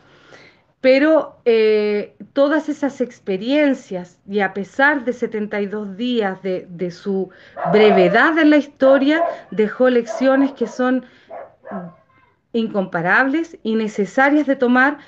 pero 0.80 1.36
eh, 1.44 2.14
todas 2.32 2.68
esas 2.68 3.00
experiencias 3.00 4.18
y 4.26 4.40
a 4.40 4.54
pesar 4.54 5.04
de 5.04 5.12
72 5.12 5.96
días 5.96 6.42
de, 6.42 6.66
de 6.70 6.90
su 6.90 7.30
brevedad 7.72 8.38
en 8.38 8.50
la 8.50 8.56
historia, 8.56 9.22
dejó 9.50 9.90
lecciones 9.90 10.52
que 10.52 10.66
son 10.66 11.04
incomparables 12.52 13.58
y 13.62 13.76
necesarias 13.76 14.46
de 14.46 14.56
tomar 14.56 14.98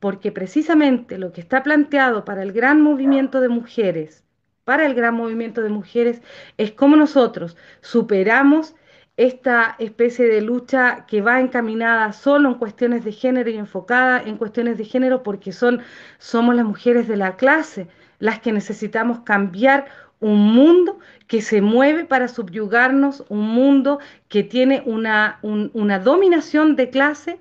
porque 0.00 0.32
precisamente 0.32 1.18
lo 1.18 1.32
que 1.32 1.40
está 1.42 1.62
planteado 1.62 2.24
para 2.24 2.42
el 2.42 2.52
gran 2.52 2.80
movimiento 2.80 3.40
de 3.40 3.48
mujeres, 3.48 4.24
para 4.64 4.86
el 4.86 4.94
gran 4.94 5.14
movimiento 5.14 5.62
de 5.62 5.68
mujeres, 5.68 6.22
es 6.56 6.72
cómo 6.72 6.96
nosotros 6.96 7.56
superamos 7.80 8.74
esta 9.20 9.76
especie 9.78 10.24
de 10.24 10.40
lucha 10.40 11.04
que 11.06 11.20
va 11.20 11.40
encaminada 11.40 12.10
solo 12.14 12.48
en 12.48 12.54
cuestiones 12.54 13.04
de 13.04 13.12
género 13.12 13.50
y 13.50 13.56
enfocada 13.58 14.22
en 14.22 14.38
cuestiones 14.38 14.78
de 14.78 14.86
género 14.86 15.22
porque 15.22 15.52
son, 15.52 15.82
somos 16.18 16.54
las 16.54 16.64
mujeres 16.64 17.06
de 17.06 17.18
la 17.18 17.36
clase 17.36 17.86
las 18.18 18.40
que 18.40 18.50
necesitamos 18.50 19.20
cambiar 19.20 19.84
un 20.20 20.54
mundo 20.54 20.98
que 21.26 21.42
se 21.42 21.60
mueve 21.60 22.06
para 22.06 22.28
subyugarnos, 22.28 23.22
un 23.28 23.46
mundo 23.46 23.98
que 24.28 24.42
tiene 24.42 24.82
una, 24.86 25.38
una 25.42 25.98
dominación 25.98 26.74
de 26.74 26.88
clase 26.88 27.38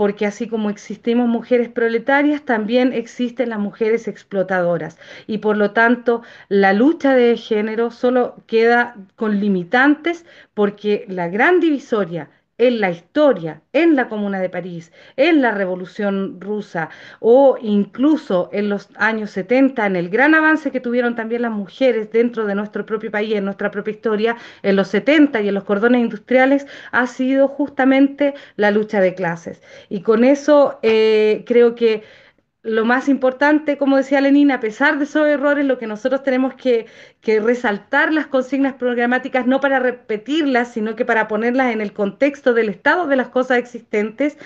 porque 0.00 0.24
así 0.24 0.48
como 0.48 0.70
existimos 0.70 1.28
mujeres 1.28 1.68
proletarias, 1.68 2.46
también 2.46 2.94
existen 2.94 3.50
las 3.50 3.58
mujeres 3.58 4.08
explotadoras. 4.08 4.96
Y 5.26 5.38
por 5.38 5.58
lo 5.58 5.72
tanto, 5.72 6.22
la 6.48 6.72
lucha 6.72 7.14
de 7.14 7.36
género 7.36 7.90
solo 7.90 8.42
queda 8.46 8.96
con 9.14 9.40
limitantes 9.40 10.24
porque 10.54 11.04
la 11.06 11.28
gran 11.28 11.60
divisoria 11.60 12.30
en 12.60 12.78
la 12.78 12.90
historia, 12.90 13.62
en 13.72 13.96
la 13.96 14.10
Comuna 14.10 14.38
de 14.38 14.50
París, 14.50 14.92
en 15.16 15.40
la 15.40 15.50
Revolución 15.50 16.38
Rusa 16.42 16.90
o 17.18 17.56
incluso 17.62 18.50
en 18.52 18.68
los 18.68 18.90
años 18.96 19.30
70, 19.30 19.86
en 19.86 19.96
el 19.96 20.10
gran 20.10 20.34
avance 20.34 20.70
que 20.70 20.78
tuvieron 20.78 21.16
también 21.16 21.40
las 21.40 21.52
mujeres 21.52 22.12
dentro 22.12 22.44
de 22.44 22.54
nuestro 22.54 22.84
propio 22.84 23.10
país, 23.10 23.34
en 23.34 23.46
nuestra 23.46 23.70
propia 23.70 23.92
historia, 23.92 24.36
en 24.62 24.76
los 24.76 24.88
70 24.88 25.40
y 25.40 25.48
en 25.48 25.54
los 25.54 25.64
cordones 25.64 26.02
industriales, 26.02 26.66
ha 26.92 27.06
sido 27.06 27.48
justamente 27.48 28.34
la 28.56 28.70
lucha 28.70 29.00
de 29.00 29.14
clases. 29.14 29.62
Y 29.88 30.02
con 30.02 30.22
eso 30.22 30.78
eh, 30.82 31.44
creo 31.46 31.74
que 31.74 32.02
lo 32.62 32.84
más 32.84 33.08
importante, 33.08 33.78
como 33.78 33.96
decía 33.96 34.20
Lenin, 34.20 34.50
a 34.50 34.60
pesar 34.60 34.98
de 34.98 35.04
esos 35.04 35.26
errores, 35.26 35.64
lo 35.64 35.78
que 35.78 35.86
nosotros 35.86 36.22
tenemos 36.22 36.54
que, 36.54 36.86
resaltar 37.40 38.12
las 38.12 38.26
consignas 38.26 38.74
programáticas 38.74 39.46
no 39.46 39.60
para 39.60 39.78
repetirlas, 39.78 40.72
sino 40.72 40.94
que 40.96 41.04
para 41.04 41.28
ponerlas 41.28 41.72
en 41.72 41.80
el 41.80 41.92
contexto 41.92 42.52
del 42.52 42.68
estado 42.68 43.06
de 43.06 43.16
las 43.16 43.28
cosas 43.28 43.58
existentes 43.58 44.36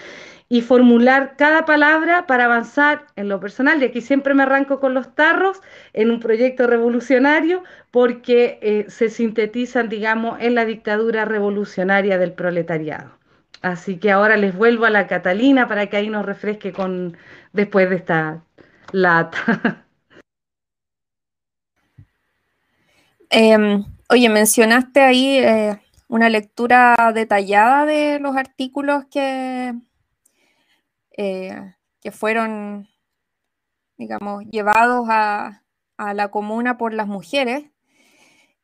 y 0.49 0.61
formular 0.61 1.35
cada 1.37 1.65
palabra 1.65 2.27
para 2.27 2.45
avanzar 2.45 3.07
en 3.17 3.29
lo 3.29 3.41
personal. 3.41 3.83
Y 3.83 3.87
aquí 3.87 4.01
siempre 4.01 4.35
me 4.35 4.45
arranco 4.45 4.79
con 4.79 4.95
los 4.95 5.15
tarros 5.15 5.61
en 5.93 6.11
un 6.11 6.21
proyecto 6.21 6.67
revolucionario 6.67 7.65
porque 7.91 8.59
eh, 8.63 8.85
se 8.89 9.09
sintetizan, 9.09 9.89
digamos, 9.89 10.39
en 10.41 10.55
la 10.55 10.65
dictadura 10.65 11.25
revolucionaria 11.25 12.19
del 12.19 12.33
proletariado. 12.33 13.24
Así 13.65 13.99
que 13.99 14.11
ahora 14.11 14.37
les 14.37 14.55
vuelvo 14.55 14.85
a 14.85 14.91
la 14.91 15.07
Catalina 15.07 15.67
para 15.67 15.87
que 15.87 15.97
ahí 15.97 16.11
nos 16.11 16.27
refresque 16.27 16.71
con 16.71 17.17
después 17.55 17.89
de 17.89 17.97
esta 17.97 18.45
lata. 18.93 19.87
Em, 23.31 23.85
oye, 24.11 24.29
mencionaste 24.29 25.01
ahí 25.01 25.39
eh, 25.39 25.81
una 26.09 26.29
lectura 26.29 26.95
detallada 27.15 27.85
de 27.87 28.21
los 28.21 28.37
artículos 28.37 29.07
que, 29.11 29.75
eh, 31.17 31.75
que 32.01 32.13
fueron, 32.13 32.89
digamos, 33.97 34.45
llevados 34.45 35.07
a, 35.09 35.63
la 35.99 36.29
comuna 36.31 36.77
por 36.79 36.93
las 36.93 37.09
mujeres. 37.09 37.65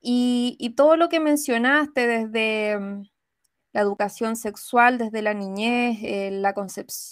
y, 0.02 0.74
todo 0.76 0.96
lo 0.96 1.08
que 1.08 1.20
mencionaste 1.20 2.06
desde 2.06 3.09
la 3.72 3.80
educación 3.82 4.36
sexual 4.36 4.98
desde 4.98 5.22
la 5.22 5.34
niñez, 5.34 5.98
eh, 6.02 6.30
la, 6.32 6.54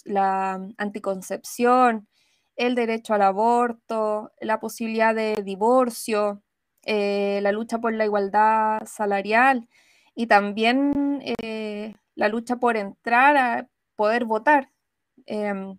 la 0.05 0.69
anticoncepción, 0.77 2.09
el 2.57 2.75
derecho 2.75 3.15
al 3.15 3.23
aborto, 3.23 4.33
la 4.41 4.59
posibilidad 4.61 5.15
de 5.15 5.37
divorcio, 5.45 6.43
eh, 6.85 7.41
la 7.43 7.53
lucha 7.53 7.79
por 7.79 7.93
la 7.93 8.05
igualdad 8.05 8.81
salarial 8.87 9.69
y 10.15 10.27
también 10.27 11.23
eh, 11.43 11.95
la 12.17 12.29
lucha 12.29 12.57
por 12.57 12.77
entrar 12.77 13.37
a 13.37 13.69
poder 13.95 14.25
votar. 14.25 14.71
Em, 15.27 15.79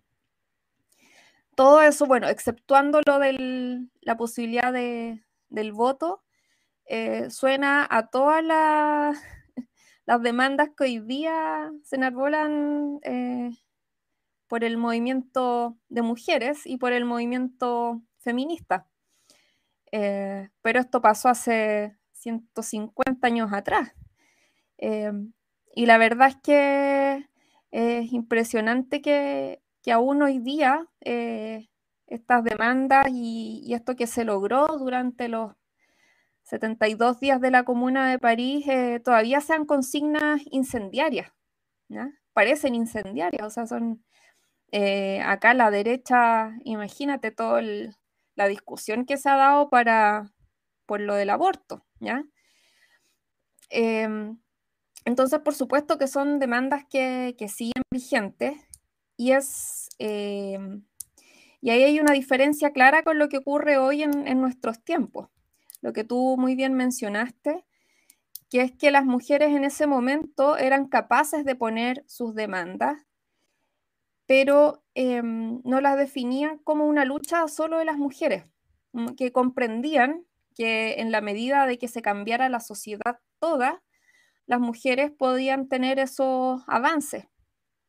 todo 1.54 1.82
eso, 1.82 2.06
bueno, 2.06 2.28
exceptuando 2.28 3.00
lo 3.06 3.18
de 3.18 3.86
la 4.00 4.16
posibilidad 4.16 4.72
del 4.72 5.72
voto, 5.72 6.22
suena 7.28 7.86
a 7.90 8.08
todas 8.08 8.42
las 8.42 9.18
las 10.10 10.22
demandas 10.22 10.70
que 10.76 10.82
hoy 10.82 10.98
día 10.98 11.70
se 11.84 11.94
enarbolan 11.94 12.98
eh, 13.04 13.52
por 14.48 14.64
el 14.64 14.76
movimiento 14.76 15.78
de 15.88 16.02
mujeres 16.02 16.66
y 16.66 16.78
por 16.78 16.92
el 16.92 17.04
movimiento 17.04 18.02
feminista. 18.18 18.88
Eh, 19.92 20.48
pero 20.62 20.80
esto 20.80 21.00
pasó 21.00 21.28
hace 21.28 21.96
150 22.14 23.24
años 23.24 23.52
atrás. 23.52 23.94
Eh, 24.78 25.12
y 25.76 25.86
la 25.86 25.96
verdad 25.96 26.30
es 26.30 26.36
que 26.42 27.28
es 27.70 28.12
impresionante 28.12 29.02
que, 29.02 29.62
aún 29.92 30.22
hoy 30.22 30.40
día 30.40 30.88
estas 32.08 32.42
demandas 32.42 33.06
y, 33.12 33.72
esto 33.74 33.94
que 33.94 34.08
se 34.08 34.24
logró 34.24 34.66
durante 34.76 35.28
los 35.28 35.52
72 36.50 37.20
días 37.20 37.40
de 37.40 37.52
la 37.52 37.62
Comuna 37.62 38.10
de 38.10 38.18
París 38.18 38.66
eh, 38.66 39.00
todavía 39.04 39.40
sean 39.40 39.66
consignas 39.66 40.42
incendiarias, 40.50 41.32
parecen 42.32 42.74
incendiarias, 42.74 43.46
o 43.46 43.50
sea, 43.50 43.66
son 43.68 44.04
eh, 44.72 45.20
acá 45.22 45.54
la 45.54 45.70
derecha, 45.70 46.52
imagínate 46.64 47.30
toda 47.30 47.62
la 48.34 48.48
discusión 48.48 49.06
que 49.06 49.16
se 49.16 49.28
ha 49.28 49.36
dado 49.36 49.70
para, 49.70 50.32
por 50.86 51.00
lo 51.00 51.14
del 51.14 51.30
aborto, 51.30 51.86
¿ya? 52.00 52.24
Em, 53.68 54.40
entonces, 55.04 55.38
por 55.40 55.54
supuesto 55.54 55.98
que 55.98 56.08
son 56.08 56.40
demandas 56.40 56.84
que, 56.90 57.34
siguen 57.48 57.82
vigentes 57.92 58.54
y 59.16 59.32
es... 59.32 59.88
Em, 59.98 60.84
y 61.62 61.70
ahí 61.70 61.84
hay 61.84 62.00
una 62.00 62.12
diferencia 62.12 62.72
clara 62.72 63.02
con 63.02 63.18
lo 63.18 63.28
que 63.28 63.38
ocurre 63.38 63.78
hoy 63.78 64.02
en 64.02 64.40
nuestros 64.40 64.82
tiempos 64.82 65.28
lo 65.80 65.92
que 65.92 66.04
tú 66.04 66.36
muy 66.38 66.54
bien 66.54 66.74
mencionaste, 66.74 67.64
que 68.48 68.62
es 68.62 68.72
que 68.72 68.90
las 68.90 69.04
mujeres 69.04 69.50
en 69.50 69.64
ese 69.64 69.86
momento 69.86 70.56
eran 70.56 70.88
capaces 70.88 71.44
de 71.44 71.54
poner 71.54 72.04
sus 72.06 72.34
demandas, 72.34 73.06
pero 74.26 74.82
em, 74.94 75.60
no 75.64 75.80
las 75.80 75.96
definían 75.96 76.58
como 76.58 76.86
una 76.86 77.04
lucha 77.04 77.46
solo 77.48 77.78
de 77.78 77.84
las 77.84 77.96
mujeres, 77.96 78.44
mm, 78.92 79.14
que 79.16 79.32
comprendían 79.32 80.24
que 80.54 80.94
en 81.00 81.10
la 81.12 81.20
medida 81.20 81.66
de 81.66 81.78
que 81.78 81.88
se 81.88 82.02
cambiara 82.02 82.48
la 82.48 82.60
sociedad 82.60 83.18
toda, 83.38 83.82
las 84.46 84.60
mujeres 84.60 85.12
podían 85.12 85.68
tener 85.68 85.98
esos 85.98 86.62
avances 86.66 87.26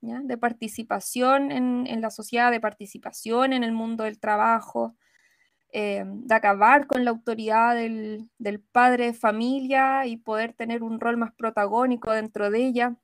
de 0.01 0.37
participación 0.37 1.51
en, 1.51 2.01
la 2.01 2.09
sociedad, 2.09 2.51
de 2.51 2.59
participación 2.59 3.53
en 3.53 3.63
el 3.63 3.71
mundo 3.71 4.03
del 4.03 4.19
trabajo, 4.19 4.95
eh, 5.74 6.03
de 6.05 6.36
acabar 6.36 6.88
con 6.88 7.05
la 7.05 7.11
autoridad 7.11 7.76
del, 7.76 8.30
padre 8.72 9.07
de 9.07 9.13
familia 9.13 10.05
y 10.05 10.17
poder 10.17 10.53
tener 10.53 10.84
un 10.84 10.99
rol 10.99 11.17
más 11.17 11.34
protagónico 11.34 12.11
dentro 12.11 12.49
de 12.49 12.59
ella. 12.59 12.95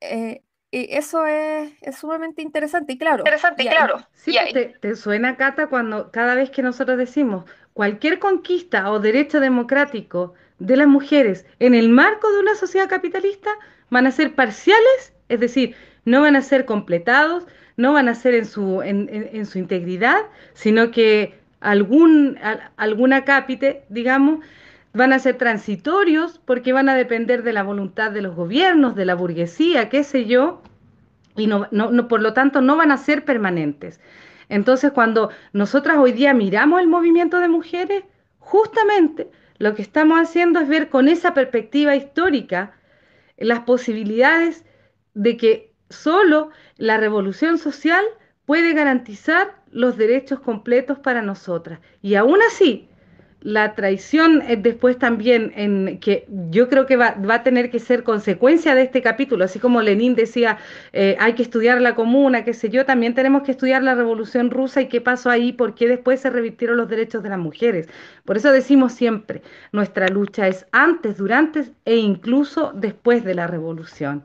Eh, 0.00 0.42
eso 0.70 1.26
es, 1.26 1.72
sumamente 1.98 2.42
interesante 2.42 2.94
y 2.94 2.98
claro. 2.98 3.18
Interesante 3.18 3.62
y, 3.62 3.68
claro. 3.68 4.06
Sí, 4.12 4.36
pues, 4.40 4.52
te, 4.52 4.78
te, 4.80 4.96
suena, 4.96 5.36
Cata, 5.36 5.68
cuando 5.68 6.10
cada 6.10 6.34
vez 6.34 6.50
que 6.50 6.62
nosotros 6.62 6.96
decimos 6.96 7.44
cualquier 7.72 8.18
conquista 8.18 8.90
o 8.90 9.00
derecho 9.00 9.40
democrático 9.40 10.34
de 10.58 10.76
las 10.76 10.86
mujeres 10.86 11.46
en 11.58 11.74
el 11.74 11.88
marco 11.88 12.30
de 12.32 12.40
una 12.40 12.54
sociedad 12.54 12.88
capitalista 12.88 13.50
van 13.90 14.06
a 14.06 14.12
ser 14.12 14.34
parciales, 14.34 15.12
es 15.28 15.40
decir, 15.40 15.76
no 16.04 16.22
van 16.22 16.36
a 16.36 16.42
ser 16.42 16.64
completados, 16.64 17.46
no 17.82 17.92
van 17.92 18.08
a 18.08 18.14
ser 18.14 18.34
en 18.34 18.46
su, 18.46 18.80
en, 18.80 19.44
su 19.44 19.58
integridad, 19.58 20.22
sino 20.54 20.92
que 20.92 21.34
algún, 21.60 22.38
alguna 22.76 23.24
cápite, 23.24 23.82
digamos, 23.88 24.38
van 24.94 25.12
a 25.12 25.18
ser 25.18 25.36
transitorios 25.36 26.40
porque 26.44 26.72
van 26.72 26.88
a 26.88 26.94
depender 26.94 27.42
de 27.42 27.52
la 27.52 27.64
voluntad 27.64 28.12
de 28.12 28.22
los 28.22 28.36
gobiernos, 28.36 28.94
de 28.94 29.04
la 29.04 29.16
burguesía, 29.16 29.88
qué 29.88 30.04
sé 30.04 30.26
yo, 30.26 30.62
y 31.36 31.48
no, 31.48 31.66
no, 31.72 32.06
por 32.06 32.22
lo 32.22 32.34
tanto 32.34 32.60
no 32.60 32.76
van 32.76 32.92
a 32.92 32.98
ser 32.98 33.24
permanentes. 33.24 34.00
Entonces, 34.48 34.92
cuando 34.92 35.30
nosotras 35.52 35.96
hoy 35.98 36.12
día 36.12 36.34
miramos 36.34 36.80
el 36.80 36.86
movimiento 36.86 37.40
de 37.40 37.48
mujeres, 37.48 38.04
justamente 38.38 39.28
lo 39.58 39.74
que 39.74 39.82
estamos 39.82 40.20
haciendo 40.20 40.60
es 40.60 40.68
ver 40.68 40.88
con 40.88 41.08
esa 41.08 41.34
perspectiva 41.34 41.96
histórica 41.96 42.74
las 43.38 43.60
posibilidades 43.60 44.64
de 45.14 45.36
que 45.36 45.71
Solo 45.92 46.50
la 46.76 46.96
revolución 46.96 47.58
social 47.58 48.04
puede 48.46 48.74
garantizar 48.74 49.54
los 49.70 49.96
derechos 49.96 50.40
completos 50.40 50.98
para 50.98 51.22
nosotras. 51.22 51.80
Y 52.02 52.16
aún 52.16 52.40
así, 52.42 52.88
la 53.42 53.74
traición 53.74 54.42
es 54.42 54.62
después 54.62 54.98
también 54.98 55.52
en 55.56 55.98
que 55.98 56.26
yo 56.50 56.68
creo 56.68 56.86
que 56.86 56.96
va, 56.96 57.16
a 57.28 57.42
tener 57.42 57.70
que 57.70 57.80
ser 57.80 58.04
consecuencia 58.04 58.74
de 58.74 58.82
este 58.82 59.02
capítulo, 59.02 59.44
así 59.44 59.58
como 59.58 59.82
Lenin 59.82 60.14
decía, 60.14 60.58
eh, 60.92 61.16
hay 61.18 61.34
que 61.34 61.42
estudiar 61.42 61.80
la 61.80 61.94
comuna, 61.94 62.44
qué 62.44 62.54
sé 62.54 62.68
yo, 62.68 62.86
también 62.86 63.14
tenemos 63.14 63.42
que 63.42 63.50
estudiar 63.50 63.82
la 63.82 63.94
revolución 63.94 64.50
rusa 64.50 64.82
y 64.82 64.88
qué 64.88 65.00
pasó 65.00 65.28
ahí, 65.30 65.52
por 65.52 65.74
qué 65.74 65.88
después 65.88 66.20
se 66.20 66.30
revirtieron 66.30 66.76
los 66.76 66.88
derechos 66.88 67.22
de 67.22 67.30
las 67.30 67.38
mujeres. 67.38 67.88
Por 68.24 68.36
eso 68.36 68.52
decimos 68.52 68.92
siempre, 68.92 69.42
nuestra 69.72 70.08
lucha 70.08 70.46
es 70.46 70.66
antes, 70.70 71.16
durante 71.16 71.72
e 71.84 71.96
incluso 71.96 72.72
después 72.74 73.24
de 73.24 73.34
la 73.34 73.46
revolución. 73.48 74.24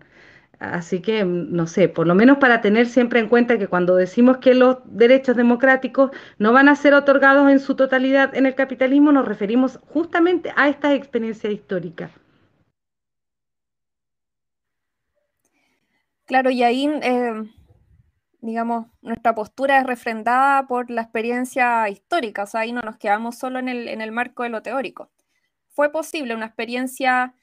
Así 0.59 1.01
que, 1.01 1.23
no 1.23 1.67
sé, 1.67 1.87
por 1.87 2.07
lo 2.07 2.15
menos 2.15 2.39
para 2.39 2.61
tener 2.61 2.87
siempre 2.87 3.19
en 3.19 3.29
cuenta 3.29 3.59
que 3.59 3.67
cuando 3.67 3.95
decimos 3.95 4.37
que 4.37 4.55
los 4.55 4.77
derechos 4.85 5.35
democráticos 5.35 6.11
no 6.39 6.51
van 6.51 6.67
a 6.67 6.75
ser 6.75 6.95
otorgados 6.95 7.51
en 7.51 7.59
su 7.59 7.75
totalidad 7.75 8.35
en 8.35 8.47
el 8.47 8.55
capitalismo, 8.55 9.11
nos 9.11 9.27
referimos 9.27 9.79
justamente 9.85 10.51
a 10.55 10.67
esta 10.67 10.95
experiencia 10.95 11.51
histórica. 11.51 12.09
Claro, 16.25 16.49
y 16.49 16.63
ahí, 16.63 16.87
eh, 17.03 17.43
digamos, 18.41 18.87
nuestra 19.01 19.35
postura 19.35 19.79
es 19.79 19.85
refrendada 19.85 20.67
por 20.67 20.89
la 20.89 21.03
experiencia 21.03 21.87
histórica, 21.87 22.43
o 22.43 22.47
sea, 22.47 22.61
ahí 22.61 22.73
no 22.73 22.81
nos 22.81 22.97
quedamos 22.97 23.37
solo 23.37 23.59
en 23.59 23.69
el, 23.69 24.11
marco 24.11 24.43
de 24.43 24.49
lo 24.49 24.61
teórico. 24.61 25.11
Fue 25.69 25.91
posible 25.91 26.35
una 26.35 26.47
experiencia 26.47 27.35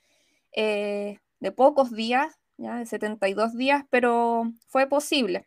eh, 0.52 1.18
de 1.40 1.52
pocos 1.52 1.92
días, 1.92 2.40
ya 2.64 2.76
de 2.76 2.86
72 2.86 3.56
días, 3.56 3.84
pero 3.90 4.52
fue 4.68 4.88
posible. 4.88 5.46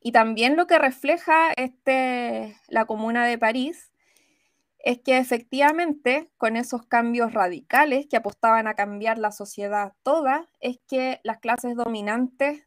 Y 0.00 0.12
también 0.12 0.56
lo 0.56 0.66
que 0.66 0.78
refleja 0.78 1.52
este, 1.56 2.56
la 2.68 2.86
Comuna 2.86 3.26
de 3.26 3.38
París 3.38 3.92
es 4.78 4.98
que 5.00 5.18
efectivamente 5.18 6.30
con 6.38 6.56
esos 6.56 6.86
cambios 6.86 7.34
radicales 7.34 8.06
que 8.08 8.16
apostaban 8.16 8.66
a 8.66 8.74
cambiar 8.74 9.18
la 9.18 9.30
sociedad 9.30 9.92
toda, 10.02 10.48
es 10.60 10.78
que 10.88 11.20
las 11.22 11.38
clases 11.38 11.76
dominantes 11.76 12.66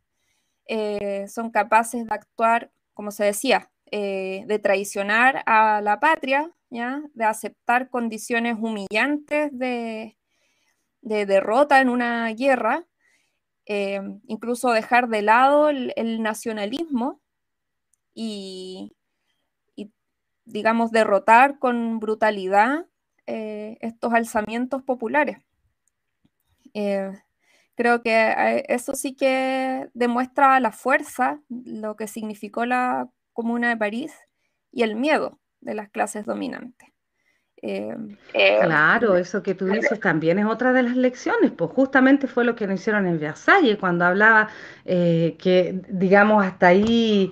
eh, 0.68 1.28
son 1.28 1.50
capaces 1.50 2.06
de 2.06 2.14
actuar, 2.14 2.72
como 2.94 3.10
se 3.12 3.24
decía, 3.26 3.72
eh, 3.92 4.44
de 4.48 4.60
traicionar 4.60 5.44
a 5.48 5.82
la 5.82 6.00
patria, 6.00 6.52
de 6.70 7.24
aceptar 7.24 7.90
condiciones 7.90 8.58
humillantes 8.60 9.56
de, 9.58 10.18
de 11.02 11.26
derrota 11.28 11.82
en 11.82 11.90
una 11.90 12.28
guerra, 12.34 12.88
eh, 13.66 14.02
incluso 14.28 14.72
dejar 14.72 15.08
de 15.10 15.22
lado 15.22 15.70
el, 15.70 16.22
nacionalismo 16.22 17.22
y, 18.14 18.96
digamos, 20.46 20.92
derrotar 20.92 21.60
con 21.60 22.00
brutalidad 22.00 22.86
eh, 23.28 23.78
estos 23.82 24.14
alzamientos 24.14 24.84
populares. 24.84 25.38
Eh, 26.74 27.12
creo 27.76 28.02
que 28.02 28.64
eso 28.68 28.96
sí 28.96 29.16
que 29.16 29.90
demuestra 29.94 30.60
la 30.60 30.72
fuerza, 30.72 31.42
lo 31.50 31.96
que 31.96 32.08
significó 32.08 32.66
la 32.66 33.10
Comuna 33.32 33.70
de 33.70 33.78
París 33.78 34.14
y 34.72 34.84
el 34.84 34.96
miedo 34.96 35.40
de 35.62 35.74
las 35.76 35.90
clases 35.90 36.26
dominantes. 36.26 36.93
Em, 37.66 38.18
eh, 38.34 38.60
claro, 38.62 39.16
eso 39.16 39.42
que 39.42 39.56
tú 39.56 39.68
dices 39.68 39.98
también 40.02 40.38
es 40.38 40.46
otra 40.46 40.74
de 40.74 40.84
las 40.84 40.98
lecciones, 40.98 41.50
pues 41.52 41.72
justamente 41.72 42.28
fue 42.28 42.44
lo 42.44 42.58
que 42.58 42.68
nos 42.68 42.82
hicieron 42.82 43.08
en 43.08 43.18
Versalles 43.22 43.78
cuando 43.78 44.04
hablaba 44.04 44.50
eh, 44.84 45.38
que, 45.40 45.82
digamos, 45.88 46.46
hasta 46.46 46.68
ahí 46.68 47.32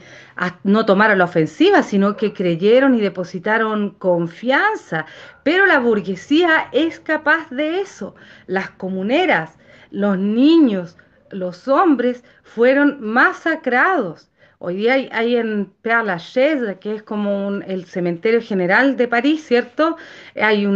no 0.64 0.86
tomaron 0.86 1.18
la 1.18 1.26
ofensiva, 1.26 1.84
sino 1.84 2.16
que 2.16 2.32
creyeron 2.32 2.96
y 2.96 3.02
depositaron 3.02 3.90
confianza. 3.96 5.06
Pero 5.44 5.66
la 5.66 5.80
burguesía 5.80 6.70
es 6.72 7.02
capaz 7.02 7.50
de 7.50 7.82
eso. 7.82 8.16
Las 8.48 8.70
comuneras, 8.70 9.58
los 9.90 10.18
niños, 10.18 10.96
los 11.30 11.68
hombres 11.68 12.24
fueron 12.44 13.02
masacrados. 13.02 14.31
Hoy 14.64 14.76
día 14.76 14.94
hay, 14.94 15.38
en 15.38 15.74
Père 15.82 16.04
Lachaise, 16.04 16.78
que 16.80 16.94
es 16.94 17.02
como 17.02 17.50
el 17.66 17.86
cementerio 17.86 18.44
general 18.44 18.96
de 18.96 19.08
París, 19.08 19.44
¿cierto? 19.44 19.98
Hay 20.40 20.68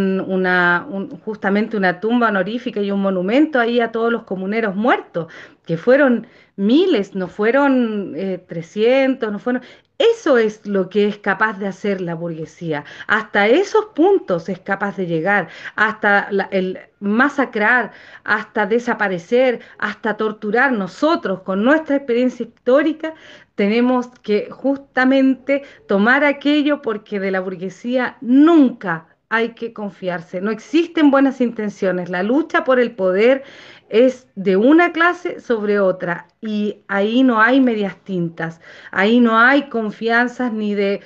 justamente 1.23 1.77
una 1.77 1.99
tumba 1.99 2.29
honorífica 2.29 2.81
y 2.81 2.89
un 2.89 3.01
monumento 3.01 3.59
ahí 3.59 3.79
a 3.79 3.91
todos 3.91 4.11
los 4.11 4.23
comuneros 4.23 4.75
muertos, 4.75 5.31
que 5.67 5.77
fueron 5.77 6.25
miles, 6.55 7.13
no 7.13 7.27
fueron 7.27 8.15
300, 8.47 9.29
eh, 9.29 9.31
no 9.31 9.37
fueron... 9.37 9.61
Eso 9.97 10.37
es 10.37 10.65
lo 10.65 10.89
que 10.89 11.07
es 11.07 11.19
capaz 11.19 11.57
de 11.57 11.67
hacer 11.67 12.01
la 12.01 12.15
burguesía. 12.15 12.83
Hasta 13.07 13.47
esos 13.47 13.85
puntos 13.95 14.49
es 14.49 14.59
capaz 14.59 14.97
de 14.97 15.05
llegar, 15.05 15.47
hasta 15.77 16.27
el 16.51 16.79
masacrar, 16.99 17.93
hasta 18.25 18.65
desaparecer, 18.65 19.61
hasta 19.77 20.17
torturar. 20.17 20.73
Nosotros, 20.73 21.43
con 21.43 21.63
nuestra 21.63 21.95
experiencia 21.95 22.45
histórica, 22.45 23.13
tenemos 23.55 24.09
que 24.21 24.49
justamente 24.51 25.63
tomar 25.87 26.23
aquello 26.23 26.81
porque 26.81 27.19
de 27.19 27.31
la 27.31 27.39
burguesía 27.39 28.17
nunca 28.21 29.07
hay 29.29 29.49
que 29.49 29.73
confiarse. 29.73 30.39
No 30.41 30.51
existen 30.51 31.11
buenas 31.11 31.41
intenciones. 31.41 32.09
La 32.09 32.23
lucha 32.23 32.63
por 32.63 32.79
el 32.79 32.91
poder 32.91 33.43
es 33.89 34.27
de 34.35 34.57
una 34.57 34.91
clase 34.91 35.39
sobre 35.39 35.79
otra 35.79 36.27
y 36.41 36.79
ahí 36.87 37.23
no 37.23 37.41
hay 37.41 37.59
medias 37.61 37.97
tintas, 38.03 38.59
ahí 38.91 39.19
no 39.19 39.37
hay 39.37 39.69
confianzas 39.69 40.51
ni 40.53 40.75
de... 40.75 41.01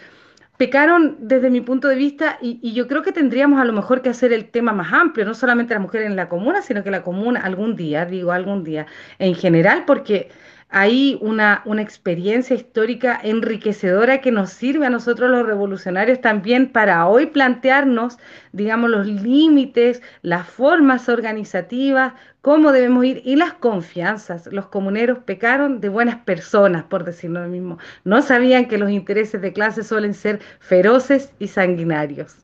Pecaron 0.57 1.15
desde 1.21 1.49
mi 1.49 1.61
punto 1.61 1.87
de 1.87 1.95
vista 1.95 2.37
y, 2.41 2.73
yo 2.73 2.89
creo 2.89 3.01
que 3.01 3.13
tendríamos 3.13 3.61
a 3.61 3.63
lo 3.63 3.71
mejor 3.71 4.01
que 4.01 4.09
hacer 4.09 4.33
el 4.33 4.49
tema 4.49 4.73
más 4.73 4.91
amplio, 4.91 5.25
no 5.25 5.33
solamente 5.33 5.73
las 5.73 5.81
mujeres 5.81 6.07
en 6.07 6.17
la 6.17 6.27
comuna, 6.27 6.61
sino 6.61 6.83
que 6.83 6.91
la 6.91 7.01
comuna 7.01 7.39
algún 7.39 7.77
día, 7.77 8.05
digo 8.05 8.33
algún 8.33 8.65
día, 8.65 8.85
en 9.19 9.35
general, 9.35 9.85
porque 9.87 10.29
hay 10.71 11.17
una, 11.21 11.63
una, 11.65 11.81
experiencia 11.81 12.55
histórica 12.55 13.19
enriquecedora 13.23 14.21
que 14.21 14.31
nos 14.31 14.51
sirve 14.51 14.85
a 14.85 14.91
nosotros 14.91 15.31
los 15.31 15.45
revolucionarios 15.45 16.21
también 16.21 16.71
para 16.71 17.07
hoy 17.07 17.25
plantearnos, 17.25 18.19
digamos, 18.51 18.91
los 18.91 19.07
límites, 19.07 20.03
las 20.21 20.47
formas 20.47 21.09
organizativas, 21.09 22.13
cómo 22.41 22.71
debemos 22.71 23.03
ir 23.05 23.21
y 23.25 23.35
las 23.35 23.53
confianzas. 23.53 24.45
Los 24.51 24.67
comuneros 24.67 25.17
pecaron 25.25 25.81
de 25.81 25.89
buenas 25.89 26.17
personas, 26.17 26.83
por 26.83 27.03
decirlo 27.03 27.41
lo 27.41 27.49
mismo. 27.49 27.79
No 28.03 28.21
sabían 28.21 28.67
que 28.67 28.77
los 28.77 28.91
intereses 28.91 29.41
de 29.41 29.53
clase 29.53 29.83
suelen 29.83 30.13
ser 30.13 30.39
feroces 30.59 31.33
y 31.39 31.47
sanguinarios. 31.47 32.37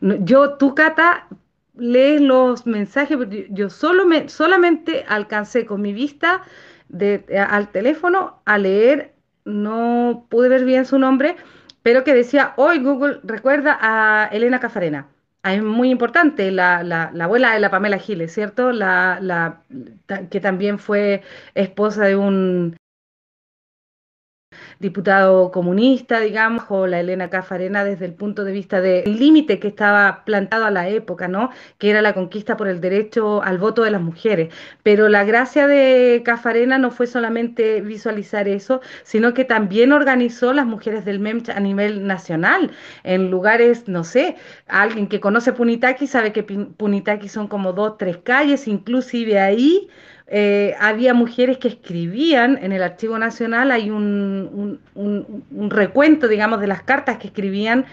Yo, 0.00 0.54
tú, 0.54 0.74
Cata, 0.74 1.28
lees 1.76 2.20
los 2.20 2.66
mensajes, 2.66 3.18
yo 3.50 3.70
solo 3.70 4.04
me, 4.04 4.28
solamente 4.28 5.04
alcancé 5.08 5.64
con 5.64 5.80
mi 5.80 5.92
vista 5.92 6.42
de, 6.90 7.24
al 7.38 7.70
teléfono 7.70 8.40
a 8.44 8.58
leer, 8.58 9.12
no 9.44 10.26
pude 10.28 10.48
ver 10.48 10.64
bien 10.64 10.84
su 10.84 10.98
nombre, 10.98 11.36
pero 11.82 12.04
que 12.04 12.14
decía, 12.14 12.52
hoy 12.56 12.78
Google 12.80 13.20
recuerda 13.24 13.78
a 13.80 14.28
Elena 14.32 14.60
Cafarena. 14.60 15.08
Ah, 15.42 15.54
es 15.54 15.62
muy 15.62 15.90
importante, 15.90 16.50
la, 16.50 16.82
la, 16.82 17.10
la, 17.14 17.24
abuela 17.24 17.54
de 17.54 17.60
la 17.60 17.70
Pamela 17.70 17.98
Giles, 17.98 18.32
¿cierto? 18.34 18.72
La, 18.72 19.18
la, 19.22 19.62
que 20.30 20.40
también 20.40 20.78
fue 20.78 21.22
esposa 21.54 22.04
de 22.04 22.16
un 22.16 22.76
diputado 24.80 25.50
comunista, 25.52 26.20
digamos, 26.20 26.64
o 26.70 26.86
la 26.86 27.00
Elena 27.00 27.28
Cafarena 27.28 27.84
desde 27.84 28.06
el 28.06 28.14
punto 28.14 28.44
de 28.44 28.52
vista 28.52 28.80
del 28.80 29.18
límite 29.18 29.58
que 29.58 29.68
estaba 29.68 30.24
plantado 30.24 30.64
a 30.64 30.70
la 30.70 30.88
época, 30.88 31.28
¿no? 31.28 31.50
Que 31.78 31.90
era 31.90 32.00
la 32.00 32.14
conquista 32.14 32.56
por 32.56 32.66
el 32.66 32.80
derecho 32.80 33.42
al 33.42 33.58
voto 33.58 33.82
de 33.82 33.90
las 33.90 34.00
mujeres. 34.00 34.52
Pero 34.82 35.10
la 35.10 35.24
gracia 35.24 35.66
de 35.66 36.22
Cafarena 36.24 36.78
no 36.78 36.90
fue 36.90 37.06
solamente 37.06 37.82
visualizar 37.82 38.48
eso, 38.48 38.80
sino 39.02 39.34
que 39.34 39.44
también 39.44 39.92
organizó 39.92 40.54
las 40.54 40.64
mujeres 40.66 41.04
del 41.04 41.20
MEMCH 41.20 41.50
a 41.50 41.60
nivel 41.60 42.06
nacional, 42.06 42.70
en 43.04 43.30
lugares, 43.30 43.86
no 43.86 44.02
sé, 44.02 44.36
alguien 44.66 45.08
que 45.08 45.20
conoce 45.20 45.52
Punitaki 45.52 46.06
sabe 46.06 46.32
que 46.32 46.42
Punitaki 46.42 47.28
son 47.28 47.48
como 47.48 47.74
dos, 47.74 47.98
tres 47.98 48.16
calles, 48.16 48.66
inclusive 48.66 49.38
ahí 49.38 49.88
eh, 50.32 50.76
había 50.78 51.12
mujeres 51.12 51.58
que 51.58 51.66
escribían 51.66 52.56
en 52.62 52.70
el 52.70 52.84
Archivo 52.84 53.18
Nacional, 53.18 53.72
hay 53.72 53.90
un, 53.90 54.78
recuento, 55.68 56.28
digamos, 56.28 56.60
de 56.60 56.68
las 56.68 56.84
cartas 56.84 57.18
que 57.18 57.26
escribían 57.26 57.84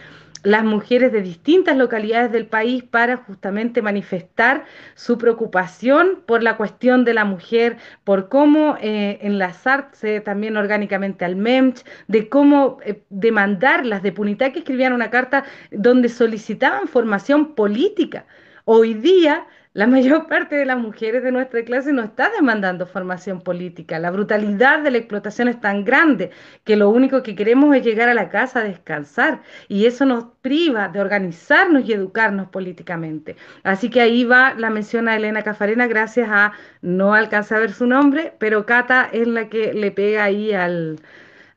las 0.43 0.63
mujeres 0.63 1.11
de 1.11 1.23
distintas 1.23 1.75
localidades 1.75 2.31
del 2.31 2.45
país 2.45 2.83
para 2.83 3.17
justamente 3.17 3.81
manifestar 3.81 4.65
su 4.93 5.17
preocupación 5.17 6.21
por 6.27 6.43
la 6.43 6.57
cuestión 6.57 7.05
de 7.05 7.15
la 7.15 7.25
mujer, 7.25 7.77
por 8.03 8.29
cómo 8.29 8.77
eh, 8.79 9.17
enlazarse 9.23 10.21
también 10.21 10.57
orgánicamente 10.57 11.25
al 11.25 11.35
MEMCH, 11.37 11.83
de 12.07 12.29
cómo 12.29 12.77
eh, 12.85 13.01
demandarlas 13.09 14.03
de 14.03 14.11
Punitá, 14.11 14.53
que 14.53 14.59
escribían 14.59 14.93
una 14.93 15.09
carta 15.09 15.43
donde 15.71 16.07
solicitaban 16.07 16.87
formación 16.87 17.55
política. 17.55 18.27
Hoy 18.63 18.93
día 18.93 19.47
la 19.77 19.85
mayor 19.85 20.25
parte 20.27 20.55
de 20.55 20.65
las 20.65 20.79
mujeres 20.79 21.21
de 21.21 21.31
nuestra 21.31 21.63
clase 21.63 21.93
no 21.93 22.01
está 22.01 22.31
demandando 22.31 22.87
formación 22.87 23.41
política. 23.41 23.99
La 23.99 24.09
brutalidad 24.09 24.79
de 24.81 24.89
la 24.89 24.97
explotación 24.97 25.49
es 25.49 25.61
tan 25.61 25.85
grande 25.85 26.31
que 26.63 26.75
lo 26.75 26.89
único 26.89 27.21
que 27.21 27.35
queremos 27.35 27.75
es 27.75 27.83
llegar 27.83 28.09
a 28.09 28.15
la 28.15 28.29
casa 28.29 28.61
a 28.61 28.63
descansar 28.63 29.43
y 29.67 29.85
eso 29.85 30.03
nos 30.07 30.25
priva 30.41 30.87
de 30.87 30.99
organizarnos 30.99 31.87
y 31.87 31.93
educarnos 31.93 32.49
políticamente. 32.49 33.35
Así 33.61 33.91
que 33.91 34.01
ahí 34.01 34.23
va 34.23 34.55
la 34.55 34.71
mención 34.71 35.07
a 35.07 35.15
Elena 35.15 35.43
Cafarena 35.43 35.85
gracias 35.85 36.27
a, 36.31 36.53
no 36.81 37.13
alcanza 37.13 37.57
a 37.57 37.59
ver 37.59 37.71
su 37.71 37.85
nombre, 37.85 38.33
pero 38.39 38.65
Cata 38.65 39.07
es 39.13 39.27
la 39.27 39.47
que 39.47 39.73
le 39.73 39.91
pega 39.91 40.23
ahí 40.23 40.53
al... 40.53 40.99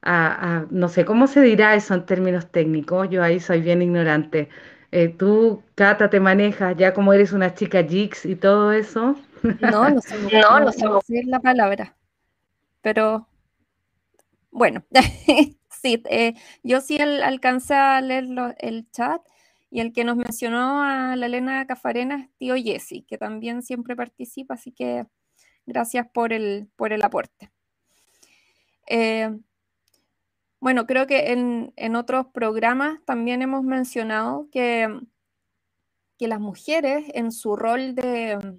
A, 0.02 0.66
no 0.70 0.88
sé 0.88 1.04
cómo 1.04 1.26
se 1.26 1.40
dirá 1.42 1.74
eso 1.74 1.94
en 1.94 2.06
términos 2.06 2.50
técnicos, 2.50 3.08
yo 3.10 3.22
ahí 3.22 3.40
soy 3.40 3.60
bien 3.62 3.82
ignorante. 3.82 4.48
Eh, 4.92 5.08
tú, 5.08 5.62
Cata, 5.74 6.10
te 6.10 6.18
manejas 6.18 6.76
ya 6.76 6.92
como 6.92 7.12
eres 7.12 7.32
una 7.32 7.54
chica 7.54 7.84
Jix 7.84 8.26
y 8.26 8.34
todo 8.34 8.72
eso. 8.72 9.16
No, 9.60 9.90
no 9.90 10.00
sé, 10.00 10.16
no, 10.40 10.60
no, 10.60 10.72
sé 10.72 11.22
la 11.24 11.40
palabra. 11.40 11.96
Pero 12.80 13.28
bueno, 14.50 14.84
sí, 15.82 16.02
eh, 16.10 16.34
yo 16.62 16.80
sí 16.80 16.98
alcancé 16.98 17.74
a 17.74 18.00
leer 18.00 18.26
el 18.58 18.90
chat 18.90 19.22
y 19.70 19.80
el 19.80 19.92
que 19.92 20.04
nos 20.04 20.16
mencionó 20.16 20.82
a 20.82 21.14
la 21.14 21.26
Elena 21.26 21.66
Cafarena 21.66 22.16
es 22.16 22.28
tío 22.38 22.56
Jesse, 22.56 23.04
que 23.06 23.16
también 23.18 23.62
siempre 23.62 23.94
participa, 23.94 24.54
así 24.54 24.72
que 24.72 25.06
gracias 25.66 26.08
por 26.12 26.32
el, 26.32 26.68
por 26.74 26.92
el 26.92 27.04
aporte. 27.04 27.50
Eh, 28.88 29.30
bueno, 30.60 30.86
creo 30.86 31.06
que 31.06 31.32
en, 31.32 31.96
otros 31.96 32.26
programas 32.26 33.00
también 33.06 33.40
hemos 33.40 33.64
mencionado 33.64 34.48
que, 34.52 34.88
las 36.18 36.40
mujeres 36.40 37.06
en 37.14 37.32
su 37.32 37.56
rol 37.56 37.94
de, 37.94 38.58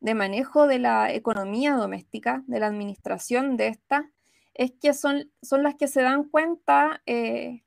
manejo 0.00 0.66
de 0.66 0.80
la 0.80 1.12
economía 1.12 1.74
doméstica, 1.74 2.42
de 2.48 2.58
la 2.58 2.66
administración 2.66 3.56
de 3.56 3.68
esta, 3.68 4.10
es 4.54 4.72
que 4.72 4.92
son, 4.92 5.30
las 5.52 5.76
que 5.76 5.86
se 5.86 6.02
dan 6.02 6.24
cuenta 6.24 7.02
eh, 7.06 7.62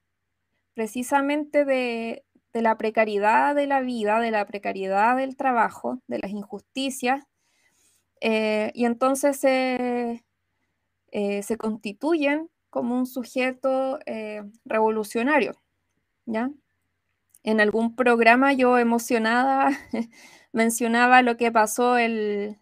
precisamente 0.74 1.64
de, 1.64 2.26
la 2.52 2.78
precariedad 2.78 3.56
de 3.56 3.68
la 3.68 3.80
vida, 3.80 4.20
de 4.20 4.32
la 4.32 4.46
precariedad 4.46 5.16
del 5.16 5.38
trabajo, 5.38 6.02
de 6.08 6.20
las 6.20 6.32
injusticias, 6.32 7.24
eh, 8.20 8.72
y 8.74 8.84
entonces 8.84 9.38
se, 9.38 10.26
eh, 11.12 11.44
se 11.44 11.58
constituyen 11.58 12.50
como 12.74 12.98
un 12.98 13.06
sujeto 13.06 14.00
revolucionario, 14.66 15.54
¿ya? 16.26 16.50
En 17.44 17.62
algún 17.62 17.96
programa 17.96 18.52
yo 18.54 18.80
emocionada 18.80 19.70
mencionaba 20.52 21.22
lo 21.22 21.38
que 21.38 21.52
pasó 21.52 21.98
el, 21.98 22.58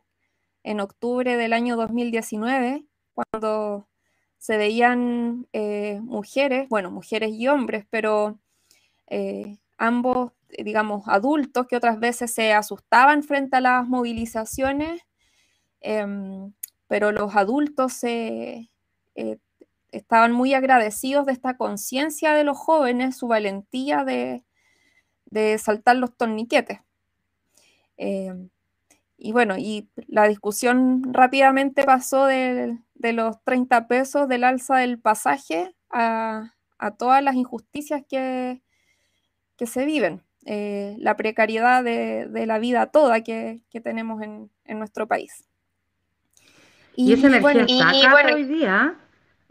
en 0.63 0.79
octubre 0.81 1.37
del 1.37 1.53
año 1.53 1.77
2019, 1.77 2.85
cuando 3.13 3.87
se 4.37 4.57
veían 4.57 5.47
eh, 5.53 5.99
mujeres, 6.01 6.67
bueno, 6.67 6.91
mujeres 6.91 7.31
y 7.31 7.47
hombres, 7.47 7.85
pero 7.89 8.39
eh, 9.07 9.59
ambos, 9.77 10.33
digamos, 10.49 11.07
adultos 11.07 11.67
que 11.67 11.77
otras 11.77 11.99
veces 11.99 12.33
se 12.33 12.51
asustaban 12.53 13.23
frente 13.23 13.57
a 13.57 13.61
las 13.61 13.87
movilizaciones, 13.87 15.01
em, 15.81 16.53
pero 16.87 17.11
los 17.11 17.35
adultos 17.35 18.03
eh, 18.03 18.69
estaban 19.91 20.31
muy 20.31 20.53
agradecidos 20.53 21.25
de 21.25 21.33
esta 21.33 21.57
conciencia 21.57 22.33
de 22.33 22.43
los 22.43 22.57
jóvenes, 22.57 23.17
su 23.17 23.27
valentía 23.27 24.03
de, 24.03 24.43
de 25.31 25.57
saltar 25.57 25.95
los 25.95 26.15
torniquetes. 26.15 26.79
Em, 27.97 28.49
y 29.17 29.31
bueno, 29.31 29.55
y 29.57 29.89
la 30.07 30.27
discusión 30.27 31.13
rápidamente 31.13 31.83
pasó 31.83 32.25
de, 32.25 32.77
los 32.95 33.43
30 33.43 33.87
pesos 33.87 34.27
del 34.27 34.43
alza 34.43 34.77
del 34.77 34.99
pasaje 34.99 35.75
a, 35.89 36.51
todas 36.97 37.23
las 37.23 37.35
injusticias 37.35 38.03
que, 38.09 38.61
que 39.55 39.67
se 39.67 39.85
viven, 39.85 40.23
eh, 40.45 40.95
la 40.97 41.15
precariedad 41.15 41.83
de, 41.83 42.27
la 42.47 42.57
vida 42.57 42.87
toda 42.87 43.21
que, 43.21 43.61
tenemos 43.83 44.21
en, 44.23 44.49
nuestro 44.67 45.07
país. 45.07 45.47
Y, 46.95 47.13
esa 47.13 47.27
energía 47.27 48.11
bueno, 48.11 48.35
hoy 48.35 48.45
día 48.45 48.97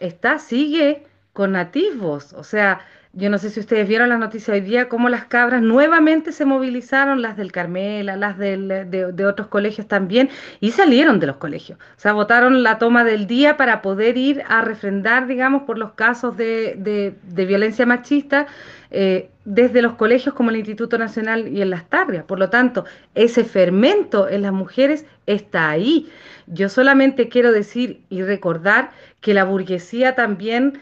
está, 0.00 0.38
sigue 0.38 1.06
con 1.32 1.52
nativos, 1.52 2.32
o 2.32 2.42
sea, 2.42 2.80
yo 3.12 3.28
no 3.28 3.38
sé 3.38 3.50
si 3.50 3.58
ustedes 3.58 3.88
vieron 3.88 4.08
la 4.08 4.18
noticia 4.18 4.54
hoy 4.54 4.60
día, 4.60 4.88
cómo 4.88 5.08
las 5.08 5.24
cabras 5.24 5.62
nuevamente 5.62 6.30
se 6.30 6.44
movilizaron, 6.44 7.22
las 7.22 7.36
del 7.36 7.50
Carmela, 7.50 8.16
las 8.16 8.38
de, 8.38 9.26
otros 9.28 9.48
colegios 9.48 9.88
también, 9.88 10.30
y 10.60 10.70
salieron 10.70 11.18
de 11.18 11.26
los 11.26 11.36
colegios. 11.36 11.78
O 11.80 12.00
sea, 12.00 12.12
votaron 12.12 12.62
la 12.62 12.78
toma 12.78 13.02
del 13.02 13.26
día 13.26 13.56
para 13.56 13.82
poder 13.82 14.16
ir 14.16 14.42
a 14.46 14.62
refrendar, 14.62 15.26
digamos, 15.26 15.64
por 15.64 15.76
los 15.76 15.92
casos 15.92 16.36
de, 16.36 17.14
violencia 17.34 17.84
machista 17.84 18.46
eh, 18.92 19.28
desde 19.44 19.82
los 19.82 19.94
colegios 19.94 20.32
como 20.34 20.50
el 20.50 20.56
Instituto 20.56 20.96
Nacional 20.96 21.48
y 21.48 21.62
en 21.62 21.70
las 21.70 21.86
tarrias. 21.88 22.22
Por 22.24 22.38
lo 22.38 22.48
tanto, 22.48 22.84
ese 23.16 23.42
fermento 23.42 24.28
en 24.28 24.42
las 24.42 24.52
mujeres 24.52 25.04
está 25.26 25.68
ahí. 25.68 26.08
Yo 26.46 26.68
solamente 26.68 27.28
quiero 27.28 27.50
decir 27.50 28.02
y 28.08 28.22
recordar 28.22 28.90
que 29.20 29.34
la 29.34 29.42
burguesía 29.42 30.14
también 30.14 30.80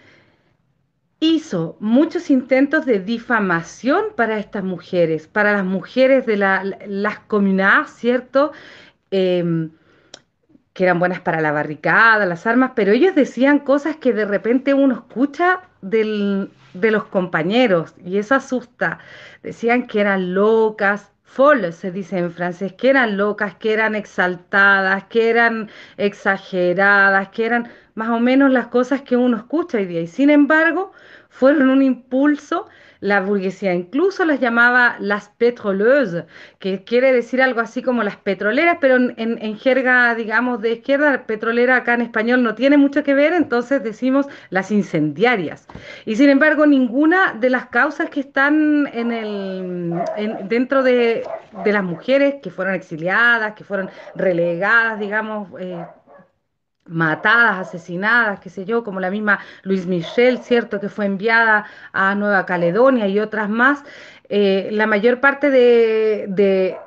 hizo 1.20 1.76
muchos 1.80 2.30
intentos 2.30 2.86
de 2.86 3.00
difamación 3.00 4.06
para 4.16 4.38
estas 4.38 4.62
mujeres, 4.64 5.26
para 5.26 5.52
las 5.52 5.64
mujeres 5.64 6.26
de 6.26 6.36
las 6.36 7.18
comunidades, 7.26 7.90
¿cierto? 7.90 8.52
Em, 9.10 9.70
que 10.72 10.84
eran 10.84 11.00
buenas 11.00 11.20
para 11.20 11.40
la 11.40 11.50
barricada, 11.50 12.24
las 12.24 12.46
armas, 12.46 12.72
pero 12.76 12.92
ellos 12.92 13.14
decían 13.14 13.58
cosas 13.58 13.96
que 13.96 14.12
de 14.12 14.24
repente 14.24 14.74
uno 14.74 14.94
escucha 14.94 15.62
de 15.82 16.48
los 16.72 17.04
compañeros 17.06 17.94
y 18.04 18.18
eso 18.18 18.36
asusta. 18.36 19.00
Decían 19.42 19.88
que 19.88 20.00
eran 20.00 20.34
locas, 20.34 21.10
folles 21.24 21.74
se 21.76 21.90
dice 21.90 22.18
en 22.18 22.30
francés, 22.32 22.74
que 22.74 22.90
eran 22.90 23.16
locas, 23.16 23.56
que 23.56 23.72
eran 23.72 23.94
exaltadas, 23.94 25.04
que 25.04 25.30
eran 25.30 25.68
exageradas, 25.96 27.28
que 27.30 27.46
eran 27.46 27.68
más 27.98 28.10
o 28.10 28.20
menos 28.20 28.52
las 28.52 28.68
cosas 28.68 29.02
que 29.02 29.16
uno 29.16 29.36
escucha 29.36 29.78
hoy 29.78 29.86
día. 29.86 30.00
Y 30.00 30.06
sin 30.06 30.30
embargo, 30.30 30.92
fueron 31.30 31.68
un 31.68 31.82
impulso, 31.82 32.68
la 33.00 33.20
burguesía 33.20 33.74
incluso 33.74 34.24
las 34.24 34.38
llamaba 34.38 34.96
las 35.00 35.30
pétroleuses, 35.30 36.24
que 36.60 36.84
quiere 36.84 37.12
decir 37.12 37.42
algo 37.42 37.60
así 37.60 37.82
como 37.82 38.04
las 38.04 38.14
petroleras, 38.14 38.78
pero 38.80 38.96
en, 38.96 39.58
jerga, 39.58 40.14
digamos, 40.14 40.60
de 40.62 40.74
izquierda, 40.74 41.26
petrolera 41.26 41.74
acá 41.74 41.94
en 41.94 42.02
español 42.02 42.44
no 42.44 42.54
tiene 42.54 42.76
mucho 42.76 43.02
que 43.02 43.14
ver, 43.14 43.32
entonces 43.32 43.82
decimos 43.82 44.26
las 44.50 44.70
incendiarias. 44.70 45.66
Y 46.06 46.14
sin 46.14 46.30
embargo, 46.30 46.66
ninguna 46.66 47.34
de 47.34 47.50
las 47.50 47.66
causas 47.66 48.10
que 48.10 48.20
están 48.20 48.88
en 48.92 49.10
el, 49.10 49.92
dentro 50.44 50.84
de, 50.84 51.24
las 51.64 51.84
mujeres 51.84 52.36
que 52.42 52.50
fueron 52.50 52.74
exiliadas, 52.74 53.54
que 53.54 53.64
fueron 53.64 53.90
relegadas, 54.14 55.00
digamos, 55.00 55.48
eh, 55.58 55.84
matadas, 56.88 57.68
asesinadas, 57.68 58.40
qué 58.40 58.50
sé 58.50 58.64
yo, 58.64 58.82
como 58.84 59.00
la 59.00 59.10
misma 59.10 59.38
Luis 59.62 59.86
Michel, 59.86 60.38
¿cierto?, 60.38 60.80
que 60.80 60.88
fue 60.88 61.06
enviada 61.06 61.66
a 61.92 62.14
Nueva 62.14 62.46
Caledonia 62.46 63.06
y 63.06 63.20
otras 63.20 63.48
más, 63.48 63.84
eh, 64.30 64.68
la 64.72 64.86
mayor 64.86 65.20
parte 65.20 65.48
de, 65.48 66.26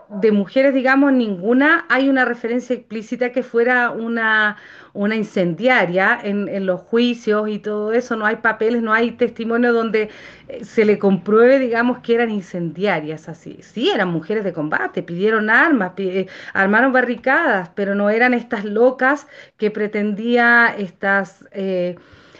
de, 0.10 0.32
mujeres, 0.32 0.76
digamos, 0.76 1.12
ninguna 1.12 1.86
hay 1.89 2.08
una 2.08 2.24
referencia 2.24 2.76
explícita 2.76 3.32
que 3.32 3.41
fuera 3.41 3.89
una, 3.89 4.58
una 4.93 5.15
incendiaria 5.15 6.19
en, 6.23 6.47
en, 6.47 6.65
los 6.65 6.81
juicios 6.81 7.49
y 7.49 7.59
todo 7.59 7.93
eso, 7.93 8.15
no 8.15 8.25
hay 8.25 8.37
papeles, 8.37 8.81
no 8.81 8.93
hay 8.93 9.11
testimonio 9.11 9.73
donde 9.73 10.09
eh, 10.47 10.65
se 10.65 10.85
le 10.85 10.99
compruebe, 10.99 11.59
digamos, 11.59 11.99
que 11.99 12.15
eran 12.15 12.29
incendiarias 12.29 13.29
así. 13.29 13.59
Sí, 13.61 13.89
eran 13.89 14.09
mujeres 14.09 14.43
de 14.43 14.53
combate, 14.53 15.03
pidieron 15.03 15.49
armas, 15.49 15.93
eh, 15.97 16.27
armaron 16.53 16.91
barricadas, 16.91 17.69
pero 17.75 17.95
no 17.95 18.09
eran 18.09 18.33
estas 18.33 18.65
locas 18.65 19.27
que 19.57 19.71
pretendía 19.71 20.75
estas... 20.77 21.45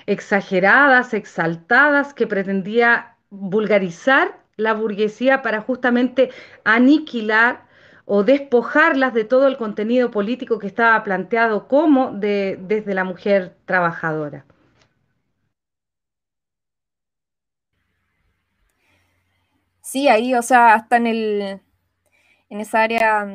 exageradas, 0.08 1.14
exaltadas, 1.14 2.14
que 2.14 2.28
pretendía 2.28 3.16
vulgarizar 3.30 4.42
la 4.58 4.74
burguesía 4.74 5.42
para 5.42 5.62
justamente 5.62 6.30
aniquilar 6.64 7.64
o 8.06 8.24
despojarlas 8.24 9.14
de 9.14 9.24
todo 9.26 9.48
el 9.48 9.58
contenido 9.58 10.12
político 10.12 10.60
que 10.60 10.68
estaba 10.68 11.04
planteado 11.04 11.68
como 11.68 12.12
de, 12.12 12.58
desde 12.62 12.94
la 12.94 13.04
mujer 13.04 13.56
trabajadora. 13.66 14.46
Sí, 19.82 20.08
ahí, 20.08 20.36
o 20.36 20.42
sea, 20.42 20.74
hasta 20.74 20.98
en 20.98 21.08
el 21.08 21.62
en 22.52 22.60
esa 22.60 22.84
área, 22.84 23.26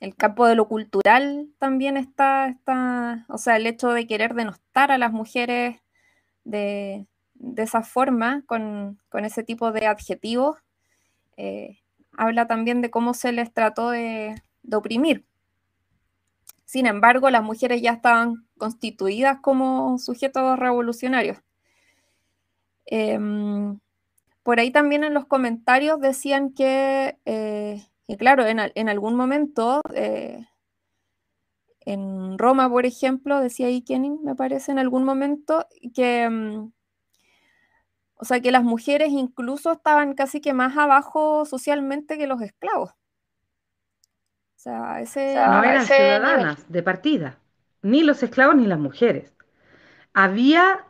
el 0.00 0.16
campo 0.16 0.46
de 0.46 0.56
lo 0.56 0.66
cultural 0.68 1.48
también 1.58 1.96
está, 1.96 2.48
está, 2.48 3.24
o 3.28 3.38
sea, 3.38 3.56
el 3.56 3.66
hecho 3.68 3.90
de 3.90 4.08
querer 4.08 4.34
denostar 4.34 4.90
a 4.90 4.98
las 4.98 5.12
mujeres 5.12 5.76
de, 6.44 7.06
de 7.34 7.62
esa 7.62 7.82
forma, 7.82 8.42
con, 8.46 9.00
ese 9.12 9.44
tipo 9.44 9.70
de 9.70 9.86
adjetivos, 9.86 10.58
eh, 11.36 11.78
habla 12.16 12.46
también 12.46 12.82
de 12.82 12.90
cómo 12.90 13.14
se 13.14 13.32
les 13.32 13.52
trató 13.52 13.90
de, 13.90 14.34
oprimir. 14.72 15.24
Sin 16.64 16.86
embargo, 16.86 17.30
las 17.30 17.42
mujeres 17.42 17.80
ya 17.80 17.92
estaban 17.92 18.46
constituidas 18.58 19.38
como 19.40 19.98
sujetos 19.98 20.58
revolucionarios. 20.58 21.38
Em, 22.86 23.78
por 24.42 24.60
ahí 24.60 24.70
también 24.70 25.04
en 25.04 25.14
los 25.14 25.26
comentarios 25.26 26.00
decían 26.00 26.52
que, 26.52 27.18
eh, 27.24 27.82
claro, 28.18 28.44
en, 28.46 28.88
algún 28.88 29.16
momento, 29.16 29.82
eh, 29.94 30.46
en 31.80 32.38
Roma, 32.38 32.68
por 32.68 32.86
ejemplo, 32.86 33.40
decía 33.40 33.68
ahí 33.68 33.82
Kenning, 33.82 34.22
me 34.24 34.34
parece, 34.34 34.72
en 34.72 34.78
algún 34.78 35.04
momento, 35.04 35.66
que 35.94 36.24
em, 36.24 36.72
o 38.18 38.24
sea 38.24 38.40
que 38.40 38.50
las 38.50 38.62
mujeres 38.62 39.10
incluso 39.10 39.72
estaban 39.72 40.14
casi 40.14 40.40
que 40.40 40.54
más 40.54 40.76
abajo 40.76 41.44
socialmente 41.44 42.16
que 42.16 42.26
los 42.26 42.40
esclavos. 42.40 42.90
O 42.90 44.58
sea, 44.58 45.00
ese, 45.00 45.34
no 45.34 45.62
eran 45.62 45.84
ciudadanas 45.84 46.64
de 46.68 46.82
partida, 46.82 47.38
ni 47.82 48.02
los 48.02 48.22
esclavos 48.22 48.56
ni 48.56 48.66
las 48.66 48.78
mujeres. 48.78 49.34
Había, 50.14 50.86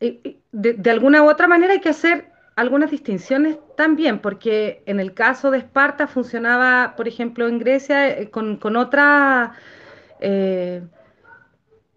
eh, 0.00 0.20
eh, 0.22 0.40
de, 0.52 0.90
alguna 0.90 1.22
u 1.22 1.30
otra 1.30 1.48
manera 1.48 1.72
hay 1.72 1.80
que 1.80 1.88
hacer 1.88 2.30
algunas 2.56 2.90
distinciones 2.90 3.58
también, 3.76 4.20
porque 4.20 4.82
en 4.84 5.00
el 5.00 5.14
caso 5.14 5.50
de 5.50 5.58
Esparta 5.58 6.06
funcionaba, 6.06 6.94
por 6.94 7.08
ejemplo, 7.08 7.48
en 7.48 7.58
Grecia 7.58 8.06
eh, 8.06 8.30
con, 8.30 8.58
con 8.58 8.76
otra... 8.76 9.54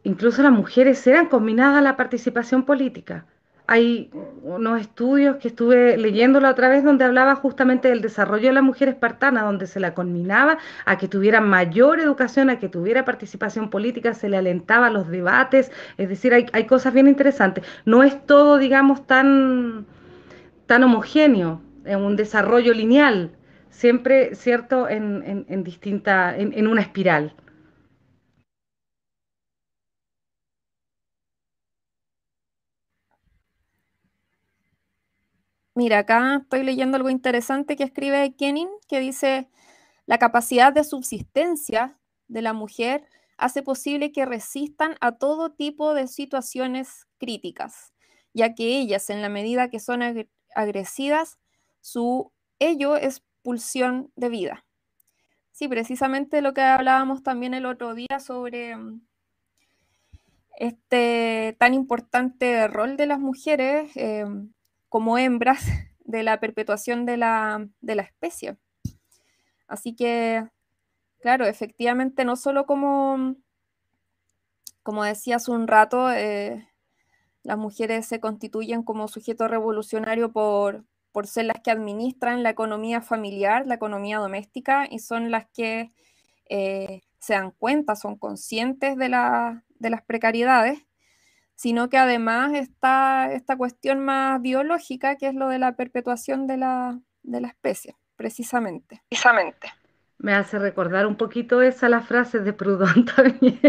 incluso 0.03 0.41
las 0.41 0.51
mujeres 0.53 1.05
eran 1.05 1.27
combinadas 1.27 1.79
a 1.79 1.81
la 1.81 1.97
participación 1.97 2.63
política 2.63 3.25
hay 3.65 4.09
unos 4.41 4.81
estudios 4.81 5.37
que 5.37 5.47
estuve 5.47 5.97
leyendo 5.97 6.39
la 6.41 6.49
otra 6.49 6.67
vez 6.67 6.83
donde 6.83 7.05
hablaba 7.05 7.35
justamente 7.35 7.87
del 7.87 8.01
desarrollo 8.01 8.47
de 8.47 8.53
la 8.53 8.61
mujer 8.61 8.89
espartana, 8.89 9.43
donde 9.43 9.67
se 9.67 9.79
la 9.79 9.93
conminaba 9.93 10.57
a 10.85 10.97
que 10.97 11.07
tuviera 11.07 11.39
mayor 11.39 11.99
educación, 11.99 12.49
a 12.49 12.59
que 12.59 12.67
tuviera 12.67 13.05
participación 13.05 13.69
política, 13.69 14.13
se 14.13 14.27
le 14.27 14.37
alentaba 14.37 14.87
a 14.87 14.89
los 14.89 15.07
debates, 15.07 15.71
es 15.97 16.09
decir, 16.09 16.33
hay, 16.33 16.65
cosas 16.65 16.93
bien 16.93 17.07
interesantes. 17.07 17.63
No 17.85 18.03
es 18.03 18.25
todo, 18.25 18.57
digamos, 18.57 19.07
tan, 19.07 19.85
tan 20.65 20.83
homogéneo, 20.83 21.61
en 21.85 21.99
un 21.99 22.15
desarrollo 22.15 22.73
lineal, 22.73 23.31
siempre, 23.69 24.35
¿cierto?, 24.35 24.89
en, 24.89 25.45
en, 25.47 25.63
distinta, 25.63 26.35
en 26.37 26.67
una 26.67 26.81
espiral. 26.81 27.33
Mira, 35.75 35.99
acá 35.99 36.39
estoy 36.43 36.63
leyendo 36.63 36.97
algo 36.97 37.09
interesante 37.09 37.75
que 37.75 37.83
escribe 37.83 38.35
Kenning, 38.35 38.69
que 38.87 38.99
dice, 38.99 39.49
la 40.05 40.19
capacidad 40.19 40.71
de 40.73 40.83
subsistencia 40.83 41.97
de 42.27 42.41
la 42.43 42.53
mujer 42.53 43.05
hace 43.37 43.63
posible 43.63 44.11
que 44.11 44.25
resistan 44.25 44.95
a 45.01 45.13
todo 45.13 45.51
tipo 45.51 45.93
de 45.95 46.07
situaciones 46.07 47.07
críticas, 47.17 47.93
ya 48.33 48.53
que 48.53 48.77
ellas, 48.77 49.09
en 49.09 49.21
la 49.21 49.29
medida 49.29 49.69
que 49.69 49.79
son 49.79 50.01
agresivas, 50.55 51.39
su 51.81 52.31
ello 52.59 52.95
es 52.95 53.23
pulsión 53.41 54.11
de 54.15 54.29
vida. 54.29 54.65
Sí, 55.51 55.67
precisamente 55.67 56.41
lo 56.41 56.53
que 56.53 56.61
hablábamos 56.61 57.23
también 57.23 57.53
el 57.53 57.65
otro 57.65 57.95
día 57.95 58.19
sobre 58.19 58.75
mm, 58.75 59.01
este 60.57 61.55
tan 61.59 61.73
importante 61.73 62.67
rol 62.67 62.97
de 62.97 63.07
las 63.07 63.19
mujeres. 63.19 63.91
Em, 63.95 64.51
como 64.93 65.17
hembras 65.17 65.65
de 66.05 66.21
la 66.21 66.39
perpetuación 66.39 67.07
de 67.07 67.17
la, 67.17 67.67
especie. 67.81 68.57
Así 69.67 69.95
que, 69.95 70.47
claro, 71.19 71.47
efectivamente, 71.47 72.25
no 72.25 72.35
solo 72.35 72.67
como, 72.67 73.35
como 74.83 75.03
decía 75.03 75.37
hace 75.37 75.49
un 75.49 75.67
rato, 75.67 76.11
eh, 76.11 76.69
las 77.41 77.57
mujeres 77.57 78.05
se 78.05 78.19
constituyen 78.19 78.83
como 78.83 79.07
sujeto 79.07 79.47
revolucionario 79.47 80.31
por, 80.31 80.85
por 81.11 81.25
ser 81.25 81.45
las 81.45 81.59
que 81.63 81.71
administran 81.71 82.43
la 82.43 82.51
economía 82.51 83.01
familiar, 83.01 83.65
la 83.65 83.73
economía 83.73 84.19
doméstica, 84.19 84.87
y 84.87 84.99
son 84.99 85.31
las 85.31 85.47
que 85.55 85.91
eh, 86.49 87.01
se 87.17 87.33
dan 87.33 87.49
cuenta, 87.49 87.95
son 87.95 88.15
conscientes 88.15 88.95
de, 88.95 89.09
de 89.79 89.89
las 89.89 90.01
precariedades 90.03 90.83
sino 91.55 91.89
que 91.89 91.97
además 91.97 92.53
está 92.53 93.31
esta 93.31 93.57
cuestión 93.57 94.03
más 94.03 94.41
biológica, 94.41 95.15
que 95.17 95.27
es 95.27 95.35
lo 95.35 95.49
de 95.49 95.59
la 95.59 95.75
perpetuación 95.75 96.47
de 96.47 96.57
la, 96.57 96.99
especie, 97.47 97.95
precisamente. 98.15 99.01
Precisamente. 99.09 99.71
Me 100.17 100.33
hace 100.33 100.57
recordar 100.59 101.05
un 101.05 101.15
poquito 101.15 101.61
esa 101.61 101.89
la 101.89 102.01
frase 102.01 102.39
de 102.39 102.53
Proudhon 102.53 103.05
también, 103.15 103.59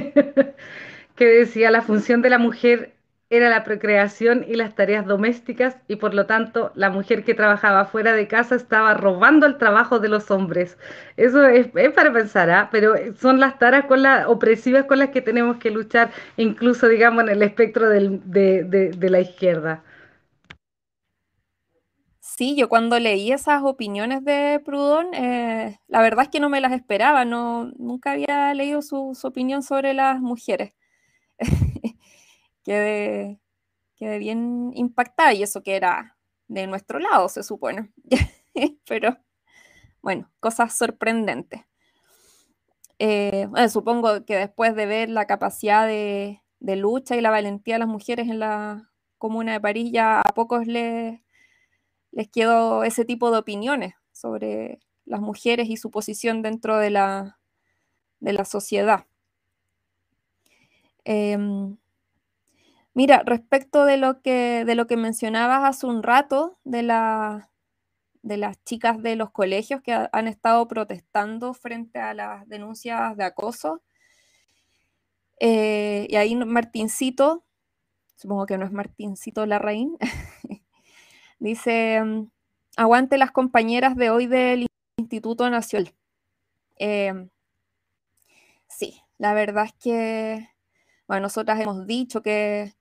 que 1.15 1.27
decía 1.27 1.71
la 1.71 1.83
función 1.83 2.23
de 2.23 2.31
la 2.31 2.39
mujer 2.39 2.94
era 3.37 3.51
la 3.51 3.65
procreación 3.65 4.45
y 4.49 4.55
las 4.55 4.75
tareas 4.75 5.07
domésticas 5.07 5.77
y 5.89 5.97
por 5.97 6.15
lo 6.15 6.27
tanto 6.27 6.71
la 6.75 6.91
mujer 6.91 7.25
que 7.25 7.35
trabajaba 7.35 7.85
fuera 7.87 8.13
de 8.13 8.29
casa 8.29 8.55
estaba 8.55 8.95
robando 8.95 9.47
el 9.47 9.59
trabajo 9.59 9.99
de 9.99 10.09
los 10.09 10.31
hombres. 10.31 10.79
Eso 11.17 11.45
es, 11.47 11.69
para 11.93 12.13
pensar, 12.13 12.51
¿ah? 12.51 12.69
pero 12.71 12.95
son 13.17 13.41
las 13.41 13.59
taras 13.59 13.87
con 13.87 14.03
las 14.03 14.27
opresivas 14.27 14.85
con 14.85 14.99
las 14.99 15.11
que 15.11 15.21
tenemos 15.21 15.57
que 15.57 15.71
luchar, 15.71 16.11
incluso 16.37 16.89
digamos 16.89 17.25
en 17.25 17.31
el 17.31 17.43
espectro 17.43 17.89
de, 17.89 18.97
la 19.01 19.21
izquierda. 19.21 19.83
Sí, 22.21 22.57
yo 22.57 22.69
cuando 22.69 22.99
leí 22.99 23.33
esas 23.33 23.63
opiniones 23.63 24.25
de 24.25 24.61
Proudhon, 24.65 25.15
eh, 25.15 25.79
la 25.89 26.03
verdad 26.03 26.25
es 26.25 26.31
que 26.31 26.41
no 26.41 26.49
me 26.49 26.61
las 26.61 26.73
esperaba, 26.73 27.25
no, 27.25 27.71
nunca 27.77 28.13
había 28.13 28.53
leído 28.55 28.83
su, 28.83 29.15
su 29.15 29.27
opinión 29.27 29.63
sobre 29.63 29.95
las 29.95 30.21
mujeres. 30.21 30.75
quedé, 32.65 33.39
bien 34.19 34.73
impactada 34.75 35.33
y 35.33 35.43
eso 35.43 35.63
que 35.63 35.77
era 35.77 36.17
de 36.49 36.67
nuestro 36.67 36.99
lado, 36.99 37.29
se 37.29 37.43
supone. 37.43 37.93
Pero 38.89 39.17
bueno, 40.03 40.31
cosas 40.41 40.77
sorprendentes. 40.77 41.63
Eh, 42.99 43.49
supongo 43.71 44.25
que 44.25 44.37
después 44.37 44.75
de 44.77 44.87
ver 44.87 45.09
la 45.11 45.27
capacidad 45.27 45.87
de, 45.87 46.41
lucha 46.61 47.17
y 47.17 47.21
la 47.21 47.31
valentía 47.31 47.75
de 47.77 47.81
las 47.81 47.89
mujeres 47.89 48.29
en 48.29 48.39
la 48.39 48.91
Comuna 49.19 49.53
de 49.53 49.61
París, 49.61 49.91
ya 49.93 50.21
a 50.21 50.35
pocos 50.35 50.67
les, 50.67 51.21
les 52.11 52.29
quedó 52.29 52.85
ese 52.85 53.05
tipo 53.05 53.31
de 53.31 53.39
opiniones 53.39 53.95
sobre 54.13 54.81
las 55.05 55.21
mujeres 55.21 55.69
y 55.69 55.77
su 55.77 55.91
posición 55.91 56.43
dentro 56.43 56.79
de 56.79 56.91
la, 56.91 57.39
de 58.21 58.33
la 58.33 58.45
sociedad. 58.45 59.07
Em, 61.05 61.77
Mira, 62.95 63.25
respecto 63.27 63.85
de 63.85 63.97
lo 63.97 64.23
que, 64.23 64.65
de 64.65 64.75
lo 64.77 64.87
que 64.87 64.97
mencionabas 64.97 65.65
hace 65.65 65.87
un 65.87 66.05
rato, 66.05 66.59
de, 66.63 66.85
la, 66.85 67.51
de 68.23 68.37
las 68.37 68.63
chicas 68.65 69.03
de 69.03 69.17
los 69.17 69.33
colegios 69.33 69.83
que 69.83 70.09
han 70.13 70.29
estado 70.29 70.69
protestando 70.69 71.55
frente 71.55 71.99
a 71.99 72.15
las 72.15 72.49
denuncias 72.49 73.17
de 73.17 73.25
acoso, 73.25 73.83
eh, 75.41 76.07
y 76.09 76.15
ahí 76.17 76.37
Martincito, 76.37 77.45
supongo 78.15 78.47
que 78.47 78.59
no 78.59 78.65
es 78.65 78.71
Martincito 78.73 79.45
Larraín, 79.45 79.97
dice, 81.41 82.01
mm, 82.01 82.31
aguante 82.77 83.19
las 83.19 83.33
compañeras 83.33 83.97
de 83.97 84.11
hoy 84.11 84.29
del 84.29 84.69
Instituto 84.99 85.51
Nacional. 85.51 85.93
Em, 86.77 87.29
sí, 88.69 89.03
la 89.19 89.35
verdad 89.35 89.67
es 89.67 89.73
que, 89.75 90.49
bueno, 91.09 91.23
nosotras 91.23 91.61
hemos 91.61 91.87
dicho 91.87 92.23
que 92.23 92.73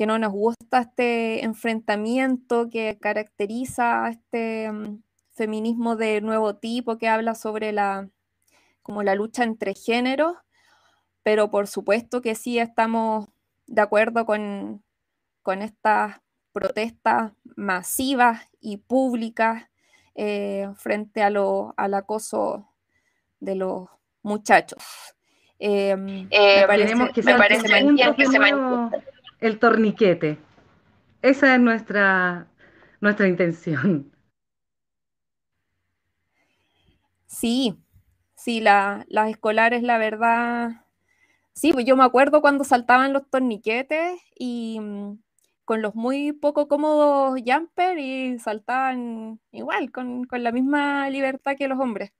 que 0.00 0.06
no 0.06 0.18
nos 0.18 0.32
gusta 0.32 0.80
este 0.80 1.44
enfrentamiento 1.44 2.70
que 2.70 2.96
caracteriza 2.98 4.06
a 4.06 4.08
este 4.08 4.72
mm, 4.72 5.02
feminismo 5.28 5.94
de 5.94 6.22
nuevo 6.22 6.56
tipo 6.56 6.96
que 6.96 7.06
habla 7.06 7.34
sobre 7.34 7.70
la, 7.72 8.08
como 8.80 9.02
la 9.02 9.14
lucha 9.14 9.44
entre 9.44 9.74
géneros, 9.74 10.38
pero 11.22 11.50
por 11.50 11.66
supuesto 11.66 12.22
que 12.22 12.34
sí 12.34 12.58
estamos 12.58 13.28
de 13.66 13.82
acuerdo 13.82 14.24
con, 14.24 14.82
estas 15.60 16.22
protestas 16.52 17.32
masivas 17.54 18.48
y 18.58 18.78
públicas 18.78 19.64
eh, 20.14 20.66
frente 20.76 21.22
a 21.22 21.28
lo, 21.28 21.74
al 21.76 21.92
acoso 21.92 22.72
de 23.38 23.54
los 23.54 23.86
muchachos. 24.22 24.82
Eh, 25.58 25.94
me 25.94 26.66
parece, 26.66 26.94
que, 27.12 27.22
me 27.22 27.34
parece 27.34 27.68
que 28.16 28.26
se 28.26 28.38
el 29.40 29.58
torniquete. 29.58 30.38
Esa 31.22 31.54
es 31.54 31.60
nuestra, 31.60 32.48
nuestra 33.00 33.28
intención. 33.28 34.12
Sí, 37.26 37.76
sí, 38.34 38.60
las 38.60 39.06
escolares, 39.30 39.82
la 39.82 39.98
verdad. 39.98 40.84
Sí, 41.54 41.72
pues 41.72 41.86
yo 41.86 41.96
me 41.96 42.04
acuerdo 42.04 42.40
cuando 42.42 42.64
saltaban 42.64 43.12
los 43.12 43.28
torniquetes 43.30 44.20
y 44.38 44.80
mm, 44.80 45.18
con 45.64 45.82
los 45.82 45.94
muy 45.94 46.32
poco 46.32 46.68
cómodos 46.68 47.40
jumper 47.46 47.98
y 47.98 48.38
saltaban 48.40 49.40
igual, 49.52 49.92
con, 49.92 50.24
con 50.26 50.42
la 50.44 50.52
misma 50.52 51.10
libertad 51.10 51.56
que 51.58 51.68
los 51.68 51.80
hombres. 51.80 52.12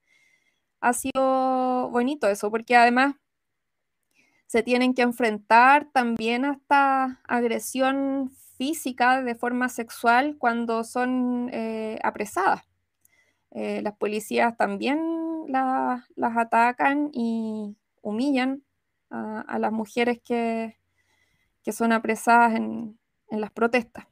Ha 0.81 0.93
sido 0.93 1.89
bonito 1.91 2.27
eso, 2.29 2.51
porque 2.51 2.75
además 2.75 3.15
se 4.51 4.63
tienen 4.63 4.93
que 4.93 5.01
enfrentar 5.01 5.89
también 5.93 6.43
a 6.43 6.51
esta 6.51 7.21
agresión 7.23 8.31
física 8.57 9.21
de 9.21 9.33
forma 9.33 9.69
sexual 9.69 10.35
cuando 10.37 10.83
son 10.83 11.49
eh, 11.53 11.97
apresadas. 12.03 12.61
Eh, 13.51 13.81
las 13.81 13.95
policías 13.95 14.57
también 14.57 14.99
las 15.47 16.03
atacan 16.37 17.11
y 17.13 17.77
humillan 18.01 18.61
a, 19.09 19.57
las 19.57 19.71
mujeres 19.71 20.19
que, 20.21 20.75
son 21.71 21.93
apresadas 21.93 22.55
en, 22.55 22.99
las 23.29 23.51
protestas. 23.51 24.05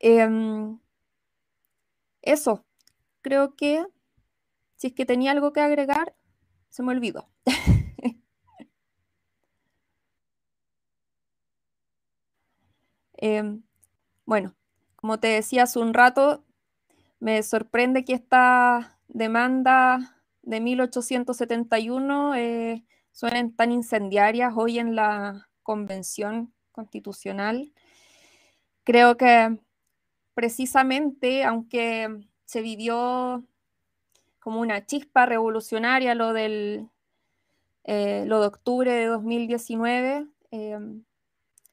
Em, 0.00 0.76
eso, 2.20 2.64
creo 3.20 3.54
que 3.54 3.86
si 4.74 4.88
es 4.88 4.92
que 4.92 5.06
tenía 5.06 5.30
algo 5.30 5.52
que 5.52 5.60
agregar, 5.60 6.16
se 6.70 6.82
me 6.82 6.92
olvidó. 6.92 7.28
Em, 13.22 13.62
bueno, 14.24 14.54
como 14.96 15.20
te 15.20 15.28
decía 15.28 15.64
hace 15.64 15.78
un 15.78 15.92
rato, 15.92 16.42
me 17.20 17.42
sorprende 17.42 18.04
que 18.04 18.14
esta 18.14 18.98
demanda 19.08 20.16
de 20.42 20.60
1871 20.60 22.34
eh, 22.36 22.84
suenen 23.12 23.54
tan 23.54 23.72
incendiarias 23.72 24.54
hoy 24.56 24.78
en 24.78 24.96
la 24.96 25.50
convención 25.62 26.54
constitucional. 26.72 27.72
Creo 28.84 29.16
que 29.18 29.58
precisamente, 30.34 31.44
aunque 31.44 32.08
se 32.46 32.62
vivió 32.62 33.44
como 34.40 34.60
una 34.60 34.84
chispa 34.86 35.26
revolucionaria 35.26 36.14
lo 36.14 36.32
del 36.32 36.90
eh, 37.84 38.24
lo 38.26 38.40
de 38.40 38.46
octubre 38.46 38.92
de 38.92 39.06
2019, 39.06 40.26
eh, 40.50 40.78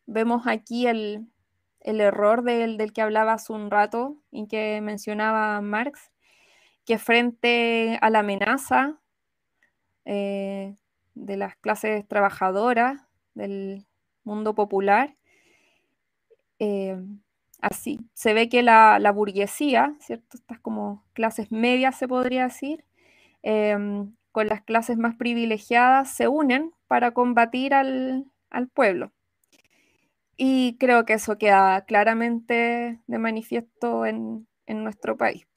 vemos 0.06 0.48
aquí 0.48 0.88
el, 0.88 1.28
el 1.82 2.02
error 2.02 2.44
del, 2.44 2.78
del, 2.78 2.94
que 2.94 3.02
hablaba 3.02 3.34
hace 3.34 3.54
un 3.54 3.70
rato 3.70 4.16
y 4.32 4.48
que 4.48 4.80
mencionaba 4.82 5.60
Marx, 5.62 6.12
que 6.86 6.98
frente 6.98 8.00
a 8.02 8.10
la 8.10 8.20
amenaza 8.20 9.00
eh, 10.06 10.76
de 11.14 11.38
las 11.38 11.56
clases 11.58 12.08
trabajadoras, 12.08 13.02
del 13.34 13.86
mundo 14.24 14.56
popular, 14.56 15.16
así 17.62 18.00
se 18.14 18.34
ve 18.34 18.50
que 18.50 18.64
la, 18.64 19.00
la, 19.00 19.12
burguesía, 19.12 19.96
¿cierto? 20.00 20.38
Estas 20.38 20.60
como 20.60 21.06
clases 21.14 21.52
medias 21.52 21.98
se 21.98 22.08
podría 22.08 22.44
decir, 22.44 22.86
eh, 23.44 23.78
con 24.32 24.48
las 24.48 24.62
clases 24.62 24.98
más 24.98 25.16
privilegiadas 25.16 26.14
se 26.14 26.28
unen 26.28 26.72
para 26.88 27.12
combatir 27.12 27.74
al, 27.74 28.26
al 28.50 28.68
pueblo. 28.68 29.12
Y 30.38 30.78
creo 30.78 31.06
que 31.06 31.14
eso 31.14 31.38
queda 31.40 31.84
claramente 31.86 33.02
de 33.08 33.18
manifiesto 33.18 34.06
en, 34.06 34.48
en 34.68 34.84
nuestro 34.84 35.18
país. 35.18 35.48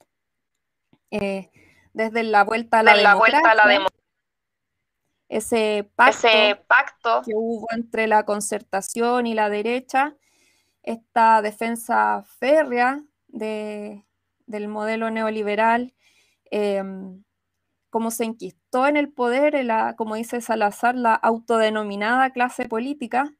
Eh, 1.11 1.51
desde 1.93 2.23
la 2.23 2.43
vuelta 2.43 2.79
a 2.79 2.83
la, 2.83 2.95
la, 2.95 3.15
vuelta 3.15 3.51
a 3.51 3.55
la 3.55 3.67
democracia, 3.67 4.01
ese 5.29 5.89
pacto, 5.95 6.27
ese 6.27 6.55
pacto 6.67 7.21
que 7.25 7.33
hubo 7.35 7.67
entre 7.71 8.07
la 8.07 8.25
concertación 8.25 9.27
y 9.27 9.33
la 9.33 9.49
derecha, 9.49 10.15
esta 10.83 11.41
defensa 11.41 12.23
férrea 12.39 13.03
de, 13.27 14.05
del 14.45 14.67
modelo 14.67 15.09
neoliberal, 15.11 15.93
eh, 16.51 16.83
como 17.89 18.11
se 18.11 18.23
enquistó 18.23 18.87
en 18.87 18.97
el 18.97 19.11
poder, 19.11 19.55
como 19.97 20.15
dice 20.15 20.41
Salazar, 20.41 20.95
la 20.95 21.13
autodenominada 21.13 22.31
clase 22.31 22.67
política, 22.67 23.33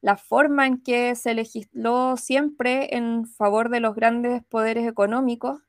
la 0.00 0.16
forma 0.16 0.66
en 0.66 0.82
que 0.82 1.14
se 1.14 1.34
legisló 1.34 2.16
siempre 2.16 2.96
en 2.96 3.26
favor 3.26 3.68
de 3.68 3.80
los 3.80 3.94
grandes 3.94 4.42
poderes 4.44 4.88
económicos 4.88 5.60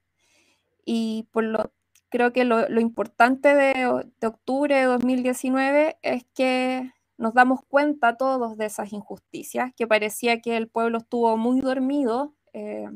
y 0.86 1.28
por 1.32 1.44
lo 1.44 1.74
creo 2.10 2.34
que 2.34 2.44
lo, 2.44 2.68
lo 2.70 2.82
importante 2.82 3.56
de, 3.56 4.12
de, 4.20 4.28
octubre 4.28 4.76
de 4.76 4.84
2019 4.84 5.98
es 6.02 6.26
que 6.36 6.92
nos 7.22 7.36
damos 7.36 7.62
cuenta 7.68 8.18
todos 8.18 8.58
de 8.58 8.66
esas 8.66 8.92
injusticias, 8.92 9.72
que 9.76 9.86
parecía 9.86 10.42
que 10.42 10.58
el 10.58 10.68
pueblo 10.68 10.98
estuvo 10.98 11.38
muy 11.38 11.62
dormido 11.62 12.34
eh, 12.52 12.90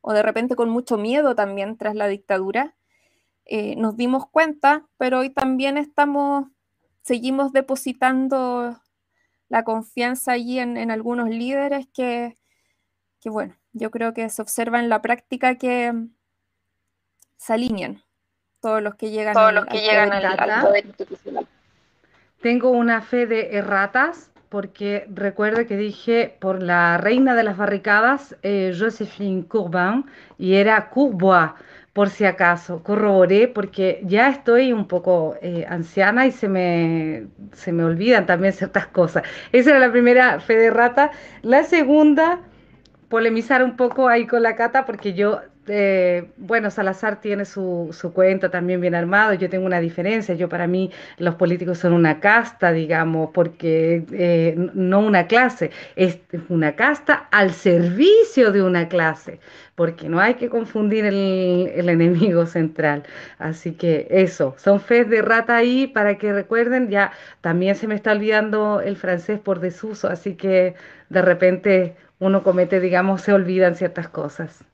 o 0.00 0.12
de 0.12 0.22
repente 0.22 0.54
con 0.54 0.70
mucho 0.70 0.96
miedo 0.96 1.34
también 1.34 1.76
tras 1.76 1.96
la 1.96 2.06
dictadura. 2.06 2.76
Eh, 3.44 3.74
nos 3.76 3.96
dimos 3.96 4.28
cuenta, 4.30 4.86
pero 4.96 5.18
hoy 5.18 5.30
también 5.30 5.76
estamos, 5.76 6.46
seguimos 7.02 7.52
depositando 7.52 8.80
la 9.48 9.64
confianza 9.64 10.32
allí 10.32 10.60
en, 10.60 10.76
en 10.76 10.92
algunos 10.92 11.28
líderes 11.28 11.88
que, 11.92 12.38
que, 13.18 13.28
bueno, 13.28 13.56
yo 13.72 13.90
creo 13.90 14.14
que 14.14 14.30
se 14.30 14.40
observa 14.40 14.78
en 14.78 14.88
la 14.88 15.02
práctica 15.02 15.56
que 15.56 15.92
se 17.38 17.52
alinean 17.52 18.04
todos 18.60 18.80
los 18.80 18.94
que 18.94 19.10
llegan, 19.10 19.34
todos 19.34 19.52
los 19.52 19.66
que 19.66 19.78
al 19.78 19.82
llegan 19.82 20.12
al, 20.12 20.24
al, 20.24 20.62
poder 20.62 20.86
institucional. 20.86 21.48
Tengo 22.40 22.70
una 22.70 23.02
fe 23.02 23.26
de 23.26 23.56
erratas 23.58 24.30
porque 24.48 25.06
recuerdo 25.14 25.66
que 25.66 25.76
dije 25.76 26.36
por 26.40 26.62
la 26.62 26.96
reina 26.98 27.34
de 27.34 27.44
las 27.44 27.56
barricadas, 27.56 28.36
eh, 28.42 28.74
Josephine 28.76 29.46
Courbin, 29.46 30.06
y 30.38 30.54
era 30.54 30.90
Courbois, 30.90 31.52
por 31.92 32.08
si 32.08 32.24
acaso. 32.24 32.82
Corroboré 32.82 33.46
porque 33.46 34.00
ya 34.04 34.28
estoy 34.28 34.72
un 34.72 34.88
poco 34.88 35.36
eh, 35.42 35.66
anciana 35.68 36.26
y 36.26 36.32
se 36.32 36.48
me, 36.48 37.26
se 37.52 37.72
me 37.72 37.84
olvidan 37.84 38.26
también 38.26 38.52
ciertas 38.52 38.86
cosas. 38.86 39.22
Esa 39.52 39.70
era 39.70 39.78
la 39.78 39.92
primera 39.92 40.40
fe 40.40 40.56
de 40.56 40.70
rata. 40.70 41.10
La 41.42 41.62
segunda, 41.64 42.40
polemizar 43.08 43.62
un 43.62 43.76
poco 43.76 44.08
ahí 44.08 44.26
con 44.26 44.42
la 44.42 44.56
cata 44.56 44.86
porque 44.86 45.12
yo 45.12 45.40
eh, 45.70 46.30
bueno, 46.36 46.70
Salazar 46.70 47.20
tiene 47.20 47.44
su, 47.44 47.90
su, 47.92 48.12
cuento 48.12 48.50
también 48.50 48.80
bien 48.80 48.94
armado, 48.94 49.34
yo 49.34 49.48
tengo 49.48 49.66
una 49.66 49.80
diferencia, 49.80 50.34
yo 50.34 50.48
para 50.48 50.66
mí 50.66 50.90
los 51.18 51.36
políticos 51.36 51.78
son 51.78 51.92
una 51.92 52.20
casta, 52.20 52.72
digamos, 52.72 53.30
porque 53.32 54.04
eh, 54.12 54.54
no 54.74 55.00
una 55.00 55.26
clase, 55.26 55.70
es 55.96 56.18
una 56.48 56.74
casta 56.76 57.28
al 57.30 57.52
servicio 57.52 58.52
de 58.52 58.62
una 58.62 58.88
clase, 58.88 59.40
porque 59.76 60.08
no 60.08 60.20
hay 60.20 60.34
que 60.34 60.48
confundir 60.48 61.04
el, 61.04 61.70
el 61.74 61.88
enemigo 61.88 62.46
central. 62.46 63.04
Así 63.38 63.72
que 63.72 64.06
eso, 64.10 64.54
son 64.58 64.80
fe 64.80 65.04
de 65.04 65.22
rata 65.22 65.56
ahí 65.56 65.86
para 65.86 66.18
que 66.18 66.32
recuerden, 66.32 66.88
ya 66.90 67.12
también 67.40 67.76
se 67.76 67.86
me 67.86 67.94
está 67.94 68.12
olvidando 68.12 68.80
el 68.80 68.96
francés 68.96 69.38
por 69.40 69.60
desuso, 69.60 70.08
así 70.08 70.34
que 70.34 70.74
de 71.08 71.22
repente 71.22 71.96
uno 72.18 72.42
comete, 72.42 72.80
digamos, 72.80 73.22
se 73.22 73.32
olvidan 73.32 73.76
ciertas 73.76 74.08
cosas. 74.08 74.64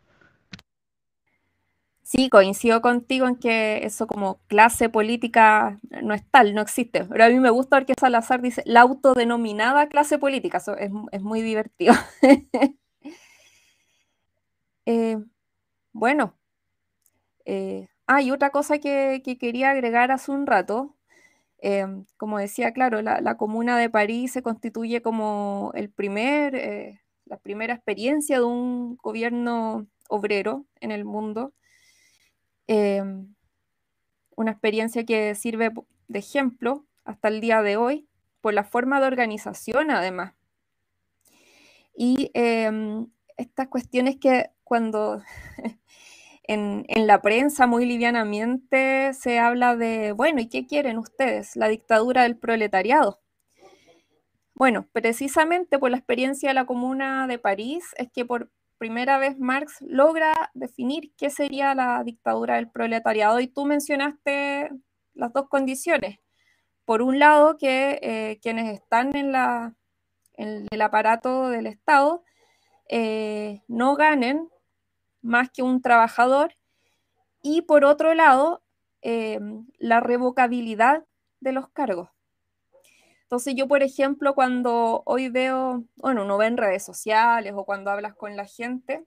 Sí, 2.07 2.31
coincido 2.31 2.83
contigo 2.83 3.27
en 3.27 3.35
que 3.35 3.85
eso 3.85 4.07
como 4.07 4.39
clase 4.47 4.89
política 4.89 5.81
no 6.05 6.15
es 6.15 6.23
tal, 6.31 6.55
no 6.55 6.63
existe. 6.63 7.05
Pero 7.05 7.25
a 7.25 7.29
mí 7.29 7.41
me 7.41 7.51
gusta 7.51 7.79
ver 7.79 7.87
que 7.87 7.95
Salazar 7.99 8.41
dice 8.43 8.63
la 8.65 8.83
autodenominada 8.83 9.89
clase 9.89 10.17
política, 10.17 10.59
eso 10.59 10.77
es, 10.77 10.93
es 11.11 11.23
muy 11.23 11.43
divertido. 11.43 11.95
eh, 14.87 15.19
bueno, 15.93 16.37
eh, 17.45 17.89
ah, 18.07 18.23
y 18.23 18.31
otra 18.31 18.51
cosa 18.51 18.79
que, 18.79 19.23
que, 19.25 19.39
quería 19.39 19.71
agregar 19.71 20.13
hace 20.13 20.31
un 20.33 20.47
rato, 20.47 20.97
eh, 21.61 21.87
como 22.19 22.39
decía, 22.39 22.73
claro, 22.73 23.03
la, 23.03 23.21
la, 23.21 23.37
Comuna 23.37 23.79
de 23.79 23.91
París 23.91 24.33
se 24.33 24.43
constituye 24.43 25.03
como 25.03 25.73
el 25.75 25.91
primer, 25.91 26.55
eh, 26.57 27.01
la 27.27 27.39
primera 27.39 27.75
experiencia 27.75 28.39
de 28.39 28.45
un 28.45 28.97
gobierno 28.99 29.87
obrero 30.09 30.67
en 30.81 30.93
el 30.93 31.05
mundo 31.05 31.53
eh, 32.69 33.03
una 34.37 34.51
experiencia 34.51 35.05
que 35.05 35.35
sirve 35.35 35.73
de 36.09 36.19
ejemplo 36.19 36.87
hasta 37.05 37.29
el 37.29 37.41
día 37.41 37.63
de 37.63 37.77
hoy 37.77 38.09
por 38.41 38.55
la 38.55 38.65
forma 38.65 39.01
de 39.01 39.07
organización 39.07 39.91
además. 39.91 40.35
Y 41.95 42.31
eh, 42.35 42.71
estas 43.37 43.69
cuestiones 43.69 44.17
que 44.17 44.51
cuando 44.65 45.23
en, 46.43 46.85
en, 46.89 47.07
la 47.07 47.23
prensa 47.23 47.67
muy 47.67 47.87
livianamente 47.87 49.15
se 49.15 49.39
habla 49.39 49.77
de, 49.77 50.13
bueno, 50.13 50.41
¿y 50.41 50.49
qué 50.49 50.67
quieren 50.67 50.99
ustedes? 50.99 51.57
La 51.57 51.69
dictadura 51.69 52.25
del 52.25 52.37
proletariado. 52.37 53.21
Bueno, 54.55 54.89
precisamente 54.93 55.79
por 55.79 55.91
la 55.91 55.99
experiencia 55.99 56.49
de 56.49 56.55
la 56.55 56.65
Comuna 56.65 57.27
de 57.27 57.39
París 57.39 57.95
es 57.99 58.11
que 58.11 58.25
por 58.25 58.51
primera 58.79 59.19
vez 59.19 59.39
Marx 59.39 59.77
logra 59.81 60.51
definir 60.55 61.13
qué 61.17 61.31
sería 61.31 61.75
la 61.75 62.03
dictadura 62.05 62.57
del 62.57 62.71
proletariado 62.71 63.41
y 63.41 63.49
tú 63.49 63.65
mencionaste 63.65 64.71
las 65.15 65.33
dos 65.33 65.49
condiciones. 65.49 66.19
Por 66.85 67.03
un 67.03 67.19
lado, 67.19 67.57
que 67.59 67.99
eh, 68.03 68.39
quienes 68.43 68.73
están 68.73 69.17
en, 69.17 69.33
la, 69.33 69.75
en, 70.35 70.67
el 70.71 70.83
aparato 70.83 71.49
del 71.49 71.67
Estado 71.67 72.23
eh, 72.89 73.63
no 73.67 73.97
ganen 73.97 74.49
más 75.23 75.51
que 75.51 75.63
un 75.63 75.83
trabajador 75.83 76.55
y 77.43 77.63
por 77.63 77.85
otro 77.85 78.15
lado, 78.15 78.63
eh, 79.03 79.41
la 79.79 80.01
revocabilidad 80.01 81.05
de 81.41 81.53
los 81.53 81.69
cargos. 81.69 82.16
Entonces 83.27 83.55
yo, 83.57 83.67
por 83.67 83.83
ejemplo, 83.83 84.35
cuando 84.35 85.03
hoy 85.05 85.29
veo, 85.29 85.85
bueno, 85.97 86.23
uno 86.23 86.39
ve 86.39 86.47
en 86.47 86.57
redes 86.57 86.85
sociales 86.85 87.53
o 87.57 87.65
cuando 87.65 87.91
hablas 87.91 88.15
con 88.15 88.37
la 88.37 88.47
gente, 88.47 89.05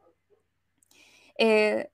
eh, 1.38 1.90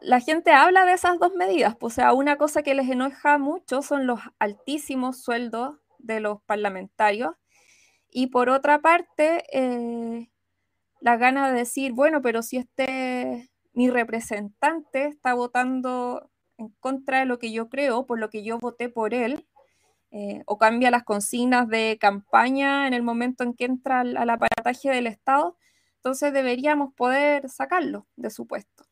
la 0.00 0.20
gente 0.20 0.52
habla 0.52 0.86
de 0.86 0.92
esas 0.92 1.18
dos 1.18 1.34
medidas. 1.34 1.76
Pues, 1.76 1.94
o 1.94 1.96
sea, 1.96 2.12
una 2.14 2.36
cosa 2.36 2.62
que 2.62 2.74
les 2.74 2.88
enoja 2.88 3.38
mucho 3.38 3.82
son 3.82 4.06
los 4.06 4.20
altísimos 4.38 5.22
sueldos 5.22 5.76
de 5.98 6.20
los 6.20 6.40
parlamentarios 6.42 7.34
y 8.10 8.28
por 8.28 8.48
otra 8.48 8.80
parte, 8.80 9.44
eh, 9.52 10.30
la 11.00 11.16
gana 11.16 11.50
de 11.50 11.58
decir, 11.58 11.92
bueno, 11.92 12.22
pero 12.22 12.42
si 12.42 12.58
este, 12.58 13.50
mi 13.72 13.90
representante 13.90 15.06
está 15.06 15.34
votando 15.34 16.30
en 16.58 16.68
contra 16.80 17.20
de 17.20 17.26
lo 17.26 17.38
que 17.38 17.52
yo 17.52 17.68
creo, 17.68 18.06
por 18.06 18.18
lo 18.18 18.30
que 18.30 18.42
yo 18.42 18.58
voté 18.58 18.88
por 18.88 19.14
él, 19.14 19.46
eh, 20.12 20.42
o 20.46 20.58
cambia 20.58 20.90
las 20.90 21.04
consignas 21.04 21.68
de 21.68 21.96
campaña 22.00 22.86
en 22.88 22.94
el 22.94 23.02
momento 23.02 23.44
en 23.44 23.54
que 23.54 23.64
entra 23.64 24.00
al, 24.00 24.28
aparataje 24.28 24.90
del 24.90 25.06
Estado, 25.06 25.56
entonces 25.96 26.32
deberíamos 26.32 26.92
poder 26.94 27.48
sacarlo 27.48 28.06
de 28.16 28.30
su 28.30 28.46
puesto. 28.46 28.84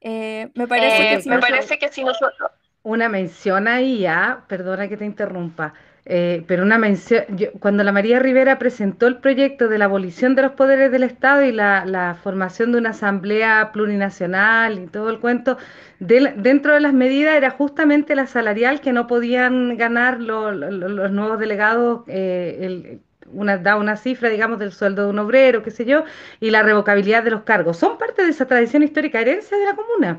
Eh, 0.00 0.50
me 0.54 0.66
parece, 0.66 1.22
que, 1.22 1.28
me 1.28 1.38
parece 1.38 1.78
que 1.78 1.88
si 1.88 2.04
nosotros... 2.04 2.50
Una 2.82 3.08
mención 3.08 3.66
ahí, 3.66 4.00
ya, 4.00 4.44
perdona 4.48 4.88
que 4.88 4.96
te 4.96 5.06
interrumpa. 5.06 5.74
Eh, 6.06 6.44
pero 6.46 6.64
una 6.64 6.76
mención, 6.76 7.24
cuando 7.60 7.82
la 7.82 7.90
María 7.90 8.18
Rivera 8.18 8.58
presentó 8.58 9.06
el 9.06 9.18
proyecto 9.18 9.68
de 9.68 9.78
la 9.78 9.86
abolición 9.86 10.34
de 10.34 10.42
los 10.42 10.52
poderes 10.52 10.92
del 10.92 11.02
Estado 11.02 11.42
y 11.42 11.52
la, 11.52 12.18
formación 12.22 12.72
de 12.72 12.78
una 12.78 12.90
asamblea 12.90 13.70
plurinacional 13.72 14.78
y 14.78 14.86
todo 14.86 15.08
el 15.08 15.18
cuento, 15.18 15.56
dentro 16.00 16.74
de 16.74 16.80
las 16.80 16.92
medidas 16.92 17.36
era 17.36 17.50
justamente 17.50 18.14
la 18.14 18.26
salarial 18.26 18.82
que 18.82 18.92
no 18.92 19.06
podían 19.06 19.78
ganar 19.78 20.20
los 20.20 21.10
nuevos 21.10 21.38
delegados, 21.38 22.02
eh, 22.08 22.98
una, 23.32 23.56
da 23.56 23.76
una 23.76 23.96
cifra, 23.96 24.28
digamos, 24.28 24.58
del 24.58 24.72
sueldo 24.72 25.04
de 25.04 25.10
un 25.10 25.18
obrero, 25.18 25.62
qué 25.62 25.70
sé 25.70 25.86
yo, 25.86 26.04
y 26.38 26.50
la 26.50 26.62
revocabilidad 26.62 27.22
de 27.24 27.30
los 27.30 27.42
cargos. 27.42 27.78
Son 27.78 27.96
parte 27.96 28.22
de 28.22 28.30
esa 28.30 28.46
tradición 28.46 28.82
histórica, 28.82 29.20
herencia 29.20 29.56
de 29.56 29.64
la 29.64 29.74
comuna. 29.74 30.18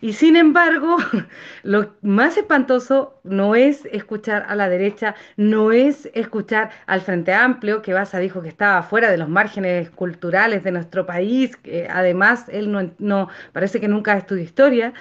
Y 0.00 0.12
sin 0.12 0.36
embargo, 0.36 0.96
lo 1.62 1.94
más 2.02 2.36
espantoso 2.36 3.20
no 3.24 3.54
es 3.54 3.84
escuchar 3.86 4.46
a 4.48 4.54
la 4.54 4.68
derecha, 4.68 5.14
no 5.36 5.72
es 5.72 6.08
escuchar 6.14 6.70
al 6.86 7.00
Frente 7.00 7.34
Amplio, 7.34 7.82
que 7.82 7.94
Baza 7.94 8.18
dijo 8.18 8.42
que 8.42 8.48
estaba 8.48 8.82
fuera 8.82 9.10
de 9.10 9.18
los 9.18 9.28
márgenes 9.28 9.90
culturales 9.90 10.62
de 10.62 10.72
nuestro 10.72 11.06
país, 11.06 11.56
que 11.56 11.88
además 11.90 12.44
él 12.48 12.70
no, 12.70 12.90
no 12.98 13.28
parece 13.52 13.80
que 13.80 13.88
nunca 13.88 14.16
estudió 14.16 14.42
historia, 14.44 14.92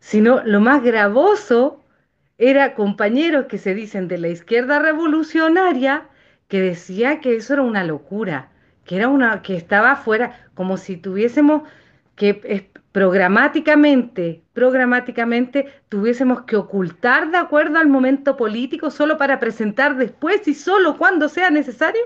sino 0.00 0.42
lo 0.44 0.60
más 0.60 0.82
gravoso 0.82 1.84
era 2.38 2.74
compañeros 2.74 3.46
que 3.46 3.58
se 3.58 3.74
dicen 3.74 4.06
de 4.06 4.18
la 4.18 4.28
izquierda 4.28 4.78
revolucionaria 4.78 6.08
que 6.46 6.60
decía 6.60 7.20
que 7.20 7.36
eso 7.36 7.54
era 7.54 7.62
una 7.62 7.84
locura, 7.84 8.50
que 8.84 8.96
era 8.96 9.08
una 9.08 9.42
que 9.42 9.56
estaba 9.56 9.96
fuera 9.96 10.48
como 10.54 10.76
si 10.76 10.96
tuviésemos 10.96 11.62
que 12.18 12.70
programáticamente, 12.92 14.42
programáticamente 14.52 15.72
tuviésemos 15.88 16.42
que 16.42 16.56
ocultar 16.56 17.30
de 17.30 17.38
acuerdo 17.38 17.78
al 17.78 17.88
momento 17.88 18.36
político 18.36 18.90
solo 18.90 19.16
para 19.16 19.38
presentar 19.38 19.96
después 19.96 20.46
y 20.48 20.54
solo 20.54 20.98
cuando 20.98 21.28
sea 21.28 21.50
necesario 21.50 22.02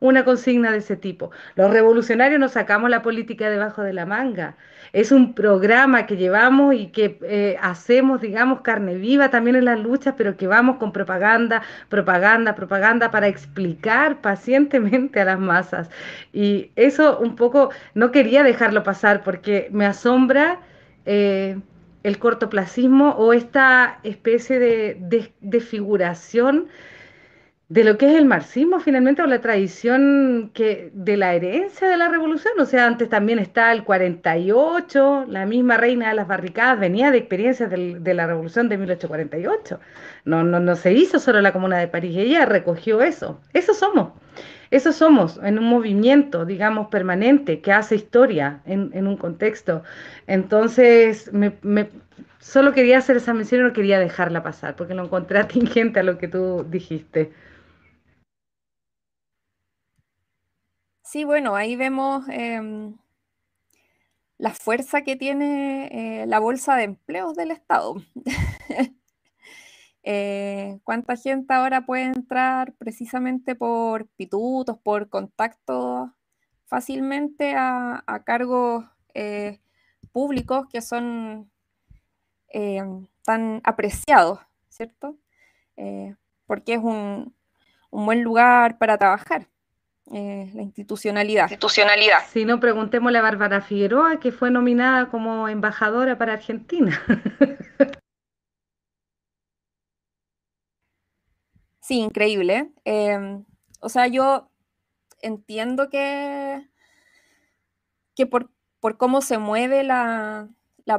una 0.00 0.24
consigna 0.24 0.70
de 0.70 0.78
ese 0.78 0.96
tipo. 0.96 1.30
Los 1.56 1.70
revolucionarios 1.70 2.38
nos 2.38 2.52
sacamos 2.52 2.90
la 2.90 3.02
política 3.02 3.48
debajo 3.48 3.82
de 3.82 3.94
la 3.94 4.04
manga. 4.04 4.56
Es 4.94 5.10
un 5.12 5.34
programa 5.34 6.06
que 6.06 6.16
llevamos 6.16 6.74
y 6.76 6.86
que 6.86 7.18
eh, 7.22 7.56
hacemos, 7.60 8.20
digamos, 8.20 8.60
carne 8.60 8.94
viva 8.94 9.28
también 9.28 9.56
en 9.56 9.64
las 9.64 9.80
luchas, 9.80 10.14
pero 10.16 10.36
que 10.36 10.46
vamos 10.46 10.76
con 10.76 10.92
propaganda, 10.92 11.62
propaganda, 11.88 12.54
propaganda 12.54 13.10
para 13.10 13.26
explicar 13.26 14.20
pacientemente 14.20 15.20
a 15.20 15.24
las 15.24 15.40
masas. 15.40 15.90
Y 16.32 16.70
eso 16.76 17.18
un 17.18 17.34
poco 17.34 17.70
no 17.94 18.12
quería 18.12 18.44
dejarlo 18.44 18.84
pasar 18.84 19.24
porque 19.24 19.68
me 19.72 19.84
asombra. 19.84 20.60
Eh, 21.06 21.58
el 22.04 22.18
cortoplacismo 22.18 23.12
o 23.12 23.32
esta 23.32 23.98
especie 24.02 24.58
de 24.58 25.32
desfiguración 25.40 26.66
de 26.66 26.93
lo 27.82 27.98
que 27.98 28.06
es 28.06 28.14
el 28.16 28.26
marxismo 28.26 28.78
finalmente 28.78 29.22
o 29.22 29.26
la 29.26 29.40
tradición 29.40 30.50
que 30.54 30.90
de 30.92 31.16
la 31.16 31.34
herencia 31.34 31.88
de 31.88 31.96
la 31.96 32.08
revolución, 32.08 32.52
o 32.60 32.66
sea, 32.66 32.86
antes 32.86 33.08
también 33.08 33.40
está 33.40 33.72
el 33.72 33.82
48, 33.82 35.24
la 35.28 35.46
misma 35.46 35.76
reina 35.76 36.10
de 36.10 36.14
las 36.14 36.28
barricadas 36.28 36.78
venía 36.78 37.10
de 37.10 37.18
experiencias 37.18 37.70
de 37.70 38.14
la 38.14 38.26
revolución 38.28 38.68
de 38.68 38.78
1848. 38.78 39.80
No, 40.26 40.44
no, 40.44 40.60
no 40.60 40.76
se 40.76 40.92
hizo 40.92 41.18
solo 41.18 41.40
la 41.40 41.52
Comuna 41.52 41.78
de 41.78 41.88
París, 41.88 42.16
ella 42.16 42.44
recogió 42.46 43.02
eso. 43.02 43.40
Eso 43.52 43.74
somos. 43.74 44.12
Eso 44.70 44.92
somos 44.92 45.38
en 45.42 45.58
un 45.58 45.66
movimiento, 45.66 46.44
digamos, 46.44 46.88
permanente, 46.88 47.60
que 47.60 47.72
hace 47.72 47.94
historia 47.94 48.60
en, 48.66 49.06
un 49.06 49.16
contexto. 49.16 49.82
Entonces, 50.26 51.32
me, 51.32 51.54
solo 52.40 52.72
quería 52.72 52.98
hacer 52.98 53.16
esa 53.16 53.34
mención 53.34 53.60
y 53.60 53.64
no 53.64 53.72
quería 53.72 53.98
dejarla 53.98 54.42
pasar, 54.42 54.74
porque 54.76 54.94
lo 54.94 55.04
encontré 55.04 55.38
atingente 55.40 56.00
a 56.00 56.02
lo 56.02 56.18
que 56.18 56.28
tú 56.28 56.66
dijiste. 56.68 57.32
Sí, 61.14 61.22
bueno, 61.22 61.54
ahí 61.54 61.76
vemos 61.76 62.28
em, 62.28 62.96
la 64.36 64.50
fuerza 64.50 65.02
que 65.02 65.14
tiene 65.14 66.22
eh, 66.22 66.26
la 66.26 66.40
bolsa 66.40 66.74
de 66.74 66.82
empleos 66.82 67.36
del 67.36 67.52
Estado. 67.52 67.94
Eh, 70.06 70.80
¿Cuánta 70.84 71.16
gente 71.16 71.54
ahora 71.54 71.86
puede 71.86 72.02
entrar 72.04 72.74
precisamente 72.74 73.54
por 73.54 74.06
pitutos, 74.08 74.76
por 74.78 75.08
contactos 75.08 76.10
fácilmente 76.66 77.54
a, 77.56 78.04
cargos 78.26 78.84
eh, 79.14 79.60
públicos 80.12 80.66
que 80.70 80.82
son 80.82 81.50
em, 82.48 83.06
tan 83.24 83.62
apreciados, 83.64 84.40
¿cierto? 84.68 85.16
porque 86.46 86.74
es 86.74 86.80
un 86.80 87.34
buen 87.90 88.22
lugar 88.22 88.76
para 88.76 88.98
trabajar. 88.98 89.48
Eh, 90.12 90.50
la 90.54 90.62
institucionalidad. 90.62 91.44
institucionalidad. 91.44 92.26
Si 92.28 92.44
no, 92.44 92.60
preguntémosle 92.60 93.18
a 93.18 93.22
Bárbara 93.22 93.62
Figueroa, 93.62 94.20
que 94.20 94.32
fue 94.32 94.50
nominada 94.50 95.08
como 95.08 95.48
embajadora 95.48 96.18
para 96.18 96.34
Argentina. 96.34 97.00
sí, 101.80 102.00
increíble. 102.00 102.70
Em, 102.84 103.46
o 103.80 103.88
sea, 103.88 104.06
yo 104.06 104.50
entiendo 105.22 105.88
que, 105.88 106.68
que 108.14 108.26
por, 108.26 108.50
cómo 108.98 109.22
se 109.22 109.38
mueve 109.38 109.84
la, 109.84 110.50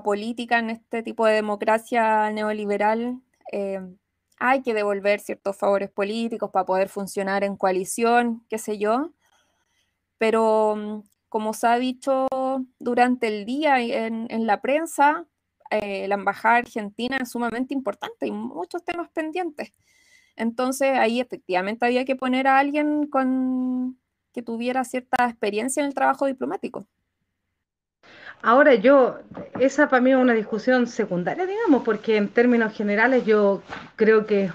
política 0.03 0.57
en 0.57 0.71
este 0.71 1.03
tipo 1.03 1.27
de 1.27 1.33
democracia 1.33 2.31
neoliberal, 2.31 3.21
em, 3.51 3.97
hay 4.37 4.61
que 4.61 4.73
devolver 4.73 5.19
ciertos 5.19 5.57
favores 5.57 5.89
políticos 5.89 6.49
para 6.51 6.65
poder 6.65 6.89
funcionar 6.89 7.43
en 7.43 7.55
coalición, 7.55 8.45
qué 8.49 8.57
sé 8.57 8.77
yo. 8.77 9.11
Pero 10.17 10.75
mm, 10.75 11.03
como 11.29 11.53
se 11.53 11.67
ha 11.67 11.77
dicho 11.77 12.27
durante 12.79 13.27
el 13.27 13.45
día 13.45 13.79
en, 13.81 14.47
la 14.47 14.61
prensa, 14.61 15.25
eh, 15.71 16.07
la 16.07 16.15
embajada 16.15 16.57
argentina 16.57 17.17
es 17.21 17.31
sumamente 17.31 17.73
importante 17.73 18.27
y 18.27 18.31
muchos 18.31 18.83
temas 18.83 19.09
pendientes. 19.09 19.73
Entonces 20.35 20.97
ahí 20.97 21.19
efectivamente 21.21 21.85
había 21.85 22.05
que 22.05 22.15
poner 22.15 22.47
a 22.47 22.59
alguien 22.59 23.07
con 23.07 23.99
que 24.33 24.41
tuviera 24.41 24.83
cierta 24.83 25.27
experiencia 25.29 25.81
en 25.81 25.87
el 25.87 25.93
trabajo 25.93 26.25
diplomático. 26.25 26.85
Ahora 28.45 28.75
yo, 28.75 29.17
esa 29.59 29.89
para 29.89 30.03
mí 30.03 30.11
es 30.11 30.17
una 30.17 30.33
discusión 30.33 30.85
secundaria, 30.85 31.47
digamos, 31.47 31.81
porque 31.83 32.15
en 32.15 32.27
términos 32.27 32.73
generales 32.73 33.25
yo 33.25 33.63
creo 33.95 34.27
que, 34.27 34.51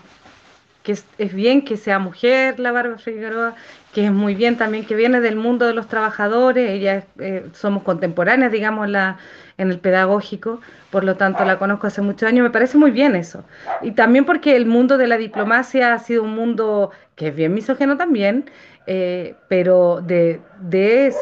es, 0.85 1.35
bien 1.35 1.65
que 1.65 1.77
sea 1.77 1.99
mujer 1.99 2.61
la 2.61 2.71
Bárbara 2.71 2.99
Figueroa, 2.99 3.57
que 3.93 4.05
es 4.05 4.13
muy 4.13 4.37
bien 4.37 4.57
también 4.57 4.87
que 4.87 4.95
viene 4.95 5.21
del 5.21 5.35
mundo 5.35 5.67
de 5.67 5.75
los 5.75 5.89
trabajadores, 5.89 6.71
ella 6.71 7.05
eh, 7.19 7.45
somos 7.53 7.83
contemporáneas, 7.83 8.53
digamos, 8.53 8.89
la, 8.89 9.19
en 9.59 9.73
el 9.73 9.81
pedagógico, 9.81 10.61
por 10.93 11.03
lo 11.03 11.17
tanto 11.17 11.45
la 11.45 11.59
conozco 11.59 11.89
hace 11.89 12.01
muchos 12.01 12.29
años, 12.29 12.45
me 12.45 12.51
parece 12.51 12.79
muy 12.79 12.93
bien 12.93 13.17
eso. 13.17 13.43
Y 13.83 13.91
también 13.91 14.25
porque 14.25 14.55
el 14.55 14.67
mundo 14.67 14.99
de 14.99 15.09
la 15.09 15.17
diplomacia 15.17 15.95
ha 15.95 15.99
sido 15.99 16.23
un 16.23 16.37
mundo 16.37 16.93
que 17.17 17.29
es 17.29 17.35
bien 17.35 17.53
misógeno 17.55 17.97
también, 17.97 18.49
eh, 18.93 19.37
pero 19.47 20.01
de, 20.03 20.41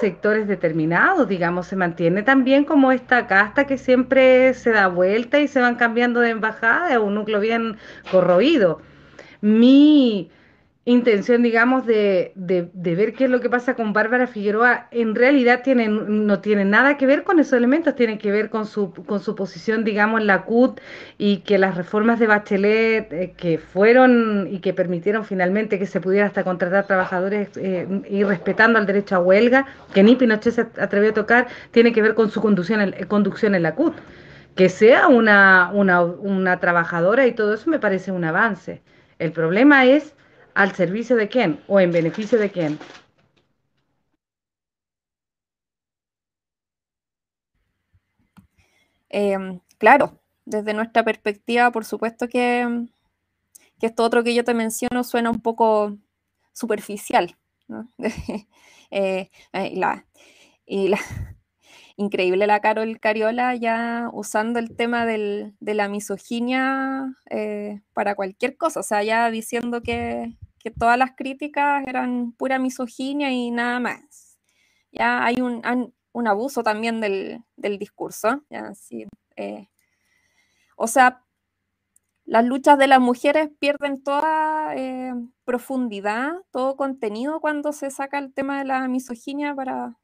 sectores 0.00 0.48
determinados, 0.48 1.28
digamos, 1.28 1.66
se 1.66 1.76
mantiene 1.76 2.22
también 2.22 2.64
como 2.64 2.92
esta 2.92 3.26
casta 3.26 3.66
que 3.66 3.76
siempre 3.76 4.54
se 4.54 4.70
da 4.70 4.88
vuelta 4.88 5.38
y 5.38 5.48
se 5.48 5.60
van 5.60 5.74
cambiando 5.74 6.20
de 6.20 6.30
embajada, 6.30 6.90
es 6.90 6.96
un 6.96 7.14
núcleo 7.14 7.40
bien 7.40 7.76
corroído. 8.10 8.80
Mi, 9.42 10.30
intención, 10.88 11.42
digamos, 11.42 11.84
de, 11.84 12.32
de, 12.34 12.94
ver 12.94 13.12
qué 13.12 13.24
es 13.24 13.30
lo 13.30 13.42
que 13.42 13.50
pasa 13.50 13.74
con 13.74 13.92
Bárbara 13.92 14.26
Figueroa, 14.26 14.88
en 14.90 15.14
realidad 15.14 15.60
tienen, 15.62 16.26
no 16.26 16.40
tiene 16.40 16.64
nada 16.64 16.96
que 16.96 17.04
ver 17.04 17.24
con 17.24 17.38
esos 17.38 17.52
elementos, 17.52 17.94
tienen 17.94 18.16
que 18.16 18.32
ver 18.32 18.48
con 18.48 18.64
su, 18.64 18.94
con 18.94 19.20
su 19.20 19.34
posición, 19.34 19.84
digamos, 19.84 20.22
en 20.22 20.26
la 20.26 20.44
CUT 20.44 20.80
y 21.18 21.38
que 21.40 21.58
las 21.58 21.76
reformas 21.76 22.18
de 22.18 22.26
Bachelet 22.26 23.12
eh, 23.12 23.34
que 23.36 23.58
fueron 23.58 24.48
y 24.50 24.60
que 24.60 24.72
permitieron 24.72 25.26
finalmente 25.26 25.78
que 25.78 25.84
se 25.84 26.00
pudiera 26.00 26.24
hasta 26.24 26.42
contratar 26.42 26.86
trabajadores 26.86 27.50
eh, 27.56 27.86
y 28.08 28.24
respetando 28.24 28.78
el 28.78 28.86
derecho 28.86 29.16
a 29.16 29.18
huelga, 29.18 29.66
que 29.92 30.02
ni 30.02 30.16
Pinochet 30.16 30.54
se 30.54 30.66
atrevió 30.80 31.10
a 31.10 31.14
tocar, 31.14 31.48
tiene 31.70 31.92
que 31.92 32.00
ver 32.00 32.14
con 32.14 32.30
su 32.30 32.40
conducción 32.40 32.80
en, 32.80 33.06
conducción 33.08 33.54
en 33.54 33.62
la 33.62 33.74
CUT. 33.74 33.94
Que 34.54 34.70
sea 34.70 35.06
una, 35.08 35.70
una, 35.74 36.02
una 36.02 36.58
trabajadora 36.60 37.26
y 37.26 37.32
todo 37.32 37.52
eso 37.52 37.68
me 37.68 37.78
parece 37.78 38.10
un 38.10 38.24
avance. 38.24 38.80
El 39.18 39.32
problema 39.32 39.84
es 39.84 40.14
¿Al 40.58 40.74
servicio 40.74 41.14
de 41.14 41.28
quién 41.28 41.60
o 41.68 41.78
en 41.78 41.92
beneficio 41.92 42.36
de 42.36 42.50
quién? 42.50 42.80
Em, 49.08 49.60
claro, 49.78 50.18
desde 50.44 50.74
nuestra 50.74 51.04
perspectiva, 51.04 51.70
por 51.70 51.84
supuesto 51.84 52.26
que, 52.28 52.86
que 53.80 53.86
esto 53.86 54.04
otro 54.04 54.24
que 54.24 54.34
yo 54.34 54.44
te 54.44 54.54
menciono 54.54 55.04
suena 55.04 55.30
un 55.30 55.40
poco 55.40 55.96
superficial. 56.52 57.36
Eh, 58.90 59.28
y 60.66 60.88
la, 60.88 60.98
increíble 61.98 62.46
la 62.46 62.60
Carol 62.60 62.98
Cariola 63.00 63.54
ya 63.54 64.08
usando 64.14 64.58
el 64.58 64.74
tema 64.76 65.04
de 65.04 65.52
la 65.60 65.88
misoginia 65.88 67.14
eh, 67.30 67.82
para 67.92 68.14
cualquier 68.14 68.56
cosa, 68.56 68.80
o 68.80 68.82
sea, 68.82 69.02
ya 69.02 69.30
diciendo 69.30 69.82
que, 69.82 70.38
todas 70.70 70.98
las 70.98 71.12
críticas 71.16 71.86
eran 71.86 72.32
pura 72.32 72.58
misoginia 72.58 73.30
y 73.30 73.50
nada 73.50 73.80
más. 73.80 74.38
Ya 74.92 75.24
hay 75.24 75.40
un, 75.40 75.62
abuso 76.26 76.62
también 76.62 77.00
del, 77.00 77.44
discurso, 77.78 78.44
eh, 79.36 79.68
o 80.76 80.86
sea, 80.86 81.24
las 82.24 82.44
luchas 82.44 82.76
de 82.76 82.86
las 82.86 83.00
mujeres 83.00 83.48
pierden 83.58 84.02
toda 84.02 84.76
eh, 84.76 85.14
profundidad, 85.44 86.32
todo 86.50 86.76
contenido 86.76 87.40
cuando 87.40 87.72
se 87.72 87.90
saca 87.90 88.18
el 88.18 88.34
tema 88.34 88.58
de 88.58 88.66
la 88.66 88.86
misoginia 88.86 89.54
para, 89.54 89.98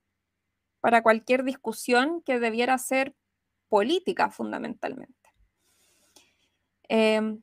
para 0.80 1.02
cualquier 1.02 1.44
discusión 1.44 2.22
que 2.22 2.40
debiera 2.40 2.78
ser 2.78 3.14
política 3.68 4.30
fundamentalmente. 4.30 5.30
Em, 6.88 7.42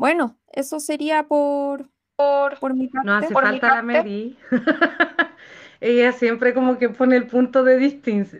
bueno, 0.00 0.38
eso 0.50 0.80
sería 0.80 1.24
por, 1.24 1.90
por, 2.16 2.74
mi 2.74 2.88
parte. 2.88 3.06
No 3.06 3.14
hace 3.14 3.34
falta 3.34 3.76
la 3.76 3.82
Mary. 3.82 4.34
Ella 5.82 6.12
siempre 6.12 6.54
como 6.54 6.78
que 6.78 6.88
pone 6.88 7.16
el 7.16 7.26
punto 7.26 7.64
de, 7.64 7.76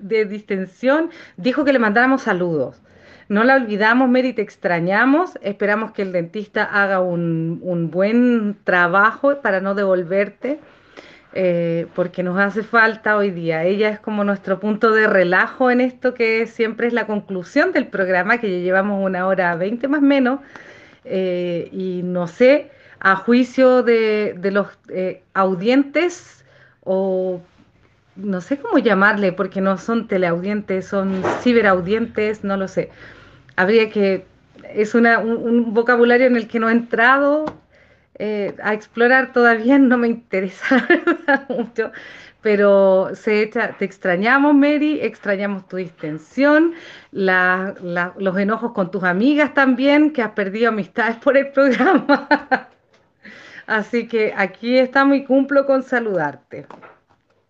de 0.01 0.24
distensión. 0.24 1.11
Dijo 1.37 1.62
que 1.66 1.74
le 1.74 1.78
mandáramos 1.78 2.23
saludos. 2.23 2.81
No 3.28 3.45
la 3.45 3.57
olvidamos, 3.57 4.09
Mary, 4.09 4.32
te 4.32 4.41
extrañamos. 4.41 5.39
Esperamos 5.43 5.93
que 5.93 6.01
el 6.01 6.12
dentista 6.12 6.65
haga 6.65 7.01
un, 7.01 7.61
un 7.62 7.91
buen 7.91 8.57
trabajo 8.65 9.43
para 9.43 9.61
no 9.61 9.74
devolverte. 9.74 10.61
Eh, 11.35 11.89
porque 11.95 12.23
nos 12.23 12.39
hace 12.39 12.62
falta 12.62 13.19
hoy 13.19 13.31
día. 13.31 13.65
Ella 13.65 13.91
es 13.91 14.01
como 14.01 14.24
nuestro 14.24 14.59
punto 14.61 14.93
de 14.93 15.07
relajo 15.07 15.70
en 15.70 15.82
esto 15.82 16.15
que 16.15 16.47
siempre 16.47 16.87
es 16.87 16.95
la 16.95 17.07
conclusión 17.07 17.73
del 17.73 17.87
programa, 17.87 18.39
que 18.39 18.51
ya 18.51 18.65
llevamos 18.65 19.05
una 19.05 19.27
hora 19.27 19.55
veinte 19.57 19.89
más 19.89 20.01
o 20.01 20.07
menos, 20.07 20.41
eh, 21.05 21.68
y 21.72 22.02
no 22.02 22.27
sé, 22.27 22.70
a 23.01 23.16
juicio 23.16 23.82
de, 23.82 24.39
los 24.52 24.68
eh, 24.89 25.22
audientes 25.35 26.44
o 26.85 27.40
no 28.16 28.40
sé 28.40 28.59
cómo 28.59 28.78
llamarle, 28.78 29.32
porque 29.32 29.60
no 29.60 29.78
son 29.78 30.09
teleaudientes, 30.09 30.86
son 30.86 31.22
ciberaudientes, 31.43 32.44
no 32.44 32.56
lo 32.56 32.68
sé. 32.68 32.90
Habría 33.56 33.90
que, 33.90 34.27
es 34.74 34.94
un, 34.94 35.06
un 35.06 35.74
vocabulario 35.74 36.27
en 36.27 36.36
el 36.36 36.48
que 36.48 36.60
no 36.60 36.68
he 36.68 36.72
entrado, 36.72 37.47
eh, 38.22 38.55
a 38.62 38.74
explorar 38.74 39.32
todavía 39.32 39.78
no 39.78 39.97
me 39.97 40.09
interesa 40.09 40.86
mucho, 41.48 41.90
pero 42.42 43.10
se 43.14 43.42
echa, 43.42 43.76
te 43.76 43.84
extrañamos, 43.84 44.54
Mary, 44.54 45.00
extrañamos 45.02 45.68
tu 45.68 45.76
distensión, 45.76 46.74
los 47.12 48.38
enojos 48.38 48.72
con 48.72 48.90
tus 48.90 49.04
amigas 49.04 49.52
también, 49.54 50.12
que 50.12 50.22
has 50.22 50.32
perdido 50.32 50.68
amistades 50.68 51.16
por 51.16 51.36
el 51.36 51.50
programa. 51.52 52.28
Así 53.66 54.08
que 54.08 54.32
aquí 54.36 54.78
estamos 54.78 55.16
y 55.16 55.24
cumplo 55.24 55.66
con 55.66 55.82
saludarte 55.82 56.66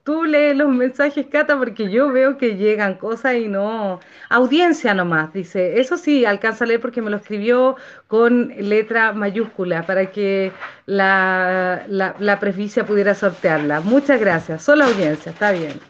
tú 0.05 0.25
lees 0.25 0.57
los 0.57 0.69
mensajes, 0.69 1.27
Cata, 1.27 1.57
porque 1.57 1.91
yo 1.91 2.11
veo 2.13 2.39
que 2.39 2.57
llegan 2.57 2.95
cosas 2.95 3.35
y 3.37 3.49
no. 3.49 4.01
Audiencia 4.29 4.95
nomás, 4.95 5.33
dice. 5.33 5.81
Eso 5.81 5.97
sí, 5.97 6.25
alcanza 6.25 6.65
a 6.65 6.67
leer 6.67 6.81
porque 6.81 7.03
me 7.03 7.11
lo 7.11 7.19
escribió 7.19 7.77
con 8.09 8.49
letra 8.57 9.13
mayúscula 9.13 9.87
para 9.87 10.11
que 10.11 10.53
la, 10.87 11.85
la, 11.89 12.15
la 12.19 12.41
preficia 12.41 12.85
pudiera 12.85 13.15
sortearla. 13.15 13.81
Muchas 13.81 14.21
gracias. 14.21 14.63
Solo 14.63 14.85
audiencia, 14.85 15.33
está 15.33 15.53
bien. 15.53 15.81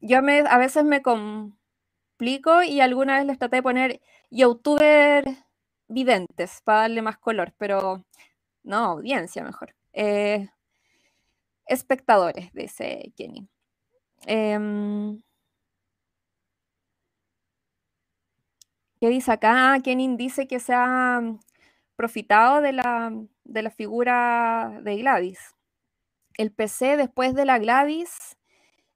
Yo 0.00 0.22
me, 0.22 0.40
a 0.40 0.58
veces 0.58 0.84
me 0.84 1.02
complico 1.02 2.62
y 2.62 2.80
alguna 2.80 3.18
vez 3.18 3.26
les 3.26 3.38
traté 3.38 3.56
de 3.56 3.62
poner 3.62 4.00
youtuber 4.30 5.24
videntes 5.88 6.60
para 6.64 6.82
darle 6.82 7.02
más 7.02 7.18
color, 7.18 7.52
pero 7.58 8.04
no, 8.62 8.76
audiencia 8.76 9.42
mejor. 9.42 9.74
Eh, 9.92 10.48
espectadores, 11.70 12.52
dice 12.52 13.12
Kenny. 13.16 13.48
Em, 14.26 15.20
¿Qué 19.00 19.08
dice 19.08 19.32
acá? 19.32 19.78
Kenny 19.82 20.16
dice 20.16 20.46
que 20.46 20.60
se 20.60 20.74
ha 20.74 21.22
profitado 21.96 22.60
de 22.60 22.72
la, 22.72 23.12
de 23.44 23.62
la 23.62 23.70
figura 23.70 24.80
de 24.82 24.96
Gladys. 24.98 25.54
El 26.34 26.52
PC 26.52 26.96
después 26.96 27.34
de 27.34 27.46
la 27.46 27.58
Gladys 27.58 28.36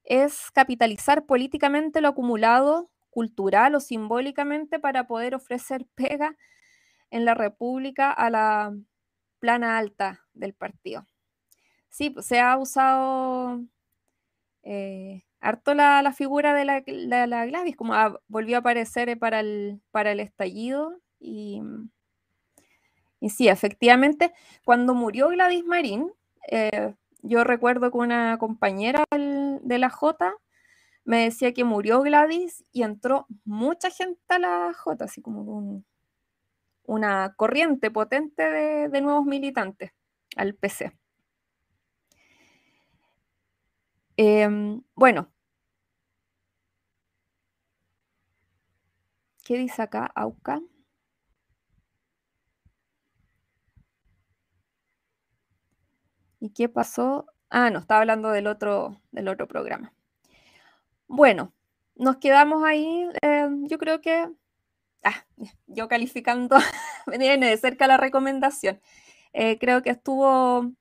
es 0.04 0.50
capitalizar 0.52 1.24
políticamente 1.26 2.00
lo 2.00 2.08
acumulado, 2.08 2.90
cultural 3.10 3.74
o 3.76 3.80
simbólicamente, 3.80 4.78
para 4.78 5.06
poder 5.06 5.34
ofrecer 5.34 5.86
pega 5.94 6.36
en 7.10 7.24
la 7.24 7.34
República 7.34 8.10
a 8.10 8.30
la 8.30 8.74
plana 9.38 9.78
alta 9.78 10.26
del 10.34 10.54
partido. 10.54 11.06
Sí, 11.94 12.10
pues, 12.10 12.26
se 12.26 12.40
ha 12.40 12.58
usado 12.58 13.60
eh, 14.64 15.22
harto 15.40 15.74
la, 15.74 16.12
figura 16.12 16.52
de 16.52 16.64
la, 16.64 16.80
Gladys, 17.46 17.76
como 17.76 17.94
volvió 18.26 18.56
a 18.56 18.60
aparecer 18.60 19.08
eh, 19.08 19.16
para 19.16 19.38
el, 19.40 19.80
para 19.92 20.10
el 20.10 20.18
estallido. 20.18 21.00
Y, 21.20 21.62
y 23.20 23.30
sí, 23.30 23.48
efectivamente, 23.48 24.32
cuando 24.64 24.94
murió 24.94 25.28
Gladys 25.28 25.64
Marín, 25.64 26.12
eh, 26.50 26.94
yo 27.22 27.44
recuerdo 27.44 27.92
que 27.92 27.98
una 27.98 28.38
compañera 28.38 29.04
de 29.12 29.78
la 29.78 29.90
J 29.90 30.34
me 31.04 31.24
decía 31.24 31.54
que 31.54 31.62
murió 31.62 32.02
Gladys 32.02 32.64
y 32.72 32.82
entró 32.82 33.28
mucha 33.44 33.90
gente 33.90 34.20
a 34.30 34.40
la 34.40 34.72
J, 34.74 35.04
así 35.04 35.22
como 35.22 35.84
una 36.86 37.34
corriente 37.36 37.92
potente 37.92 38.42
de, 38.50 38.88
de 38.88 39.00
nuevos 39.00 39.26
militantes 39.26 39.92
al 40.36 40.56
PC. 40.56 40.92
Em, 44.16 44.82
bueno. 44.94 45.30
¿Qué 49.44 49.56
dice 49.56 49.80
acá, 49.80 50.10
Auca? 50.14 50.60
¿Y 56.38 56.50
qué 56.50 56.68
pasó? 56.68 57.26
Ah, 57.50 57.70
no, 57.70 57.80
estaba 57.80 58.02
hablando 58.02 58.30
del 58.30 58.46
otro, 58.46 59.00
del 59.10 59.26
otro 59.28 59.48
programa. 59.48 59.92
Bueno, 61.08 61.52
nos 61.96 62.16
quedamos 62.16 62.64
ahí. 62.64 63.06
Em, 63.22 63.66
yo 63.68 63.78
creo 63.78 64.00
que. 64.00 64.28
Ah, 65.04 65.26
yo 65.68 65.88
calificando, 65.88 66.56
viene 67.18 67.48
de 67.50 67.56
cerca 67.58 67.86
la 67.88 67.96
recomendación. 67.98 68.80
Eh, 69.34 69.58
creo 69.60 69.82
que 69.82 69.90
estuvo 69.90 70.72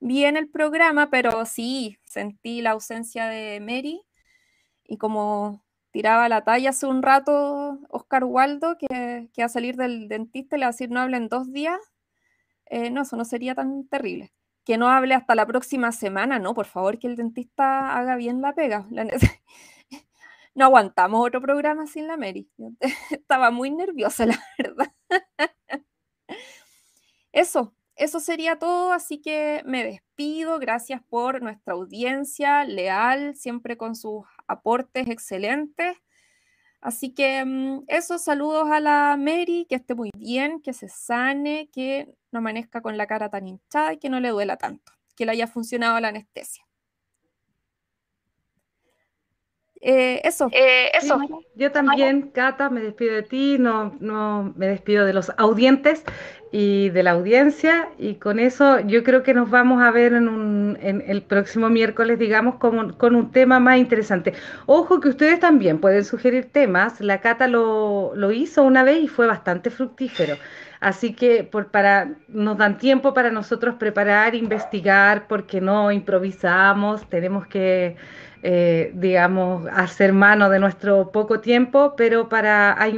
bien 0.00 0.36
el 0.36 0.48
programa, 0.48 1.10
pero 1.10 1.44
sí, 1.46 1.98
sentí 2.04 2.62
la 2.62 2.70
ausencia 2.72 3.26
de 3.26 3.60
Mary 3.60 4.02
y 4.84 4.98
como 4.98 5.64
tiraba 5.92 6.28
la 6.28 6.44
talla 6.44 6.70
hace 6.70 6.86
un 6.86 7.02
rato 7.02 7.78
Oscar 7.90 8.24
Waldo, 8.24 8.76
que, 8.78 9.30
que 9.32 9.42
a 9.42 9.48
salir 9.48 9.76
del 9.76 10.08
dentista 10.08 10.56
le 10.56 10.64
va 10.64 10.68
a 10.68 10.72
decir 10.72 10.90
no 10.90 11.00
hable 11.00 11.16
en 11.16 11.28
dos 11.28 11.52
días, 11.52 11.78
eh, 12.66 12.90
no, 12.90 13.02
eso 13.02 13.16
no 13.16 13.24
sería 13.24 13.54
tan 13.54 13.88
terrible. 13.88 14.32
Que 14.64 14.76
no 14.78 14.88
hable 14.88 15.14
hasta 15.14 15.34
la 15.34 15.46
próxima 15.46 15.92
semana, 15.92 16.38
no, 16.38 16.54
por 16.54 16.66
favor, 16.66 16.98
que 16.98 17.06
el 17.06 17.16
dentista 17.16 17.96
haga 17.96 18.16
bien 18.16 18.42
la 18.42 18.54
pega. 18.54 18.86
no 20.54 20.64
aguantamos 20.64 21.26
otro 21.26 21.40
programa 21.40 21.86
sin 21.86 22.06
la 22.06 22.16
Mary. 22.16 22.50
Estaba 23.10 23.50
muy 23.50 23.70
nerviosa, 23.70 24.26
la 24.26 24.38
verdad. 24.58 24.92
Eso, 27.32 27.74
eso 27.98 28.20
sería 28.20 28.58
todo, 28.58 28.92
así 28.92 29.20
que 29.20 29.62
me 29.66 29.84
despido. 29.84 30.58
Gracias 30.58 31.02
por 31.08 31.42
nuestra 31.42 31.74
audiencia 31.74 32.64
leal, 32.64 33.34
siempre 33.36 33.76
con 33.76 33.96
sus 33.96 34.24
aportes 34.46 35.08
excelentes. 35.08 35.96
Así 36.80 37.12
que 37.12 37.44
mm, 37.44 37.84
esos 37.88 38.22
saludos 38.22 38.70
a 38.70 38.80
la 38.80 39.16
Mary, 39.18 39.66
que 39.68 39.74
esté 39.76 39.94
muy 39.94 40.10
bien, 40.16 40.60
que 40.62 40.72
se 40.72 40.88
sane, 40.88 41.68
que 41.72 42.08
no 42.30 42.38
amanezca 42.38 42.80
con 42.82 42.96
la 42.96 43.06
cara 43.06 43.30
tan 43.30 43.48
hinchada 43.48 43.94
y 43.94 43.98
que 43.98 44.08
no 44.10 44.20
le 44.20 44.28
duela 44.30 44.56
tanto, 44.56 44.92
que 45.16 45.26
le 45.26 45.32
haya 45.32 45.48
funcionado 45.48 45.98
la 46.00 46.08
anestesia. 46.08 46.67
Eh, 49.80 50.20
eso. 50.24 50.48
Eh, 50.52 50.90
eso. 50.94 51.20
Yo 51.54 51.70
también, 51.70 52.30
Cata, 52.32 52.70
me 52.70 52.80
despido 52.80 53.14
de 53.14 53.22
ti, 53.22 53.56
no, 53.58 53.96
no 54.00 54.52
me 54.56 54.66
despido 54.66 55.04
de 55.04 55.12
los 55.12 55.30
audientes 55.36 56.04
y 56.50 56.88
de 56.90 57.02
la 57.02 57.10
audiencia 57.12 57.90
y 57.98 58.14
con 58.14 58.38
eso 58.38 58.80
yo 58.80 59.04
creo 59.04 59.22
que 59.22 59.34
nos 59.34 59.50
vamos 59.50 59.82
a 59.82 59.90
ver 59.90 60.14
en, 60.14 60.28
un, 60.28 60.78
en 60.80 61.04
el 61.06 61.22
próximo 61.22 61.68
miércoles, 61.68 62.18
digamos, 62.18 62.56
con, 62.56 62.94
con, 62.94 63.14
un 63.14 63.30
tema 63.30 63.60
más 63.60 63.78
interesante. 63.78 64.32
Ojo 64.66 65.00
que 65.00 65.10
ustedes 65.10 65.40
también 65.40 65.78
pueden 65.78 66.04
sugerir 66.04 66.50
temas, 66.50 67.00
la 67.00 67.20
Cata 67.20 67.46
lo, 67.46 68.12
lo 68.14 68.32
hizo 68.32 68.62
una 68.62 68.82
vez 68.82 69.02
y 69.02 69.08
fue 69.08 69.26
bastante 69.26 69.70
fructífero. 69.70 70.36
Así 70.80 71.12
que 71.12 71.42
por, 71.42 71.70
para, 71.70 72.12
nos 72.28 72.56
dan 72.56 72.78
tiempo 72.78 73.12
para 73.12 73.30
nosotros 73.30 73.74
preparar, 73.74 74.34
investigar, 74.34 75.26
porque 75.26 75.60
no 75.60 75.90
improvisamos, 75.90 77.08
tenemos 77.08 77.46
que 77.48 77.96
eh, 78.42 78.92
digamos, 78.94 79.66
hacer 79.72 80.12
mano 80.12 80.48
de 80.48 80.60
nuestro 80.60 81.10
poco 81.10 81.40
tiempo, 81.40 81.94
pero 81.96 82.28
para 82.28 82.80
hay 82.80 82.96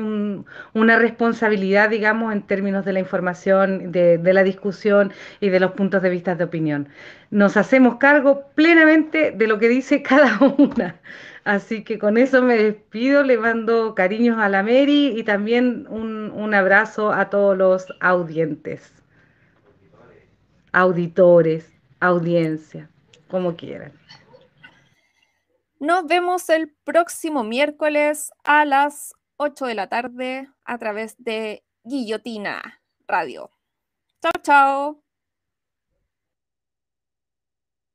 una 0.75 0.99
responsabilidad, 0.99 1.89
digamos, 1.89 2.33
en 2.33 2.43
términos 2.43 2.85
de 2.85 2.93
la 2.93 3.01
información, 3.01 3.91
de, 3.91 4.19
la 4.33 4.43
discusión 4.43 5.13
y 5.41 5.49
de 5.49 5.61
los 5.61 5.73
puntos 5.73 6.03
de 6.03 6.11
vista 6.11 6.35
de 6.35 6.45
opinión. 6.45 6.89
Nos 7.31 7.57
hacemos 7.57 7.97
cargo 7.97 8.45
plenamente 8.55 9.31
de 9.31 9.47
lo 9.47 9.59
que 9.59 9.69
dice 9.69 10.03
cada 10.11 10.39
una. 10.59 10.97
Así 11.45 11.85
que 11.85 11.99
con 11.99 12.19
eso 12.19 12.43
me 12.43 12.57
despido, 12.57 13.23
le 13.23 13.39
mando 13.39 13.95
cariños 13.95 14.39
a 14.39 14.49
la 14.51 14.63
Mary 14.63 15.15
y 15.17 15.23
también 15.25 15.87
un, 15.89 16.31
un 16.33 16.55
abrazo 16.55 17.13
a 17.13 17.31
todos 17.31 17.57
los 17.57 17.87
audientes, 18.01 18.93
auditores, 20.73 21.73
audiencia, 22.01 22.91
como 23.29 23.57
quieran. 23.57 23.93
Nos 25.81 26.07
vemos 26.07 26.51
el 26.51 26.77
próximo 26.85 27.43
miércoles 27.43 28.31
a 28.45 28.67
las 28.67 29.15
8 29.39 29.65
de 29.65 29.75
la 29.75 29.89
tarde 29.89 30.47
a 30.67 30.77
través 30.77 31.15
de 31.17 31.65
Guillotina 31.85 32.83
Radio. 33.09 33.51
Chao, 34.21 34.43
chao. 34.43 35.10